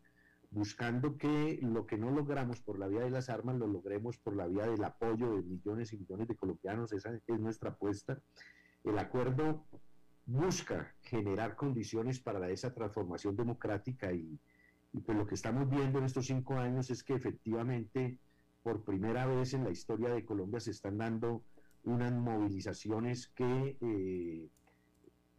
buscando 0.52 1.18
que 1.18 1.60
lo 1.62 1.86
que 1.86 1.98
no 1.98 2.10
logramos 2.10 2.60
por 2.60 2.80
la 2.80 2.88
vía 2.88 3.02
de 3.02 3.12
las 3.12 3.30
armas 3.30 3.58
lo 3.58 3.68
logremos 3.68 4.18
por 4.18 4.36
la 4.36 4.48
vía 4.48 4.66
del 4.66 4.84
apoyo 4.84 5.36
de 5.36 5.44
millones 5.44 5.94
y 5.94 5.98
millones 5.98 6.28
de 6.28 6.36
colombianos. 6.36 6.92
Esa 6.92 7.14
es 7.16 7.40
nuestra 7.40 7.72
apuesta. 7.72 8.20
El 8.84 8.98
acuerdo 8.98 9.66
busca 10.26 10.96
generar 11.02 11.56
condiciones 11.56 12.20
para 12.20 12.50
esa 12.50 12.74
transformación 12.74 13.36
democrática 13.36 14.12
y, 14.12 14.40
y 14.92 15.00
pues 15.00 15.18
lo 15.18 15.26
que 15.26 15.36
estamos 15.36 15.70
viendo 15.70 16.00
en 16.00 16.06
estos 16.06 16.26
cinco 16.26 16.56
años 16.56 16.90
es 16.90 17.04
que 17.04 17.14
efectivamente 17.14 18.18
por 18.64 18.84
primera 18.84 19.26
vez 19.26 19.54
en 19.54 19.64
la 19.64 19.72
historia 19.72 20.10
de 20.10 20.26
Colombia 20.26 20.60
se 20.60 20.72
están 20.72 20.98
dando 20.98 21.44
unas 21.84 22.14
movilizaciones 22.14 23.30
que 23.30 23.78
eh, 23.80 24.50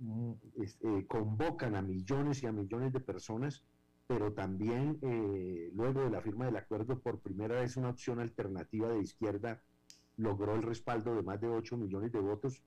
eh, 0.02 1.06
convocan 1.06 1.76
a 1.76 1.82
millones 1.82 2.42
y 2.42 2.46
a 2.46 2.52
millones 2.52 2.92
de 2.92 3.00
personas, 3.00 3.62
pero 4.06 4.32
también 4.32 4.98
eh, 5.02 5.70
luego 5.74 6.02
de 6.02 6.10
la 6.10 6.22
firma 6.22 6.46
del 6.46 6.56
acuerdo, 6.56 6.98
por 6.98 7.20
primera 7.20 7.60
vez 7.60 7.76
una 7.76 7.90
opción 7.90 8.18
alternativa 8.18 8.88
de 8.88 9.02
izquierda 9.02 9.60
logró 10.16 10.54
el 10.54 10.62
respaldo 10.62 11.14
de 11.14 11.22
más 11.22 11.40
de 11.40 11.48
8 11.48 11.76
millones 11.76 12.12
de 12.12 12.20
votos, 12.20 12.62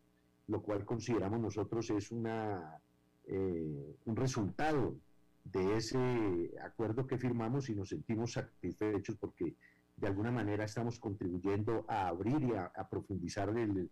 lo 0.48 0.62
cual 0.62 0.86
consideramos 0.86 1.40
nosotros 1.40 1.90
es 1.90 2.12
una, 2.12 2.80
eh, 3.26 3.96
un 4.06 4.16
resultado 4.16 4.96
de 5.44 5.78
ese 5.78 6.52
acuerdo 6.64 7.08
que 7.08 7.18
firmamos 7.18 7.70
y 7.70 7.76
nos 7.76 7.90
sentimos 7.90 8.34
satisfechos 8.34 9.18
porque 9.18 9.56
de 9.98 10.08
alguna 10.08 10.32
manera 10.32 10.66
estamos 10.66 11.00
contribuyendo 11.00 11.84
a 11.88 12.08
abrir 12.08 12.42
y 12.44 12.54
a, 12.54 12.72
a 12.76 12.88
profundizar 12.88 13.50
el, 13.50 13.90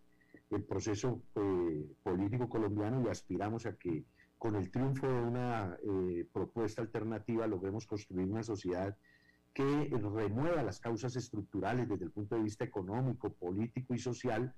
el 0.51 0.63
proceso 0.63 1.21
eh, 1.35 1.85
político 2.03 2.49
colombiano 2.49 3.01
y 3.01 3.09
aspiramos 3.09 3.65
a 3.65 3.75
que 3.77 4.03
con 4.37 4.55
el 4.55 4.71
triunfo 4.71 5.07
de 5.07 5.21
una 5.21 5.77
eh, 5.83 6.27
propuesta 6.31 6.81
alternativa 6.81 7.47
logremos 7.47 7.85
construir 7.85 8.27
una 8.27 8.43
sociedad 8.43 8.97
que 9.53 9.89
remueva 9.91 10.63
las 10.63 10.79
causas 10.79 11.15
estructurales 11.15 11.87
desde 11.87 12.05
el 12.05 12.11
punto 12.11 12.35
de 12.35 12.43
vista 12.43 12.63
económico, 12.63 13.33
político 13.33 13.93
y 13.93 13.99
social 13.99 14.53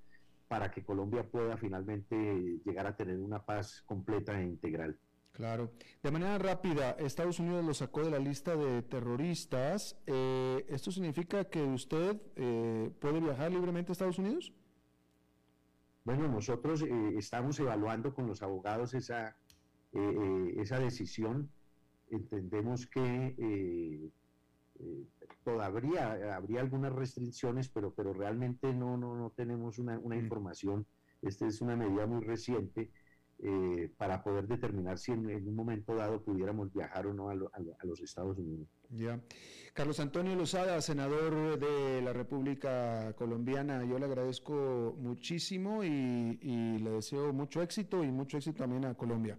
para 0.47 0.69
que 0.71 0.83
Colombia 0.83 1.27
pueda 1.29 1.57
finalmente 1.57 2.59
llegar 2.63 2.85
a 2.85 2.95
tener 2.95 3.17
una 3.17 3.43
paz 3.43 3.81
completa 3.85 4.39
e 4.39 4.45
integral. 4.45 4.97
Claro. 5.31 5.71
De 6.03 6.11
manera 6.11 6.37
rápida, 6.37 6.91
Estados 6.91 7.39
Unidos 7.39 7.65
lo 7.65 7.73
sacó 7.73 8.03
de 8.03 8.11
la 8.11 8.19
lista 8.19 8.55
de 8.55 8.83
terroristas. 8.83 9.97
Eh, 10.05 10.63
¿Esto 10.69 10.91
significa 10.91 11.45
que 11.45 11.63
usted 11.63 12.21
puede 12.99 13.19
viajar 13.19 13.51
libremente 13.51 13.91
a 13.91 13.93
Estados 13.93 14.19
Unidos? 14.19 14.53
Bueno, 16.05 16.27
nosotros 16.27 16.81
eh, 16.81 17.13
estamos 17.17 17.59
evaluando 17.59 18.13
con 18.13 18.27
los 18.27 18.43
abogados 18.43 18.93
esa, 18.93 19.37
eh, 19.93 19.99
eh, 19.99 20.55
esa 20.57 20.79
decisión. 20.79 21.49
Entendemos 22.09 22.87
que 22.87 24.11
todavía 25.43 26.35
habría 26.35 26.59
algunas 26.59 26.91
restricciones, 26.91 27.69
pero, 27.69 27.93
pero 27.93 28.13
realmente 28.13 28.73
no, 28.73 28.97
no, 28.97 29.15
no 29.15 29.29
tenemos 29.29 29.79
una, 29.79 29.97
una 29.99 30.15
mm. 30.15 30.19
información. 30.19 30.85
Esta 31.21 31.47
es 31.47 31.61
una 31.61 31.77
medida 31.77 32.05
muy 32.05 32.23
reciente. 32.23 32.91
Eh, 33.45 33.91
para 33.97 34.23
poder 34.23 34.47
determinar 34.47 34.97
si 34.97 35.11
en, 35.11 35.25
un 35.25 35.53
momento 35.53 35.93
dado 35.95 36.23
pudiéramos 36.23 36.71
viajar 36.71 37.07
o 37.07 37.13
no 37.13 37.29
a, 37.29 37.35
los 37.35 37.99
Estados 37.99 38.37
Unidos. 38.37 38.69
Ya. 38.89 39.19
Carlos 39.73 39.99
Antonio 39.99 40.33
Lozada, 40.33 40.79
senador 40.79 41.59
de 41.59 42.01
la 42.01 42.13
República 42.13 43.13
Colombiana, 43.17 43.83
yo 43.83 43.99
le 43.99 44.05
agradezco 44.05 44.95
muchísimo 44.97 45.83
y, 45.83 46.79
le 46.79 46.89
deseo 46.89 47.33
mucho 47.33 47.61
éxito 47.61 48.01
y 48.05 48.11
mucho 48.11 48.37
éxito 48.37 48.59
también 48.59 48.85
a 48.85 48.93
Colombia. 48.93 49.37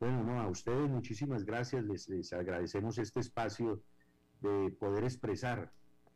Bueno, 0.00 0.24
no, 0.24 0.40
a 0.40 0.48
ustedes 0.48 0.88
muchísimas 0.88 1.44
gracias, 1.44 1.84
les, 1.84 2.32
agradecemos 2.32 2.96
este 2.96 3.20
espacio 3.20 3.82
de 4.40 4.70
poder 4.70 5.04
expresar 5.04 5.70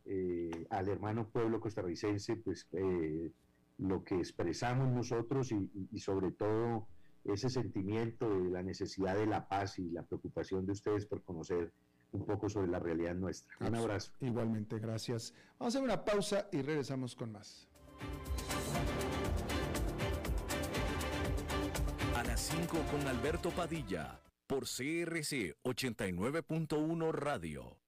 eh, 0.07 0.67
al 0.71 0.89
hermano 0.89 1.29
pueblo 1.29 1.61
costarricense, 1.61 2.37
pues 2.37 2.67
eh, 2.73 3.31
lo 3.79 4.05
que 4.05 4.17
expresamos 4.17 4.89
nosotros 4.89 5.53
y, 5.53 5.99
sobre 5.99 6.33
todo 6.33 6.89
ese 7.25 7.49
sentimiento 7.49 8.29
de 8.29 8.51
la 8.51 8.63
necesidad 8.63 9.17
de 9.17 9.27
la 9.27 9.49
paz 9.49 9.79
y 9.79 9.91
la 9.91 10.03
preocupación 10.03 10.67
de 10.67 10.73
ustedes 10.73 11.07
por 11.07 11.23
conocer 11.23 11.73
un 12.13 12.25
poco 12.25 12.49
sobre 12.49 12.69
la 12.69 12.79
realidad 12.79 13.15
nuestra. 13.15 13.55
Un 13.61 13.75
abrazo. 13.75 14.13
Igualmente, 14.21 14.79
gracias. 14.79 15.35
Vamos 15.59 15.75
a 15.75 15.79
hacer 15.79 15.83
una 15.83 16.05
pausa 16.05 16.49
y 16.53 16.63
regresamos 16.63 17.15
con 17.15 17.33
más. 17.33 17.69
A 22.17 22.25
las 22.25 22.41
5 22.41 22.79
con 22.91 23.07
Alberto 23.07 23.51
Padilla, 23.51 24.21
por 24.47 24.65
CRC 24.65 25.57
89.1 25.63 27.13
Radio. 27.13 27.88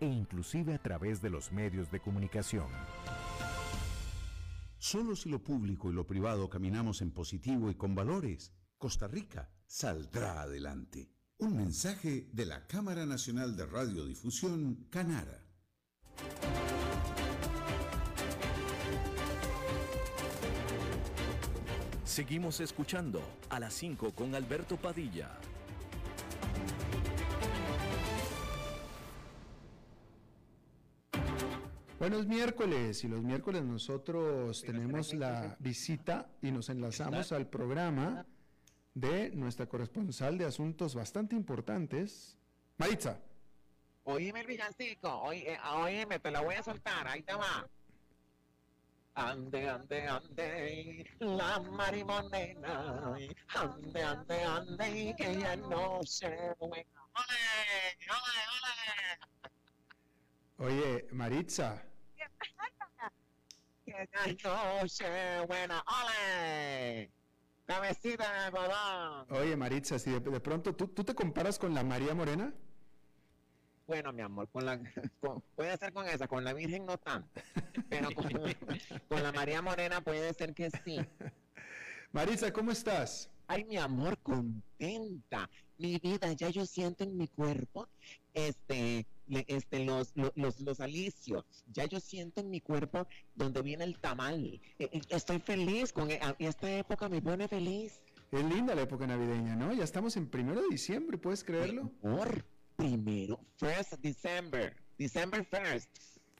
e 0.00 0.06
inclusive 0.06 0.74
a 0.74 0.78
través 0.78 1.20
de 1.20 1.30
los 1.30 1.52
medios 1.52 1.90
de 1.90 2.00
comunicación. 2.00 2.68
Solo 4.78 5.16
si 5.16 5.28
lo 5.28 5.42
público 5.42 5.90
y 5.90 5.94
lo 5.94 6.06
privado 6.06 6.48
caminamos 6.48 7.02
en 7.02 7.10
positivo 7.10 7.70
y 7.70 7.74
con 7.74 7.94
valores, 7.94 8.52
Costa 8.78 9.08
Rica 9.08 9.50
saldrá 9.66 10.42
adelante. 10.42 11.10
Un 11.38 11.56
mensaje 11.56 12.28
de 12.32 12.46
la 12.46 12.66
Cámara 12.66 13.06
Nacional 13.06 13.56
de 13.56 13.66
Radiodifusión, 13.66 14.86
Canara. 14.90 15.44
Seguimos 22.04 22.60
escuchando 22.60 23.22
a 23.48 23.60
las 23.60 23.74
5 23.74 24.12
con 24.12 24.34
Alberto 24.34 24.76
Padilla. 24.76 25.38
Buenos 31.98 32.26
miércoles 32.26 33.02
y 33.02 33.08
los 33.08 33.22
miércoles 33.22 33.64
nosotros 33.64 34.62
tenemos 34.62 35.12
la 35.14 35.56
visita 35.58 36.30
y 36.40 36.52
nos 36.52 36.68
enlazamos 36.68 37.32
al 37.32 37.48
programa 37.48 38.24
de 38.94 39.30
nuestra 39.30 39.66
corresponsal 39.66 40.38
de 40.38 40.44
asuntos 40.44 40.94
bastante 40.94 41.34
importantes, 41.34 42.36
Maritza. 42.76 43.18
Oíme 44.04 44.42
el 44.42 44.46
villancico, 44.46 45.12
oíme, 45.22 45.58
oíme, 45.74 46.20
te 46.20 46.30
la 46.30 46.40
voy 46.40 46.54
a 46.54 46.62
soltar, 46.62 47.08
ahí 47.08 47.22
te 47.22 47.34
va. 47.34 47.68
Ande, 49.14 49.68
ande, 49.68 50.06
ande, 50.06 51.04
la 51.18 51.58
marimonena, 51.58 53.16
ande, 53.48 54.02
ande, 54.04 54.44
ande, 54.44 55.14
que 55.18 55.40
ya 55.40 55.56
no 55.56 56.00
se 56.04 56.28
¡Ole, 56.60 56.84
ole, 58.06 58.42
ole! 58.54 59.57
Oye, 60.58 61.06
Maritza. 61.12 61.84
buena, 65.46 65.84
ole. 65.86 67.10
Cabecita 67.64 68.50
de 68.50 69.34
Oye, 69.36 69.56
Maritza, 69.56 69.98
si 69.98 70.10
de, 70.10 70.40
pronto 70.40 70.74
¿tú, 70.74 71.04
te 71.04 71.14
comparas 71.14 71.58
con 71.58 71.74
la 71.74 71.84
María 71.84 72.14
Morena. 72.14 72.52
Bueno, 73.86 74.12
mi 74.12 74.22
amor, 74.22 74.48
con 74.48 74.66
la, 74.66 74.80
puede 75.54 75.76
ser 75.76 75.92
con 75.92 76.06
esa, 76.08 76.26
con 76.26 76.44
la 76.44 76.52
Virgen 76.52 76.84
no 76.86 76.98
tanto, 76.98 77.40
pero 77.88 78.10
con, 78.10 78.28
con 79.08 79.22
la 79.22 79.32
María 79.32 79.62
Morena 79.62 80.00
puede 80.00 80.34
ser 80.34 80.54
que 80.54 80.70
sí. 80.84 80.98
Maritza, 82.12 82.52
¿cómo 82.52 82.72
estás? 82.72 83.30
Ay, 83.46 83.64
mi 83.64 83.76
amor, 83.76 84.18
contenta. 84.18 85.48
Mi 85.78 85.98
vida, 85.98 86.32
ya 86.32 86.48
yo 86.48 86.66
siento 86.66 87.04
en 87.04 87.16
mi 87.16 87.28
cuerpo 87.28 87.88
este 88.34 89.06
este, 89.46 89.84
los, 89.84 90.12
los, 90.34 90.60
los, 90.60 90.80
alicios. 90.80 91.44
Ya 91.72 91.84
yo 91.86 92.00
siento 92.00 92.40
en 92.40 92.50
mi 92.50 92.60
cuerpo 92.60 93.06
donde 93.34 93.62
viene 93.62 93.84
el 93.84 93.98
tamal. 93.98 94.60
E, 94.78 94.84
e, 94.84 95.02
estoy 95.10 95.38
feliz 95.38 95.92
con 95.92 96.10
e, 96.10 96.20
esta 96.38 96.70
época, 96.70 97.08
me 97.08 97.20
pone 97.20 97.48
feliz. 97.48 98.00
Es 98.30 98.44
linda 98.44 98.74
la 98.74 98.82
época 98.82 99.06
navideña, 99.06 99.56
¿no? 99.56 99.72
Ya 99.72 99.84
estamos 99.84 100.16
en 100.16 100.28
primero 100.28 100.60
de 100.60 100.68
diciembre, 100.68 101.16
¿puedes 101.16 101.44
creerlo? 101.44 101.90
Por 102.00 102.44
primero, 102.76 103.40
first 103.56 103.94
December, 104.00 104.76
December 104.98 105.44
first. 105.44 105.88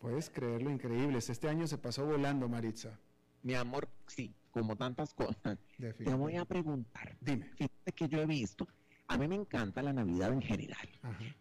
Puedes 0.01 0.31
creerlo, 0.31 0.71
increíble. 0.71 1.19
Este 1.19 1.49
año 1.49 1.67
se 1.67 1.79
pasó 1.79 2.07
volando, 2.07 2.49
Maritza. 2.49 2.99
Mi 3.43 3.55
amor, 3.55 3.89
sí, 4.07 4.35
como 4.51 4.77
tantas 4.77 5.15
cosas. 5.15 5.59
Te 5.79 6.15
voy 6.15 6.37
a 6.37 6.45
preguntar. 6.45 7.17
Dime. 7.21 7.51
Fíjate 7.57 7.93
que 7.93 8.09
yo 8.09 8.21
he 8.21 8.27
visto, 8.27 8.69
a 9.09 9.17
mí 9.17 9.27
me 9.27 9.37
encanta 9.37 9.83
la 9.83 9.93
Navidad 9.93 10.33
en 10.33 10.43
general, 10.43 10.89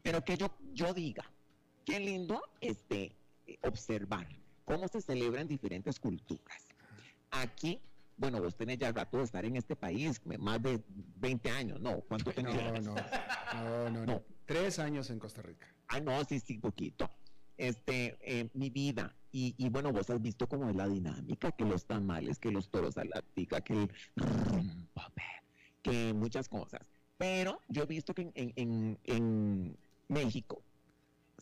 pero 0.02 0.24
que 0.24 0.38
yo, 0.38 0.50
yo 0.74 0.94
diga, 0.94 1.30
Qué 1.88 2.02
lindo 2.02 2.44
este, 2.60 3.16
observar 3.64 4.28
cómo 4.66 4.90
se 4.90 5.00
celebran 5.00 5.48
diferentes 5.48 6.02
culturas. 6.02 6.68
Aquí, 7.32 7.80
bueno, 8.18 8.42
vos 8.42 8.58
tenés 8.58 8.78
ya 8.78 8.92
rato 8.92 9.20
de 9.20 9.24
estar 9.24 9.46
en 9.46 9.56
este 9.56 9.78
país, 9.78 10.20
más 10.38 10.62
de 10.62 10.84
20 11.16 11.50
años, 11.50 11.80
¿no? 11.80 12.02
¿Cuánto 12.02 12.34
tenés? 12.34 12.54
No, 12.84 12.94
no, 13.54 13.90
no, 13.90 14.06
no, 14.06 14.22
Tres 14.46 14.80
años 14.80 15.10
en 15.12 15.20
Costa 15.20 15.42
Rica. 15.42 15.74
Ah, 15.88 16.02
no, 16.02 16.26
sí, 16.26 16.42
sí, 16.42 16.58
poquito. 16.58 17.10
Este, 17.56 18.18
eh, 18.20 18.50
mi 18.54 18.70
vida, 18.70 19.16
y, 19.32 19.56
y, 19.58 19.70
bueno, 19.70 19.94
vos 19.94 20.10
has 20.10 20.22
visto 20.22 20.50
cómo 20.50 20.70
es 20.70 20.76
la 20.76 20.90
dinámica, 20.90 21.54
que 21.54 21.64
los 21.64 21.86
tamales, 21.86 22.38
que 22.38 22.52
los 22.52 22.70
toros 22.70 22.98
a 22.98 23.06
la 23.06 23.22
tica, 23.34 23.62
que 23.62 23.74
el 23.74 23.90
que 25.82 26.14
muchas 26.14 26.50
cosas. 26.50 26.92
Pero 27.18 27.62
yo 27.70 27.84
he 27.84 27.86
visto 27.86 28.14
que 28.14 28.24
en, 28.24 28.54
en, 28.58 29.00
en 29.06 29.78
México 30.10 30.62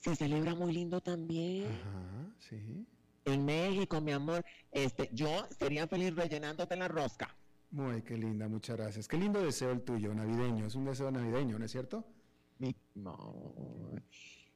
se 0.01 0.15
celebra 0.15 0.55
muy 0.55 0.73
lindo 0.73 1.01
también. 1.01 1.65
Ajá, 1.65 2.35
sí. 2.39 2.85
En 3.25 3.43
México, 3.43 3.99
mi 4.01 4.11
amor, 4.11 4.45
este, 4.71 5.09
yo 5.11 5.47
sería 5.57 5.87
feliz 5.87 6.15
rellenándote 6.15 6.75
la 6.75 6.87
rosca. 6.87 7.35
Muy, 7.71 8.03
qué 8.03 8.17
linda, 8.17 8.47
muchas 8.47 8.77
gracias. 8.77 9.07
Qué 9.07 9.17
lindo 9.17 9.41
deseo 9.41 9.71
el 9.71 9.81
tuyo, 9.81 10.13
navideño. 10.13 10.67
Es 10.67 10.75
un 10.75 10.85
deseo 10.85 11.11
navideño, 11.11 11.57
¿no 11.59 11.65
es 11.65 11.71
cierto? 11.71 12.05
no. 12.93 13.91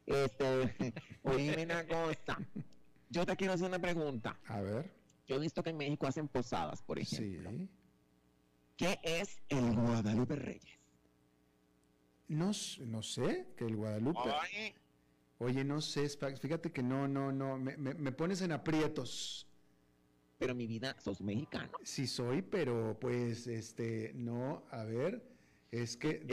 Este, 0.06 0.94
oíme 1.24 1.64
una 1.64 1.86
cosa. 1.86 2.38
Yo 3.10 3.26
te 3.26 3.36
quiero 3.36 3.54
hacer 3.54 3.68
una 3.68 3.80
pregunta. 3.80 4.40
A 4.48 4.62
ver. 4.62 4.92
Yo 5.28 5.36
he 5.36 5.40
visto 5.40 5.62
que 5.62 5.72
en 5.72 5.78
México 5.78 6.08
hacen 6.08 6.28
posadas, 6.28 6.82
por 6.82 6.98
ejemplo. 6.98 7.52
Sí. 7.52 7.70
¿Qué 8.78 9.00
es 9.04 9.42
el 9.50 9.76
Guadalupe 9.76 10.36
Reyes? 10.36 10.80
No, 12.30 12.52
no 12.86 13.04
sé, 13.04 13.54
que 13.58 13.66
el 13.66 13.76
Guadalupe. 13.76 14.20
Oye, 15.40 15.64
no 15.64 15.80
sé, 15.80 16.08
fíjate 16.10 16.72
que 16.72 16.84
no, 16.84 17.08
no, 17.08 17.32
no, 17.32 17.58
me, 17.58 17.78
me, 17.78 18.12
pones 18.12 18.42
en 18.42 18.52
aprietos. 18.52 19.48
Pero 20.38 20.54
mi 20.54 20.68
vida, 20.68 20.96
sos 21.00 21.22
mexicano. 21.22 21.72
Sí 21.84 22.08
soy, 22.08 22.42
pero 22.42 22.98
pues, 23.00 23.48
este, 23.48 24.12
no, 24.16 24.64
a 24.70 24.84
ver, 24.84 25.24
es 25.72 25.96
que... 25.96 26.26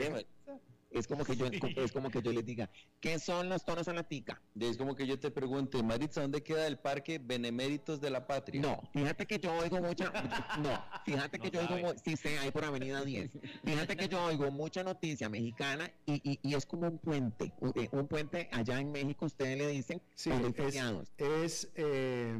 Es 0.89 1.05
como 1.05 1.25
que 1.25 1.35
yo, 1.35 1.47
es 1.47 1.91
como 1.91 2.09
que 2.09 2.21
yo 2.21 2.31
les 2.31 2.45
diga, 2.45 2.69
¿qué 3.01 3.19
son 3.19 3.49
los 3.49 3.65
toros 3.65 3.87
a 3.87 3.93
la 3.93 4.03
tica? 4.03 4.41
Es 4.59 4.77
como 4.77 4.95
que 4.95 5.05
yo 5.05 5.19
te 5.19 5.31
pregunte, 5.31 5.83
Maritza, 5.83 6.21
¿dónde 6.21 6.41
queda 6.41 6.65
el 6.65 6.79
parque 6.79 7.19
Beneméritos 7.19 7.99
de 7.99 8.09
la 8.09 8.25
Patria? 8.25 8.61
No, 8.61 8.81
fíjate 8.93 9.25
que 9.25 9.39
yo 9.39 9.53
oigo 9.53 9.81
mucha, 9.81 10.11
no, 10.63 10.81
fíjate 11.05 11.39
que 11.39 11.51
yo 11.51 11.59
oigo, 11.69 11.93
sí 12.03 12.15
sé, 12.15 12.39
ahí 12.39 12.51
por 12.51 12.63
Avenida 12.63 13.03
10. 13.03 13.31
Fíjate 13.65 13.97
que 13.97 14.07
yo 14.07 14.23
oigo 14.23 14.49
mucha 14.49 14.83
noticia 14.83 15.27
mexicana 15.27 15.91
y, 16.05 16.39
y, 16.41 16.55
es 16.55 16.65
como 16.65 16.87
un 16.87 16.99
puente, 16.99 17.53
un, 17.91 18.07
puente 18.07 18.49
allá 18.51 18.79
en 18.79 18.91
México, 18.91 19.25
ustedes 19.25 19.57
le 19.57 19.67
dicen, 19.67 20.01
sí, 20.15 20.31
es, 20.31 21.11
es 21.17 21.71
eh, 21.75 22.37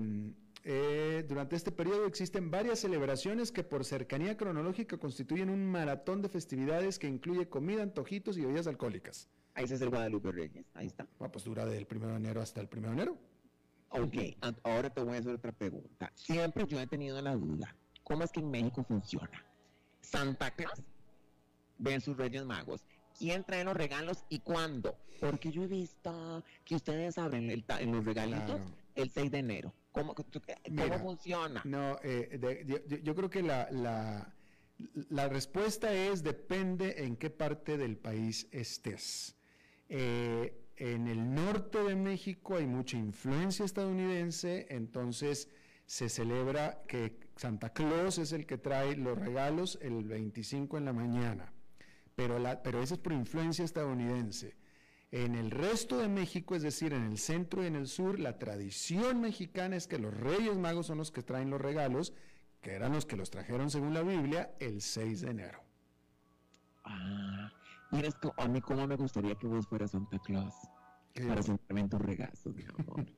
eh, 0.70 1.24
durante 1.26 1.56
este 1.56 1.72
periodo 1.72 2.06
existen 2.06 2.52
varias 2.52 2.80
celebraciones 2.80 3.54
que 3.54 3.64
por 3.64 3.86
cercanía 3.86 4.36
cronológica 4.36 4.98
constituyen 4.98 5.50
un 5.50 5.66
maratón 5.66 6.22
de 6.22 6.28
festividades 6.28 7.00
que 7.00 7.08
incluye 7.08 7.48
comida, 7.48 7.84
antojitos 7.84 8.38
y 8.38 8.42
bebidas 8.42 8.68
alcohólicas. 8.68 9.30
Ahí 9.54 9.64
es 9.64 9.80
el 9.80 9.90
Guadalupe 9.90 10.30
Reyes, 10.30 10.66
ahí 10.74 10.88
está. 10.88 11.08
Ah, 11.22 11.32
pues 11.32 11.46
dura 11.46 11.66
del 11.66 11.88
1 11.90 12.08
de 12.10 12.16
enero 12.18 12.42
hasta 12.42 12.60
el 12.60 12.68
1 12.70 12.86
de 12.86 12.94
enero. 12.94 13.18
Ok, 13.92 14.16
ahora 14.64 14.90
te 14.90 15.02
voy 15.02 15.16
a 15.16 15.20
hacer 15.20 15.36
otra 15.36 15.54
pregunta. 15.54 16.12
Siempre 16.16 16.68
yo 16.68 16.82
he 16.82 16.88
tenido 16.88 17.22
la 17.22 17.38
duda, 17.38 17.74
¿cómo 18.04 18.26
es 18.26 18.32
que 18.34 18.42
en 18.42 18.52
México 18.52 18.84
funciona? 18.84 19.46
Santa 20.02 20.52
Claus 20.52 20.84
versus 21.78 22.18
Reyes 22.18 22.44
Magos. 22.44 22.84
¿Quién 23.18 23.46
trae 23.46 23.64
los 23.64 23.78
regalos 23.78 24.26
y 24.28 24.40
cuándo? 24.40 24.98
Porque 25.22 25.50
yo 25.50 25.64
he 25.64 25.68
visto 25.68 26.44
que 26.66 26.76
ustedes 26.76 27.18
abren 27.18 27.50
el 27.50 27.64
los 27.90 28.04
regalitos 28.04 28.58
Claro. 28.58 28.76
el 28.96 29.10
6 29.10 29.32
de 29.32 29.38
enero. 29.38 29.74
¿Cómo, 30.02 30.16
cómo 30.16 30.84
Mira, 30.84 31.00
funciona? 31.00 31.62
No, 31.66 31.98
eh, 32.04 32.38
de- 32.40 32.66
yo- 32.66 32.86
yo, 32.88 32.98
yo 32.98 33.16
creo 33.16 33.30
que 33.30 33.42
la, 33.42 33.68
la, 33.72 34.34
la 35.10 35.30
respuesta 35.30 35.94
es 35.94 36.24
depende 36.24 37.04
en 37.06 37.16
qué 37.16 37.30
parte 37.30 37.78
del 37.78 37.98
país 37.98 38.48
estés. 38.52 39.36
Eh, 39.90 40.64
en 40.76 41.08
el 41.08 41.34
norte 41.34 41.80
de 41.84 41.96
México 41.96 42.58
hay 42.58 42.68
mucha 42.68 42.98
influencia 42.98 43.66
estadounidense, 43.66 44.68
entonces 44.70 45.50
se 45.86 46.10
celebra 46.10 46.84
que 46.88 47.18
Santa 47.38 47.72
Claus 47.72 48.18
es 48.18 48.34
el 48.34 48.46
que 48.46 48.58
trae 48.58 48.96
los 48.98 49.18
regalos 49.18 49.80
el 49.82 50.04
25 50.04 50.78
en 50.78 50.86
la 50.86 50.92
mañana, 50.94 51.54
pero, 52.16 52.38
la, 52.40 52.62
pero 52.62 52.84
eso 52.84 52.96
es 52.96 53.00
por 53.00 53.14
influencia 53.14 53.64
estadounidense. 53.64 54.57
En 55.12 55.36
el 55.36 55.52
resto 55.52 55.98
de 55.98 56.10
México, 56.10 56.56
es 56.56 56.64
decir, 56.64 56.94
en 56.94 57.04
el 57.04 57.18
centro 57.18 57.64
y 57.64 57.68
en 57.68 57.76
el 57.76 57.88
sur, 57.88 58.20
la 58.20 58.38
tradición 58.38 59.22
mexicana 59.22 59.76
es 59.76 59.88
que 59.88 60.00
los 60.00 60.14
Reyes 60.14 60.58
Magos 60.58 60.88
son 60.88 60.98
los 60.98 61.12
que 61.12 61.24
traen 61.24 61.50
los 61.50 61.62
regalos, 61.62 62.14
que 62.62 62.74
eran 62.74 62.92
los 62.92 63.06
que 63.06 63.16
los 63.16 63.30
trajeron 63.30 63.70
según 63.70 63.94
la 63.94 64.02
Biblia 64.02 64.54
el 64.60 64.82
6 64.82 65.22
de 65.22 65.30
enero. 65.30 65.64
Ah, 66.84 67.52
que 67.92 68.32
a 68.38 68.48
mí 68.48 68.62
cómo 68.62 68.86
me 68.86 68.96
gustaría 68.96 69.36
que 69.36 69.48
vos 69.48 69.68
fueras 69.68 69.92
Santa 69.92 70.20
Claus 70.20 70.54
para 71.26 71.42
sentarme 71.42 71.82
en 71.82 71.90
tus 71.90 72.02
regazos, 72.02 72.54
mi 72.56 72.64
amor. 72.64 73.06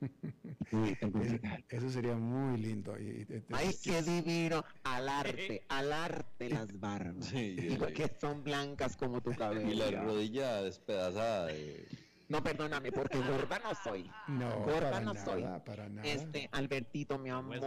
Sí, 0.70 0.76
Eso, 1.00 1.10
regalo. 1.18 1.64
eso 1.68 1.90
sería 1.90 2.14
muy 2.16 2.56
lindo. 2.60 2.96
y- 2.98 3.26
y- 3.28 3.34
y- 3.34 3.42
Ay, 3.52 3.70
qué 3.82 4.02
divino. 4.02 4.64
Alarte, 4.84 5.62
alarte 5.68 6.48
las 6.50 6.78
barbas. 6.78 7.24
Sí, 7.26 7.56
que 7.96 8.08
son 8.20 8.44
blancas 8.44 8.96
como 8.96 9.20
tu 9.20 9.32
cabello. 9.34 9.68
Y 9.68 9.74
la 9.74 9.90
rodilla 10.02 10.62
despedazada. 10.62 11.46
de- 11.46 11.88
No, 12.28 12.42
perdóname, 12.42 12.92
porque 12.92 13.18
gorda 13.18 13.58
no 13.58 13.74
soy. 13.82 14.08
No, 14.28 14.60
gorda 14.60 14.90
para 14.92 15.00
no 15.00 15.14
nada, 15.14 15.24
soy. 15.26 15.44
para 15.66 15.88
nada. 15.88 16.06
Este, 16.06 16.48
Albertito, 16.52 17.18
mi 17.18 17.30
amor. 17.30 17.58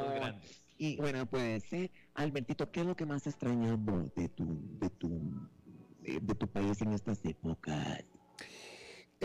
Y 0.77 0.95
bueno, 0.97 1.25
puede 1.25 1.59
ser. 1.59 1.91
Albertito, 2.13 2.71
¿qué 2.71 2.81
es 2.81 2.85
lo 2.85 2.95
que 2.95 3.05
más 3.05 3.27
extrañas 3.27 3.77
vos 3.79 4.13
de 4.15 4.29
tu, 4.29 4.59
de 4.79 4.89
tu, 4.91 5.09
de, 6.01 6.19
de 6.21 6.35
tu 6.35 6.47
país 6.47 6.81
en 6.81 6.93
estas 6.93 7.23
épocas? 7.25 8.03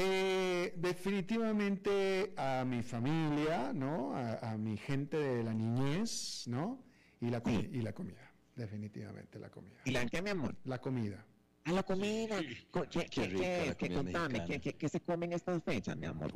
Eh, 0.01 0.75
definitivamente 0.77 2.33
a 2.37 2.65
mi 2.65 2.83
familia, 2.83 3.73
¿no? 3.73 4.15
A, 4.15 4.53
a 4.53 4.57
mi 4.57 4.77
gente 4.77 5.17
de 5.17 5.43
la 5.43 5.53
niñez, 5.53 6.45
¿no? 6.47 6.85
Y 7.21 7.31
la, 7.31 7.43
comi- 7.43 7.69
y 7.73 7.83
la 7.83 7.93
comida, 7.93 8.31
definitivamente 8.55 9.39
la 9.41 9.51
comida. 9.51 9.77
¿Y 9.85 9.91
la 9.91 10.07
qué, 10.07 10.23
mi 10.23 10.31
amor? 10.31 10.55
La 10.65 10.81
comida. 10.81 11.25
A 11.65 11.73
la 11.73 11.83
comida. 11.83 12.41
Co- 12.71 12.85
¿Qué, 12.89 13.01
Qué 13.01 13.09
qué, 13.11 13.27
rica 13.27 13.39
qué 13.43 13.59
la 13.59 13.65
es? 13.65 13.77
¿Qué 13.77 13.89
comida 13.89 14.03
contame? 14.05 14.29
¿Qué, 14.35 14.39
mexicana. 14.39 14.61
qué, 14.63 14.73
qué 14.75 14.89
se 14.89 15.01
come 15.01 15.27
en 15.27 15.33
estas 15.33 15.63
fechas, 15.65 15.97
mi 15.97 16.07
amor? 16.07 16.33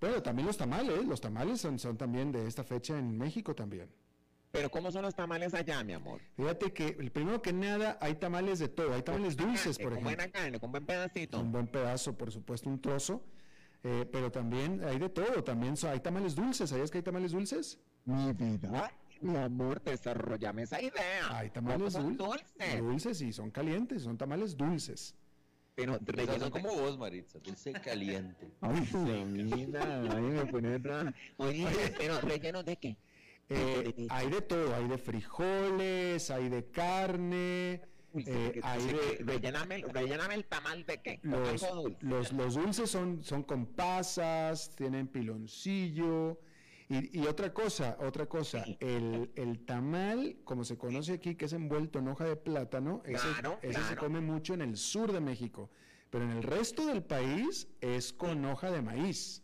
Pero 0.00 0.22
también 0.22 0.46
los 0.46 0.56
tamales, 0.56 1.06
los 1.06 1.20
tamales 1.20 1.60
son, 1.60 1.78
son 1.78 1.96
también 1.96 2.32
de 2.32 2.46
esta 2.48 2.64
fecha 2.64 2.98
en 2.98 3.16
México 3.16 3.54
también. 3.54 3.88
Pero 4.52 4.70
¿cómo 4.70 4.92
son 4.92 5.02
los 5.02 5.14
tamales 5.14 5.54
allá, 5.54 5.82
mi 5.82 5.94
amor? 5.94 6.20
Fíjate 6.36 6.72
que 6.74 6.88
el 7.00 7.10
primero 7.10 7.40
que 7.40 7.54
nada 7.54 7.96
hay 8.02 8.14
tamales 8.16 8.58
de 8.58 8.68
todo, 8.68 8.92
hay 8.94 9.02
tamales 9.02 9.34
dulces, 9.34 9.78
por 9.78 9.92
con 9.92 9.92
ejemplo. 9.94 10.16
buena 10.16 10.30
carne, 10.30 10.60
con 10.60 10.70
buen 10.70 10.84
pedacito. 10.84 11.40
Un 11.40 11.50
buen 11.50 11.66
pedazo, 11.66 12.16
por 12.16 12.30
supuesto, 12.30 12.68
un 12.68 12.80
trozo. 12.80 13.22
eh, 13.84 14.06
pero 14.12 14.30
también 14.30 14.84
hay 14.84 14.96
de 15.00 15.08
todo, 15.08 15.42
también 15.42 15.76
so- 15.76 15.88
hay 15.90 15.98
tamales 15.98 16.36
dulces. 16.36 16.70
¿Sabías 16.70 16.88
que 16.90 16.98
hay 16.98 17.02
tamales 17.02 17.32
dulces? 17.32 17.80
Mi 18.04 18.32
vida, 18.32 18.92
mi 19.20 19.36
amor, 19.36 19.82
desarrollame 19.82 20.62
esa 20.62 20.80
idea. 20.80 21.26
Hay 21.36 21.50
tamales 21.50 21.92
¿Cómo 21.94 22.06
son 22.06 22.16
dul- 22.16 22.28
dulces. 22.58 22.78
dulces 22.78 23.20
y 23.22 23.32
son 23.32 23.50
calientes, 23.50 24.02
son 24.02 24.16
tamales 24.16 24.56
dulces. 24.56 25.16
Pero 25.74 25.98
rellenos 26.04 26.38
son 26.38 26.50
como 26.50 26.74
vos, 26.76 26.96
Maritza, 26.98 27.38
dulce 27.40 27.72
caliente. 27.72 28.52
Ay, 28.60 29.24
mi 29.24 29.42
vida, 29.44 30.02
ay, 30.12 30.22
me 30.22 30.46
pone. 30.46 30.80
Oye, 31.38 31.66
pero 31.98 32.20
rellenos 32.20 32.64
de 32.64 32.76
qué? 32.76 32.96
Eh, 33.48 34.06
hay 34.08 34.30
de 34.30 34.40
todo, 34.42 34.74
hay 34.74 34.88
de 34.88 34.98
frijoles, 34.98 36.30
hay 36.30 36.48
de 36.48 36.70
carne, 36.70 37.82
Uy, 38.12 38.24
eh, 38.26 38.60
hay 38.62 38.86
de... 38.86 39.24
relléname, 39.24 39.84
relléname 39.88 40.34
el 40.34 40.44
tamal 40.46 40.86
de 40.86 41.02
qué? 41.02 41.20
Los, 41.22 41.62
algo 41.62 41.82
dulce. 41.82 41.98
los, 42.00 42.32
los 42.32 42.54
dulces 42.54 42.90
son, 42.90 43.22
son 43.22 43.42
con 43.42 43.66
pasas, 43.66 44.74
tienen 44.76 45.08
piloncillo. 45.08 46.40
Y, 46.88 47.20
y 47.20 47.26
otra 47.26 47.54
cosa, 47.54 47.96
otra 48.00 48.26
cosa, 48.26 48.64
el, 48.80 49.30
el 49.34 49.64
tamal, 49.64 50.36
como 50.44 50.62
se 50.64 50.76
conoce 50.76 51.14
aquí, 51.14 51.36
que 51.36 51.46
es 51.46 51.52
envuelto 51.54 51.98
en 52.00 52.08
hoja 52.08 52.24
de 52.24 52.36
plátano, 52.36 53.02
ese, 53.06 53.28
Claro, 53.32 53.58
ese 53.62 53.82
se 53.84 53.96
come 53.96 54.20
mucho 54.20 54.52
en 54.52 54.60
el 54.60 54.76
sur 54.76 55.10
de 55.12 55.20
México. 55.20 55.70
Pero 56.10 56.24
en 56.24 56.32
el 56.32 56.42
resto 56.42 56.84
del 56.84 57.02
país 57.02 57.68
es 57.80 58.12
con 58.12 58.44
hoja 58.44 58.70
de 58.70 58.82
maíz. 58.82 59.42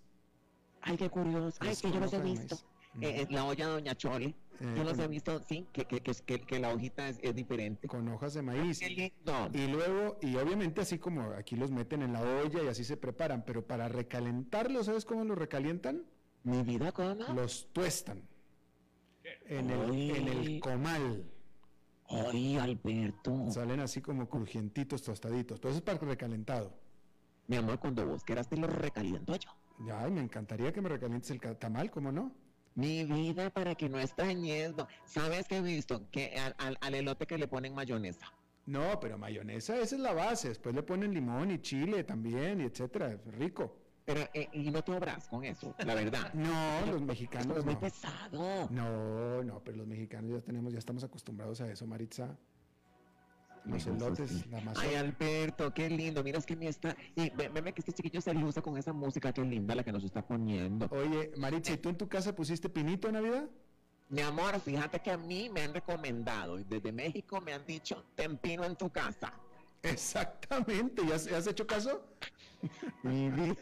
Ay, 0.82 0.98
qué 0.98 1.08
curioso. 1.08 1.56
Ay, 1.60 1.74
que 1.74 1.90
yo 1.90 2.00
los 2.00 2.12
he 2.12 2.20
visto. 2.20 2.58
Eh, 3.00 3.26
la 3.30 3.44
olla 3.44 3.66
de 3.66 3.72
Doña 3.72 3.94
Chole. 3.94 4.34
Eh, 4.60 4.74
yo 4.76 4.82
los 4.84 4.94
con- 4.94 5.02
he 5.02 5.08
visto, 5.08 5.40
sí, 5.48 5.66
que, 5.72 5.84
que, 5.84 6.00
que, 6.00 6.58
la 6.58 6.72
hojita 6.74 7.08
es, 7.08 7.18
es 7.22 7.34
diferente. 7.34 7.86
Con 7.86 8.08
hojas 8.08 8.34
de 8.34 8.42
maíz. 8.42 8.80
Qué 8.80 8.90
lindo. 8.90 9.50
Y 9.52 9.66
luego, 9.68 10.18
y 10.20 10.34
obviamente 10.36 10.80
así 10.80 10.98
como 10.98 11.22
aquí 11.32 11.54
los 11.56 11.70
meten 11.70 12.02
en 12.02 12.12
la 12.12 12.22
olla 12.22 12.62
y 12.64 12.66
así 12.68 12.82
se 12.84 12.96
preparan, 12.96 13.44
pero 13.46 13.64
para 13.66 13.88
recalentarlos, 13.88 14.86
¿sabes 14.86 15.04
cómo 15.04 15.24
los 15.24 15.38
recalientan? 15.38 16.02
Mi 16.42 16.62
vida, 16.62 16.92
¿cómo? 16.92 17.24
Los 17.34 17.68
tuestan. 17.72 18.22
En 19.46 19.70
el, 19.70 20.10
en 20.10 20.28
el 20.28 20.60
comal. 20.60 21.24
Ay, 22.08 22.56
Alberto. 22.56 23.50
Salen 23.50 23.80
así 23.80 24.00
como 24.00 24.28
crujientitos, 24.28 25.02
tostaditos. 25.02 25.60
Todo 25.60 25.70
eso 25.70 25.78
es 25.78 25.84
para 25.84 25.98
recalentado. 25.98 26.72
Mi 27.46 27.56
amor, 27.56 27.78
cuando 27.78 28.06
vos 28.06 28.24
quieras 28.24 28.48
te 28.48 28.56
lo 28.56 28.66
recaliento 28.66 29.36
yo. 29.36 29.50
Ay, 29.94 30.10
me 30.10 30.20
encantaría 30.22 30.72
que 30.72 30.80
me 30.80 30.88
recalientes 30.88 31.30
el 31.30 31.40
tamal, 31.58 31.90
¿cómo 31.90 32.10
no? 32.10 32.32
Mi 32.78 33.04
vida, 33.04 33.50
para 33.50 33.74
que 33.74 33.88
no 33.88 33.98
extrañes. 33.98 34.76
no. 34.76 34.86
¿Sabes 35.04 35.48
qué 35.48 35.56
he 35.56 35.62
visto? 35.62 36.08
Que 36.12 36.36
al, 36.38 36.54
al, 36.58 36.78
al 36.80 36.94
elote 36.94 37.26
que 37.26 37.36
le 37.36 37.48
ponen 37.48 37.74
mayonesa. 37.74 38.32
No, 38.66 39.00
pero 39.00 39.18
mayonesa, 39.18 39.80
esa 39.80 39.96
es 39.96 40.00
la 40.00 40.12
base. 40.12 40.48
Después 40.50 40.74
le 40.74 40.82
ponen 40.84 41.12
limón 41.12 41.50
y 41.50 41.58
chile 41.60 42.04
también, 42.04 42.60
y 42.60 42.64
etcétera. 42.64 43.12
Es 43.12 43.24
rico. 43.34 43.76
Pero, 44.04 44.20
eh, 44.32 44.48
y 44.52 44.70
no 44.70 44.82
te 44.84 44.92
obras 44.92 45.26
con 45.28 45.44
eso, 45.44 45.74
la 45.84 45.94
verdad. 45.94 46.32
No, 46.34 46.80
los 46.86 46.94
Esto 46.94 47.00
mexicanos 47.00 47.56
es 47.58 47.64
muy 47.64 47.74
no. 47.74 47.80
pesado. 47.80 48.68
No, 48.70 49.42
no, 49.42 49.60
pero 49.64 49.78
los 49.78 49.86
mexicanos 49.86 50.30
ya 50.30 50.40
tenemos, 50.40 50.72
ya 50.72 50.78
estamos 50.78 51.02
acostumbrados 51.02 51.60
a 51.60 51.70
eso, 51.72 51.84
Maritza. 51.86 52.38
Los 53.68 53.86
elotes, 53.86 54.46
la 54.48 54.60
masa. 54.60 54.80
Ay, 54.80 54.94
Alberto, 54.94 55.72
qué 55.74 55.90
lindo. 55.90 56.24
Mira, 56.24 56.38
es 56.38 56.46
que 56.46 56.56
mi 56.56 56.66
está. 56.66 56.96
Y 57.14 57.30
ve- 57.30 57.48
veme 57.48 57.72
que 57.72 57.80
este 57.80 57.92
chiquillo 57.92 58.20
se 58.20 58.32
luce 58.34 58.62
con 58.62 58.76
esa 58.78 58.92
música, 58.92 59.32
qué 59.32 59.42
linda 59.42 59.74
la 59.74 59.84
que 59.84 59.92
nos 59.92 60.02
está 60.04 60.26
poniendo. 60.26 60.86
Oye, 60.90 61.32
Maritza, 61.36 61.72
¿y 61.72 61.76
tú 61.76 61.88
en 61.90 61.96
tu 61.98 62.08
casa 62.08 62.34
pusiste 62.34 62.68
pinito 62.68 63.08
en 63.08 63.14
Navidad? 63.14 63.48
Mi 64.08 64.22
amor, 64.22 64.58
fíjate 64.60 65.00
que 65.00 65.10
a 65.10 65.18
mí 65.18 65.50
me 65.50 65.60
han 65.62 65.74
recomendado, 65.74 66.58
y 66.58 66.64
desde 66.64 66.90
México 66.92 67.42
me 67.42 67.52
han 67.52 67.66
dicho, 67.66 68.04
te 68.14 68.24
empino 68.24 68.64
en 68.64 68.74
tu 68.74 68.88
casa. 68.90 69.32
Exactamente, 69.82 71.06
¿ya 71.06 71.16
has, 71.16 71.26
has 71.30 71.46
hecho 71.46 71.66
caso? 71.66 72.02
Mi 73.02 73.30
vida 73.30 73.54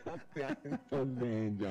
bello. 0.92 1.68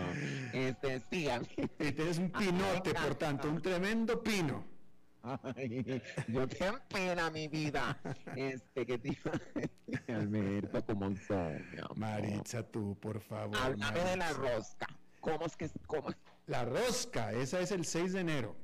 Este, 0.54 1.02
sí, 1.10 1.30
a 1.30 1.40
mí. 1.40 1.48
Y 1.80 1.92
tienes 1.94 2.18
un 2.20 2.30
pinote, 2.38 2.94
por 2.94 3.16
tanto, 3.16 3.50
un 3.50 3.62
tremendo 3.62 4.22
pino. 4.22 4.64
Ay, 5.56 6.02
yo 6.28 6.48
te 6.48 6.66
empina 6.66 7.30
mi 7.32 7.48
vida. 7.48 8.00
Este, 8.36 8.86
que 8.86 8.98
te 9.00 9.10
decir, 9.10 10.04
Alberto, 10.08 10.86
como 10.86 11.16
son. 11.16 11.66
Maritza, 11.96 12.64
tú, 12.64 12.98
por 13.00 13.20
favor. 13.22 13.56
Háblame 13.58 14.00
de 14.02 14.18
la 14.18 14.34
rosca. 14.34 14.88
¿Cómo 15.20 15.46
es 15.46 15.56
que, 15.58 15.70
cómo, 15.88 16.10
La 16.46 16.64
rosca, 16.66 17.34
esa 17.34 17.60
es 17.60 17.72
el 17.72 17.86
6 17.86 18.14
de 18.14 18.20
enero. 18.20 18.56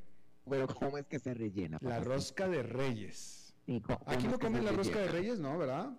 pero 0.48 0.68
cómo 0.68 0.98
es 1.00 1.08
que 1.08 1.18
se 1.20 1.34
rellena? 1.34 1.80
La 1.82 2.00
rosca 2.00 2.48
de 2.48 2.62
Reyes. 2.62 3.56
Sí, 3.66 3.82
¿cómo- 3.82 4.00
Aquí 4.06 4.28
no 4.28 4.38
comen 4.38 4.64
la 4.66 4.72
rosca 4.72 5.00
de? 5.00 5.08
Reyes, 5.08 5.40
¿no? 5.40 5.58
¿Verdad? 5.58 5.92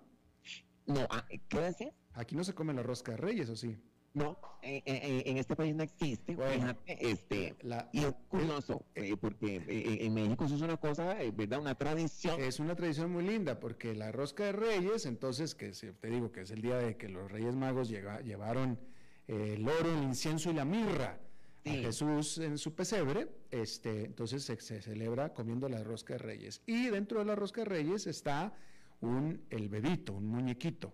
No, 0.85 1.07
ah, 1.09 1.25
¿qué 1.49 1.59
decís? 1.59 1.89
Aquí 2.13 2.35
no 2.35 2.43
se 2.43 2.53
come 2.53 2.73
la 2.73 2.83
rosca 2.83 3.11
de 3.13 3.17
Reyes, 3.17 3.49
¿o 3.49 3.55
sí? 3.55 3.77
No, 4.13 4.37
eh, 4.61 4.83
eh, 4.85 4.99
eh, 5.03 5.23
en 5.25 5.37
este 5.37 5.55
país 5.55 5.73
no 5.73 5.81
existe. 5.81 6.35
Bueno, 6.35 6.53
fíjate, 6.85 7.09
este, 7.11 7.55
La- 7.63 7.89
y 7.91 8.03
es 8.03 8.13
curioso, 8.29 8.85
eh, 8.93 9.17
porque 9.17 9.55
eh, 9.67 10.05
en 10.05 10.13
México 10.13 10.45
eso 10.45 10.53
es 10.55 10.61
una 10.61 10.77
cosa, 10.77 11.15
¿verdad? 11.33 11.59
Una 11.59 11.73
tradición. 11.75 12.39
Es 12.39 12.59
una 12.59 12.75
tradición 12.75 13.11
muy 13.11 13.23
linda 13.23 13.59
porque 13.59 13.95
la 13.95 14.11
rosca 14.11 14.43
de 14.45 14.51
Reyes, 14.51 15.07
entonces, 15.07 15.55
que 15.55 15.71
te 15.71 16.07
digo 16.09 16.31
que 16.31 16.41
es 16.41 16.51
el 16.51 16.61
día 16.61 16.77
de 16.77 16.95
que 16.95 17.09
los 17.09 17.31
Reyes 17.31 17.55
Magos 17.55 17.89
llega- 17.89 18.21
llevaron 18.21 18.79
el 19.27 19.67
oro, 19.67 19.91
el 19.97 20.03
incienso 20.03 20.51
y 20.51 20.53
la 20.53 20.65
mirra 20.65 21.17
a 21.65 21.69
Jesús 21.69 22.37
en 22.37 22.57
su 22.59 22.75
pesebre, 22.75 23.29
este, 23.49 24.05
entonces 24.05 24.43
se, 24.43 24.59
se 24.59 24.81
celebra 24.81 25.33
comiendo 25.33 25.67
la 25.69 25.83
rosca 25.83 26.13
de 26.13 26.19
reyes. 26.19 26.61
Y 26.67 26.87
dentro 26.89 27.17
de 27.19 27.25
la 27.25 27.35
rosca 27.35 27.61
de 27.61 27.65
reyes 27.65 28.05
está 28.05 28.53
un, 29.01 29.41
el 29.49 29.69
bebito, 29.69 30.13
un 30.13 30.27
muñequito. 30.27 30.93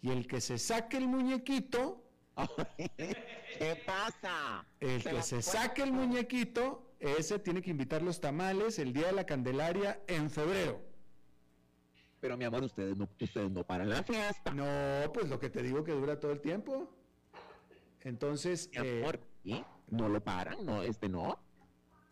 Y 0.00 0.08
el 0.10 0.26
que 0.26 0.40
se 0.40 0.56
saque 0.58 0.96
el 0.96 1.08
muñequito, 1.08 1.99
¿Qué 2.76 3.82
pasa? 3.86 4.66
el 4.80 5.02
que 5.02 5.12
la 5.12 5.22
se 5.22 5.42
saque 5.42 5.82
el 5.82 5.92
muñequito, 5.92 6.94
ese 6.98 7.38
tiene 7.38 7.62
que 7.62 7.70
invitar 7.70 8.02
los 8.02 8.20
tamales 8.20 8.78
el 8.78 8.92
día 8.92 9.08
de 9.08 9.12
la 9.12 9.24
Candelaria 9.24 10.02
en 10.06 10.30
febrero. 10.30 10.80
Pero 12.20 12.36
mi 12.36 12.44
amor, 12.44 12.62
ustedes 12.64 12.96
no, 12.96 13.08
ustedes 13.18 13.50
no 13.50 13.64
paran 13.64 13.88
la 13.88 14.02
fiesta. 14.02 14.52
No, 14.52 15.10
pues 15.12 15.28
lo 15.28 15.38
que 15.40 15.48
te 15.48 15.62
digo 15.62 15.82
que 15.82 15.92
dura 15.92 16.20
todo 16.20 16.32
el 16.32 16.40
tiempo. 16.40 16.88
Entonces, 18.02 18.70
Mi 18.72 18.86
eh, 18.86 19.02
amor, 19.02 19.20
¿y? 19.42 19.64
No 19.88 20.08
lo 20.08 20.22
paran, 20.22 20.64
no, 20.64 20.82
este 20.82 21.08
no. 21.08 21.38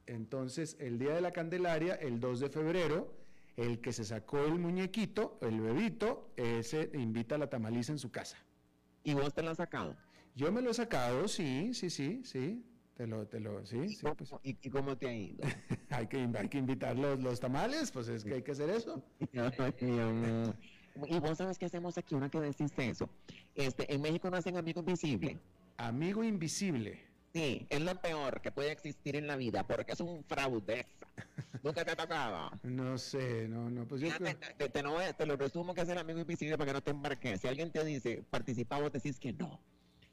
entonces 0.06 0.76
el 0.80 0.98
día 0.98 1.14
de 1.14 1.20
la 1.20 1.32
Candelaria, 1.32 1.94
el 1.94 2.18
2 2.18 2.40
de 2.40 2.48
febrero, 2.48 3.14
el 3.56 3.80
que 3.80 3.92
se 3.92 4.04
sacó 4.04 4.44
el 4.44 4.58
muñequito, 4.58 5.38
el 5.42 5.60
bebito, 5.60 6.32
ese 6.36 6.90
invita 6.94 7.36
a 7.36 7.38
la 7.38 7.48
tamaliza 7.48 7.92
en 7.92 7.98
su 7.98 8.10
casa. 8.10 8.36
¿Y 9.04 9.14
vos 9.14 9.32
te 9.34 9.42
lo 9.42 9.50
has 9.50 9.58
sacado? 9.58 9.96
Yo 10.38 10.52
me 10.52 10.62
lo 10.62 10.70
he 10.70 10.74
sacado, 10.74 11.26
sí, 11.26 11.74
sí, 11.74 11.90
sí, 11.90 12.22
sí. 12.24 12.64
Te 12.94 13.08
lo, 13.08 13.26
te 13.26 13.40
lo, 13.40 13.66
sí, 13.66 13.76
¿Y, 13.76 13.88
sí, 13.88 14.06
pues 14.16 14.30
y- 14.44 14.56
y 14.62 14.70
cómo 14.70 14.96
te 14.96 15.08
ha 15.08 15.12
ido? 15.12 15.38
hay 15.90 16.06
que, 16.06 16.28
hay 16.32 16.48
que 16.48 16.58
invitar 16.58 16.96
los, 16.96 17.18
los 17.18 17.40
tamales, 17.40 17.90
pues 17.90 18.06
es 18.06 18.22
que 18.22 18.34
hay 18.34 18.42
que 18.42 18.52
hacer 18.52 18.70
eso. 18.70 19.02
y 21.08 21.18
vos 21.18 21.38
sabes 21.38 21.58
qué 21.58 21.64
hacemos 21.64 21.98
aquí, 21.98 22.14
una 22.14 22.30
que 22.30 22.38
decís 22.38 22.70
eso. 22.76 23.10
Este, 23.56 23.92
en 23.92 24.00
México 24.00 24.30
no 24.30 24.36
hacen 24.36 24.56
amigo 24.56 24.78
invisible. 24.78 25.40
Amigo 25.76 26.22
invisible. 26.22 27.00
Sí, 27.34 27.66
es 27.68 27.80
lo 27.80 28.00
peor 28.00 28.40
que 28.40 28.52
puede 28.52 28.70
existir 28.70 29.16
en 29.16 29.26
la 29.26 29.34
vida, 29.34 29.66
porque 29.66 29.90
es 29.90 30.00
un 30.00 30.22
fraude. 30.22 30.86
Nunca 31.64 31.84
te 31.84 31.90
ha 31.90 31.96
tocado. 31.96 32.52
No 32.62 32.96
sé, 32.96 33.48
no, 33.48 33.68
no, 33.70 33.88
pues 33.88 34.02
yo 34.02 34.08
creo... 34.16 34.36
te, 34.56 34.68
te, 34.68 34.82
no 34.84 34.94
te 35.16 35.26
lo 35.26 35.36
resumo 35.36 35.74
que 35.74 35.80
es 35.80 35.88
el 35.88 35.98
amigo 35.98 36.20
invisible 36.20 36.56
para 36.56 36.68
que 36.68 36.74
no 36.74 36.80
te 36.80 36.92
embarques. 36.92 37.40
Si 37.40 37.48
alguien 37.48 37.72
te 37.72 37.84
dice, 37.84 38.22
participa, 38.30 38.78
vos 38.80 38.92
decís 38.92 39.18
que 39.18 39.32
no. 39.32 39.60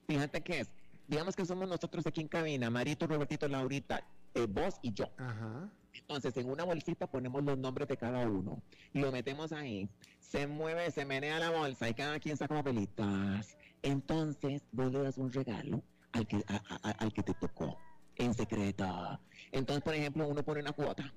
Fíjate 0.08 0.41
que 0.41 0.60
es, 0.62 0.72
digamos 1.08 1.36
que 1.36 1.45
somos 1.45 1.68
nosotros 1.68 2.06
aquí 2.08 2.22
en 2.22 2.28
cabina, 2.28 2.70
Marito, 2.70 3.08
Robertito, 3.08 3.47
Laurita, 3.47 4.06
eh, 4.34 4.45
vos 4.47 4.76
y 4.82 4.93
yo. 4.93 5.10
Ajá. 5.18 5.70
Entonces, 5.93 6.36
en 6.38 6.49
una 6.49 6.64
bolsita 6.66 7.08
ponemos 7.08 7.43
los 7.43 7.58
nombres 7.58 7.88
de 7.88 7.95
cada 7.97 8.28
uno. 8.28 8.62
Lo 8.93 9.12
metemos 9.12 9.51
ahí. 9.53 9.89
Se 10.20 10.45
mueve, 10.45 10.91
se 10.91 11.06
menea 11.06 11.39
la 11.39 11.51
bolsa 11.51 11.88
y 11.89 11.93
cada 11.93 12.20
quien 12.20 12.36
saca 12.36 12.56
papelitas. 12.56 13.58
Entonces, 13.82 14.64
vos 14.74 14.91
le 14.91 14.99
das 15.03 15.18
un 15.18 15.32
regalo 15.32 15.82
al 16.12 16.28
que, 16.28 16.38
a- 16.47 16.56
a- 16.70 16.89
a- 16.89 16.91
al 16.91 17.14
que 17.14 17.24
te 17.24 17.34
tocó, 17.34 17.78
en 18.18 18.34
secreto. 18.34 19.20
Entonces, 19.51 19.84
por 19.84 19.93
ejemplo, 19.95 20.28
uno 20.28 20.43
pone 20.43 20.60
una 20.62 20.74
cuota. 20.74 21.14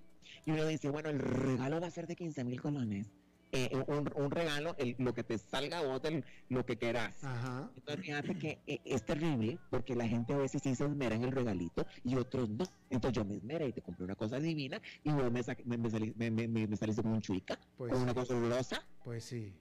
Y 0.46 0.52
uno 0.52 0.64
dice, 0.66 0.90
bueno, 0.90 1.08
el 1.10 1.18
regalo 1.18 1.80
va 1.80 1.88
a 1.88 1.90
ser 1.90 2.06
de 2.06 2.14
15 2.14 2.44
mil 2.44 2.60
colones. 2.60 3.10
Eh, 3.50 3.70
un, 3.86 4.10
un 4.14 4.30
regalo, 4.30 4.74
el- 4.78 4.94
lo 4.98 5.14
que 5.14 5.24
te 5.24 5.38
salga 5.38 5.78
a 5.78 5.82
vos, 5.82 6.02
lo 6.50 6.66
que 6.66 6.76
quieras. 6.76 7.24
Ajá. 7.24 7.70
Entonces, 7.76 8.04
fíjate 8.04 8.38
que 8.38 8.58
eh, 8.66 8.80
es 8.84 9.04
terrible 9.04 9.58
porque 9.70 9.94
la 9.96 10.06
gente 10.06 10.34
a 10.34 10.36
veces 10.36 10.60
sí 10.62 10.74
se 10.74 10.84
esmera 10.84 11.14
en 11.14 11.24
el 11.24 11.32
regalito 11.32 11.86
y 12.04 12.16
otros 12.16 12.50
no. 12.50 12.64
Entonces, 12.90 13.16
yo 13.16 13.24
me 13.24 13.36
esmera 13.36 13.64
y 13.64 13.72
te 13.72 13.80
compré 13.80 14.04
una 14.04 14.16
cosa 14.16 14.38
divina 14.38 14.80
y 15.02 15.10
vos 15.12 15.32
me, 15.32 15.42
me, 15.64 16.30
me, 16.30 16.66
me, 16.66 16.76
saliste 16.76 17.02
con 17.02 17.12
un 17.12 17.20
chuica, 17.22 17.58
Pues 17.76 17.92
con 17.92 18.02
una 18.02 18.12
sí. 18.12 18.18
cosa 18.18 18.36
horrorosa. 18.36 18.82
Pues 19.02 19.24
sí. 19.24 19.54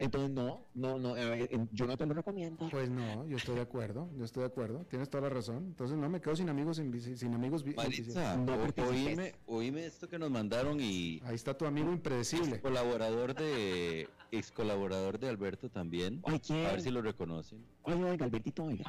Entonces, 0.00 0.30
no, 0.30 0.64
no, 0.74 0.96
no, 0.96 1.10
a 1.10 1.24
ver, 1.24 1.50
yo 1.72 1.86
no 1.86 1.96
te 1.96 2.06
lo 2.06 2.14
recomiendo. 2.14 2.68
Pues 2.70 2.88
no, 2.88 3.26
yo 3.26 3.36
estoy 3.36 3.56
de 3.56 3.62
acuerdo, 3.62 4.08
yo 4.16 4.24
estoy 4.24 4.42
de 4.42 4.46
acuerdo, 4.46 4.86
tienes 4.88 5.10
toda 5.10 5.24
la 5.24 5.28
razón. 5.28 5.64
Entonces 5.66 5.96
no 5.96 6.08
me 6.08 6.20
quedo 6.20 6.36
sin 6.36 6.48
amigos 6.48 6.76
sin 6.76 7.34
amigos. 7.34 7.64
Maritza, 7.74 8.36
No 8.36 8.56
oíme, 8.88 9.34
oíme 9.46 9.86
esto 9.86 10.08
que 10.08 10.18
nos 10.18 10.30
mandaron 10.30 10.80
y 10.80 11.20
Ahí 11.24 11.34
está 11.34 11.56
tu 11.56 11.66
amigo 11.66 11.90
impredecible. 11.92 12.60
colaborador 12.60 13.34
de 13.34 14.08
ex 14.30 14.52
colaborador 14.52 15.18
de 15.18 15.28
Alberto 15.28 15.68
también. 15.68 16.20
Oye, 16.22 16.40
¿quién? 16.40 16.66
A 16.66 16.70
ver 16.72 16.80
si 16.80 16.90
lo 16.90 17.02
reconocen. 17.02 17.64
Oiga, 17.82 18.06
oiga, 18.06 18.24
Albertito, 18.24 18.64
oiga. 18.64 18.84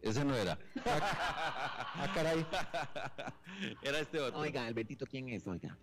Ese 0.00 0.24
no 0.24 0.36
era. 0.36 0.56
Ah, 0.84 2.12
caray. 2.14 2.46
era 3.82 3.98
este 3.98 4.20
otro. 4.20 4.38
Oiga, 4.38 4.64
Albertito, 4.66 5.04
¿quién 5.06 5.28
es? 5.30 5.44
Oiga. 5.48 5.76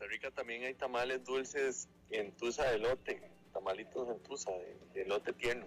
En 0.00 0.06
Costa 0.08 0.12
Rica 0.14 0.30
también 0.30 0.64
hay 0.64 0.74
tamales 0.74 1.22
dulces 1.24 1.86
en 2.10 2.32
tusa 2.32 2.64
de 2.70 2.76
elote, 2.76 3.20
tamalitos 3.52 4.08
en 4.08 4.22
tusa 4.22 4.50
de, 4.50 4.78
de 4.94 5.02
elote 5.02 5.34
tierno. 5.34 5.66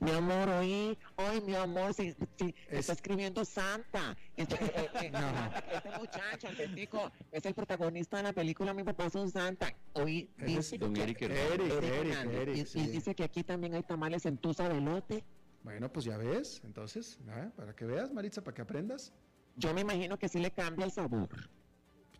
Mi 0.00 0.10
amor, 0.10 0.48
oí, 0.50 0.98
oye, 1.16 1.40
mi 1.40 1.54
amor, 1.54 1.94
si, 1.94 2.12
si 2.36 2.54
Es- 2.68 2.80
está 2.80 2.92
escribiendo 2.92 3.42
Santa. 3.46 4.14
Este, 4.36 4.56
eh, 4.56 4.70
eh, 4.76 4.88
eh, 5.04 5.10
No. 5.10 5.50
este 5.72 5.98
muchacho, 5.98 6.48
Albertico, 6.48 7.10
es 7.32 7.46
el 7.46 7.54
protagonista 7.54 8.18
de 8.18 8.24
la 8.24 8.32
película 8.34 8.74
Mi 8.74 8.82
papá 8.84 9.06
es 9.06 9.14
un 9.14 9.30
Santa. 9.30 9.74
Ese 9.94 10.28
dice 10.44 10.76
Don 10.76 10.92
que- 10.92 11.02
Eric 11.04 11.22
Hernández. 11.22 11.50
Eric, 11.52 11.72
Eric 11.72 11.82
Eric, 11.84 12.12
Hernández, 12.12 12.40
Eric, 12.40 12.56
y, 12.56 12.60
y 12.60 12.66
sí. 12.66 12.86
dice 12.88 13.14
que 13.14 13.24
aquí 13.24 13.44
también 13.44 13.74
hay 13.74 13.82
tamales 13.82 14.26
en 14.26 14.36
tusa 14.36 14.68
de 14.68 14.78
lote. 14.80 15.24
Bueno, 15.62 15.90
pues 15.90 16.04
ya 16.04 16.18
ves, 16.18 16.60
entonces, 16.64 17.18
para 17.56 17.74
que 17.74 17.86
veas, 17.86 18.12
Maritza, 18.12 18.44
para 18.44 18.54
que 18.54 18.60
aprendas. 18.62 19.14
Yo 19.56 19.72
me 19.72 19.80
imagino 19.80 20.18
que 20.18 20.28
sí 20.28 20.38
le 20.38 20.50
cambia 20.50 20.84
el 20.84 20.92
sabor. 20.92 21.28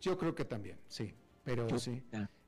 Yo 0.00 0.16
creo 0.16 0.34
que 0.34 0.44
también, 0.46 0.78
sí, 0.88 1.14
pero 1.44 1.78
sí. 1.78 2.02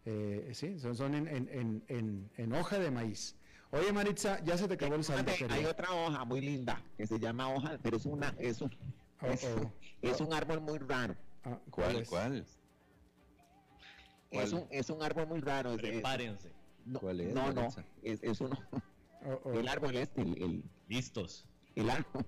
Eh, 0.04 0.50
sí, 0.54 0.78
son, 0.78 0.94
son 0.96 1.14
en, 1.14 1.26
en, 1.28 1.48
en, 1.50 1.84
en, 1.88 2.30
en 2.36 2.52
hoja 2.52 2.78
de 2.78 2.90
maíz. 2.90 3.36
Oye, 3.72 3.92
Maritza, 3.92 4.42
ya 4.44 4.56
se 4.56 4.68
te 4.68 4.74
acabó 4.74 4.94
el 4.94 5.04
saldo, 5.04 5.32
hay 5.50 5.64
otra 5.64 5.92
hoja 5.92 6.24
muy 6.24 6.40
linda 6.40 6.80
que 6.96 7.06
se 7.06 7.18
llama 7.18 7.52
hoja, 7.52 7.78
pero 7.82 7.96
es 7.96 8.06
una, 8.06 8.34
es 8.38 8.60
un, 8.60 8.70
Oh, 9.22 9.26
es, 9.28 9.44
oh. 9.44 9.72
es 10.02 10.20
un 10.20 10.32
árbol 10.34 10.60
muy 10.60 10.78
raro. 10.78 11.16
Ah, 11.42 11.58
¿Cuál? 11.70 11.96
es? 11.96 12.08
¿Cuál? 12.08 12.46
Es 14.30 14.52
un, 14.52 14.66
es 14.70 14.90
un 14.90 15.02
árbol 15.02 15.26
muy 15.26 15.40
raro. 15.40 15.70
es- 15.72 15.76
es- 15.82 15.90
Prepárense. 15.90 16.52
no, 16.84 17.00
¿Cuál 17.00 17.20
es, 17.20 17.34
no, 17.34 17.52
no, 17.52 17.68
es, 18.02 18.22
es 18.22 18.40
uno, 18.40 18.58
Oh, 19.24 19.40
oh. 19.44 19.52
el 19.54 19.66
árbol 19.68 19.96
este, 19.96 20.20
el, 20.22 20.40
el, 20.42 20.62
Listos. 20.88 21.46
el 21.74 21.88
árbol. 21.90 22.24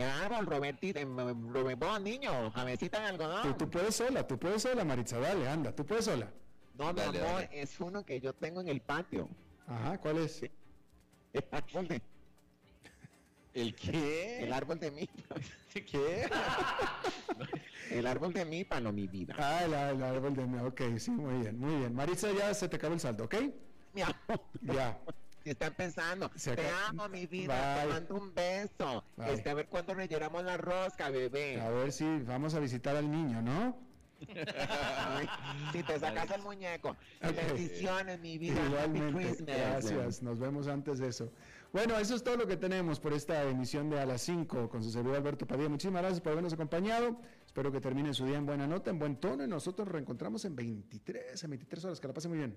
El 0.00 0.08
árbol, 0.08 0.46
Robertito, 0.46 0.98
em, 0.98 1.18
em, 1.20 1.52
Robert, 1.52 2.00
niño, 2.00 2.50
javecita 2.52 3.00
de 3.00 3.06
algodón. 3.06 3.42
Tú, 3.42 3.64
tú 3.64 3.70
puedes 3.70 3.94
sola, 3.94 4.26
tú 4.26 4.38
puedes 4.38 4.62
sola, 4.62 4.82
Maritza, 4.82 5.18
dale, 5.18 5.46
anda, 5.46 5.72
tú 5.76 5.84
puedes 5.84 6.06
sola. 6.06 6.32
No, 6.78 6.90
mi 6.94 7.00
Dale, 7.00 7.18
amor, 7.20 7.32
dale. 7.42 7.60
es 7.60 7.78
uno 7.80 8.02
que 8.06 8.18
yo 8.18 8.32
tengo 8.32 8.62
en 8.62 8.68
el 8.68 8.80
patio. 8.80 9.28
Ajá, 9.66 9.98
¿cuál 9.98 10.18
es? 10.18 10.42
El 10.42 11.44
árbol 11.50 11.86
de, 11.88 12.02
¿El 13.52 13.74
qué? 13.74 14.44
el 14.44 14.52
árbol 14.54 14.80
de 14.80 14.90
mipa. 14.90 15.34
¿Qué? 15.74 16.28
El 17.90 18.06
árbol 18.06 18.32
de 18.32 18.44
mipa, 18.44 18.80
no 18.80 18.92
mi 18.92 19.08
vida. 19.08 19.34
Ah, 19.36 19.64
el, 19.64 19.72
el 19.74 20.02
árbol 20.04 20.34
de... 20.34 20.60
Ok, 20.62 20.80
sí, 20.98 21.10
muy 21.10 21.40
bien, 21.42 21.58
muy 21.58 21.74
bien. 21.74 21.92
Maritza, 21.92 22.30
ya 22.32 22.54
se 22.54 22.68
te 22.68 22.76
acabó 22.76 22.94
el 22.94 23.00
saldo, 23.00 23.24
¿ok? 23.24 23.34
Mi 23.92 24.02
amor. 24.02 24.16
Ya. 24.62 24.96
Si 25.42 25.50
están 25.50 25.72
pensando, 25.74 26.30
Se 26.36 26.54
te 26.54 26.68
amo, 26.88 27.08
mi 27.08 27.26
vida, 27.26 27.76
te 27.76 27.84
Bye. 27.86 27.94
mando 27.94 28.14
un 28.16 28.34
beso. 28.34 29.04
Bye. 29.16 29.32
Este, 29.32 29.48
a 29.50 29.54
ver 29.54 29.66
cuándo 29.68 29.94
rellenamos 29.94 30.44
la 30.44 30.56
rosca, 30.58 31.08
bebé. 31.10 31.60
A 31.60 31.70
ver 31.70 31.92
si 31.92 32.04
vamos 32.20 32.54
a 32.54 32.58
visitar 32.60 32.94
al 32.96 33.10
niño, 33.10 33.40
¿no? 33.40 33.76
Ay, 34.28 35.26
si 35.72 35.82
te 35.82 35.98
sacas 35.98 36.30
el 36.32 36.42
muñeco. 36.42 36.94
Y 37.22 37.26
Ok. 37.26 37.36
Bendiciones, 37.36 38.20
mi 38.20 38.36
vida. 38.36 38.60
Igualmente, 38.66 39.12
Christmas. 39.28 39.56
gracias. 39.56 40.22
Nos 40.22 40.38
vemos 40.38 40.66
antes 40.68 40.98
de 40.98 41.08
eso. 41.08 41.32
Bueno, 41.72 41.96
eso 41.98 42.14
es 42.16 42.22
todo 42.22 42.36
lo 42.36 42.46
que 42.46 42.58
tenemos 42.58 43.00
por 43.00 43.14
esta 43.14 43.42
emisión 43.44 43.88
de 43.88 43.98
A 43.98 44.04
las 44.04 44.20
5 44.22 44.68
con 44.68 44.82
su 44.84 44.90
servidor 44.90 45.16
Alberto 45.16 45.46
Padilla. 45.46 45.70
Muchísimas 45.70 46.02
gracias 46.02 46.20
por 46.20 46.32
habernos 46.32 46.52
acompañado. 46.52 47.18
Espero 47.46 47.72
que 47.72 47.80
terminen 47.80 48.12
su 48.12 48.26
día 48.26 48.36
en 48.36 48.44
buena 48.44 48.66
nota, 48.66 48.90
en 48.90 48.98
buen 48.98 49.16
tono 49.16 49.42
y 49.42 49.48
nosotros 49.48 49.86
nos 49.86 49.92
reencontramos 49.92 50.44
en 50.44 50.54
23, 50.54 51.42
en 51.42 51.50
23 51.50 51.84
horas. 51.86 52.00
Que 52.00 52.08
la 52.08 52.12
pasen 52.14 52.30
muy 52.30 52.38
bien. 52.38 52.56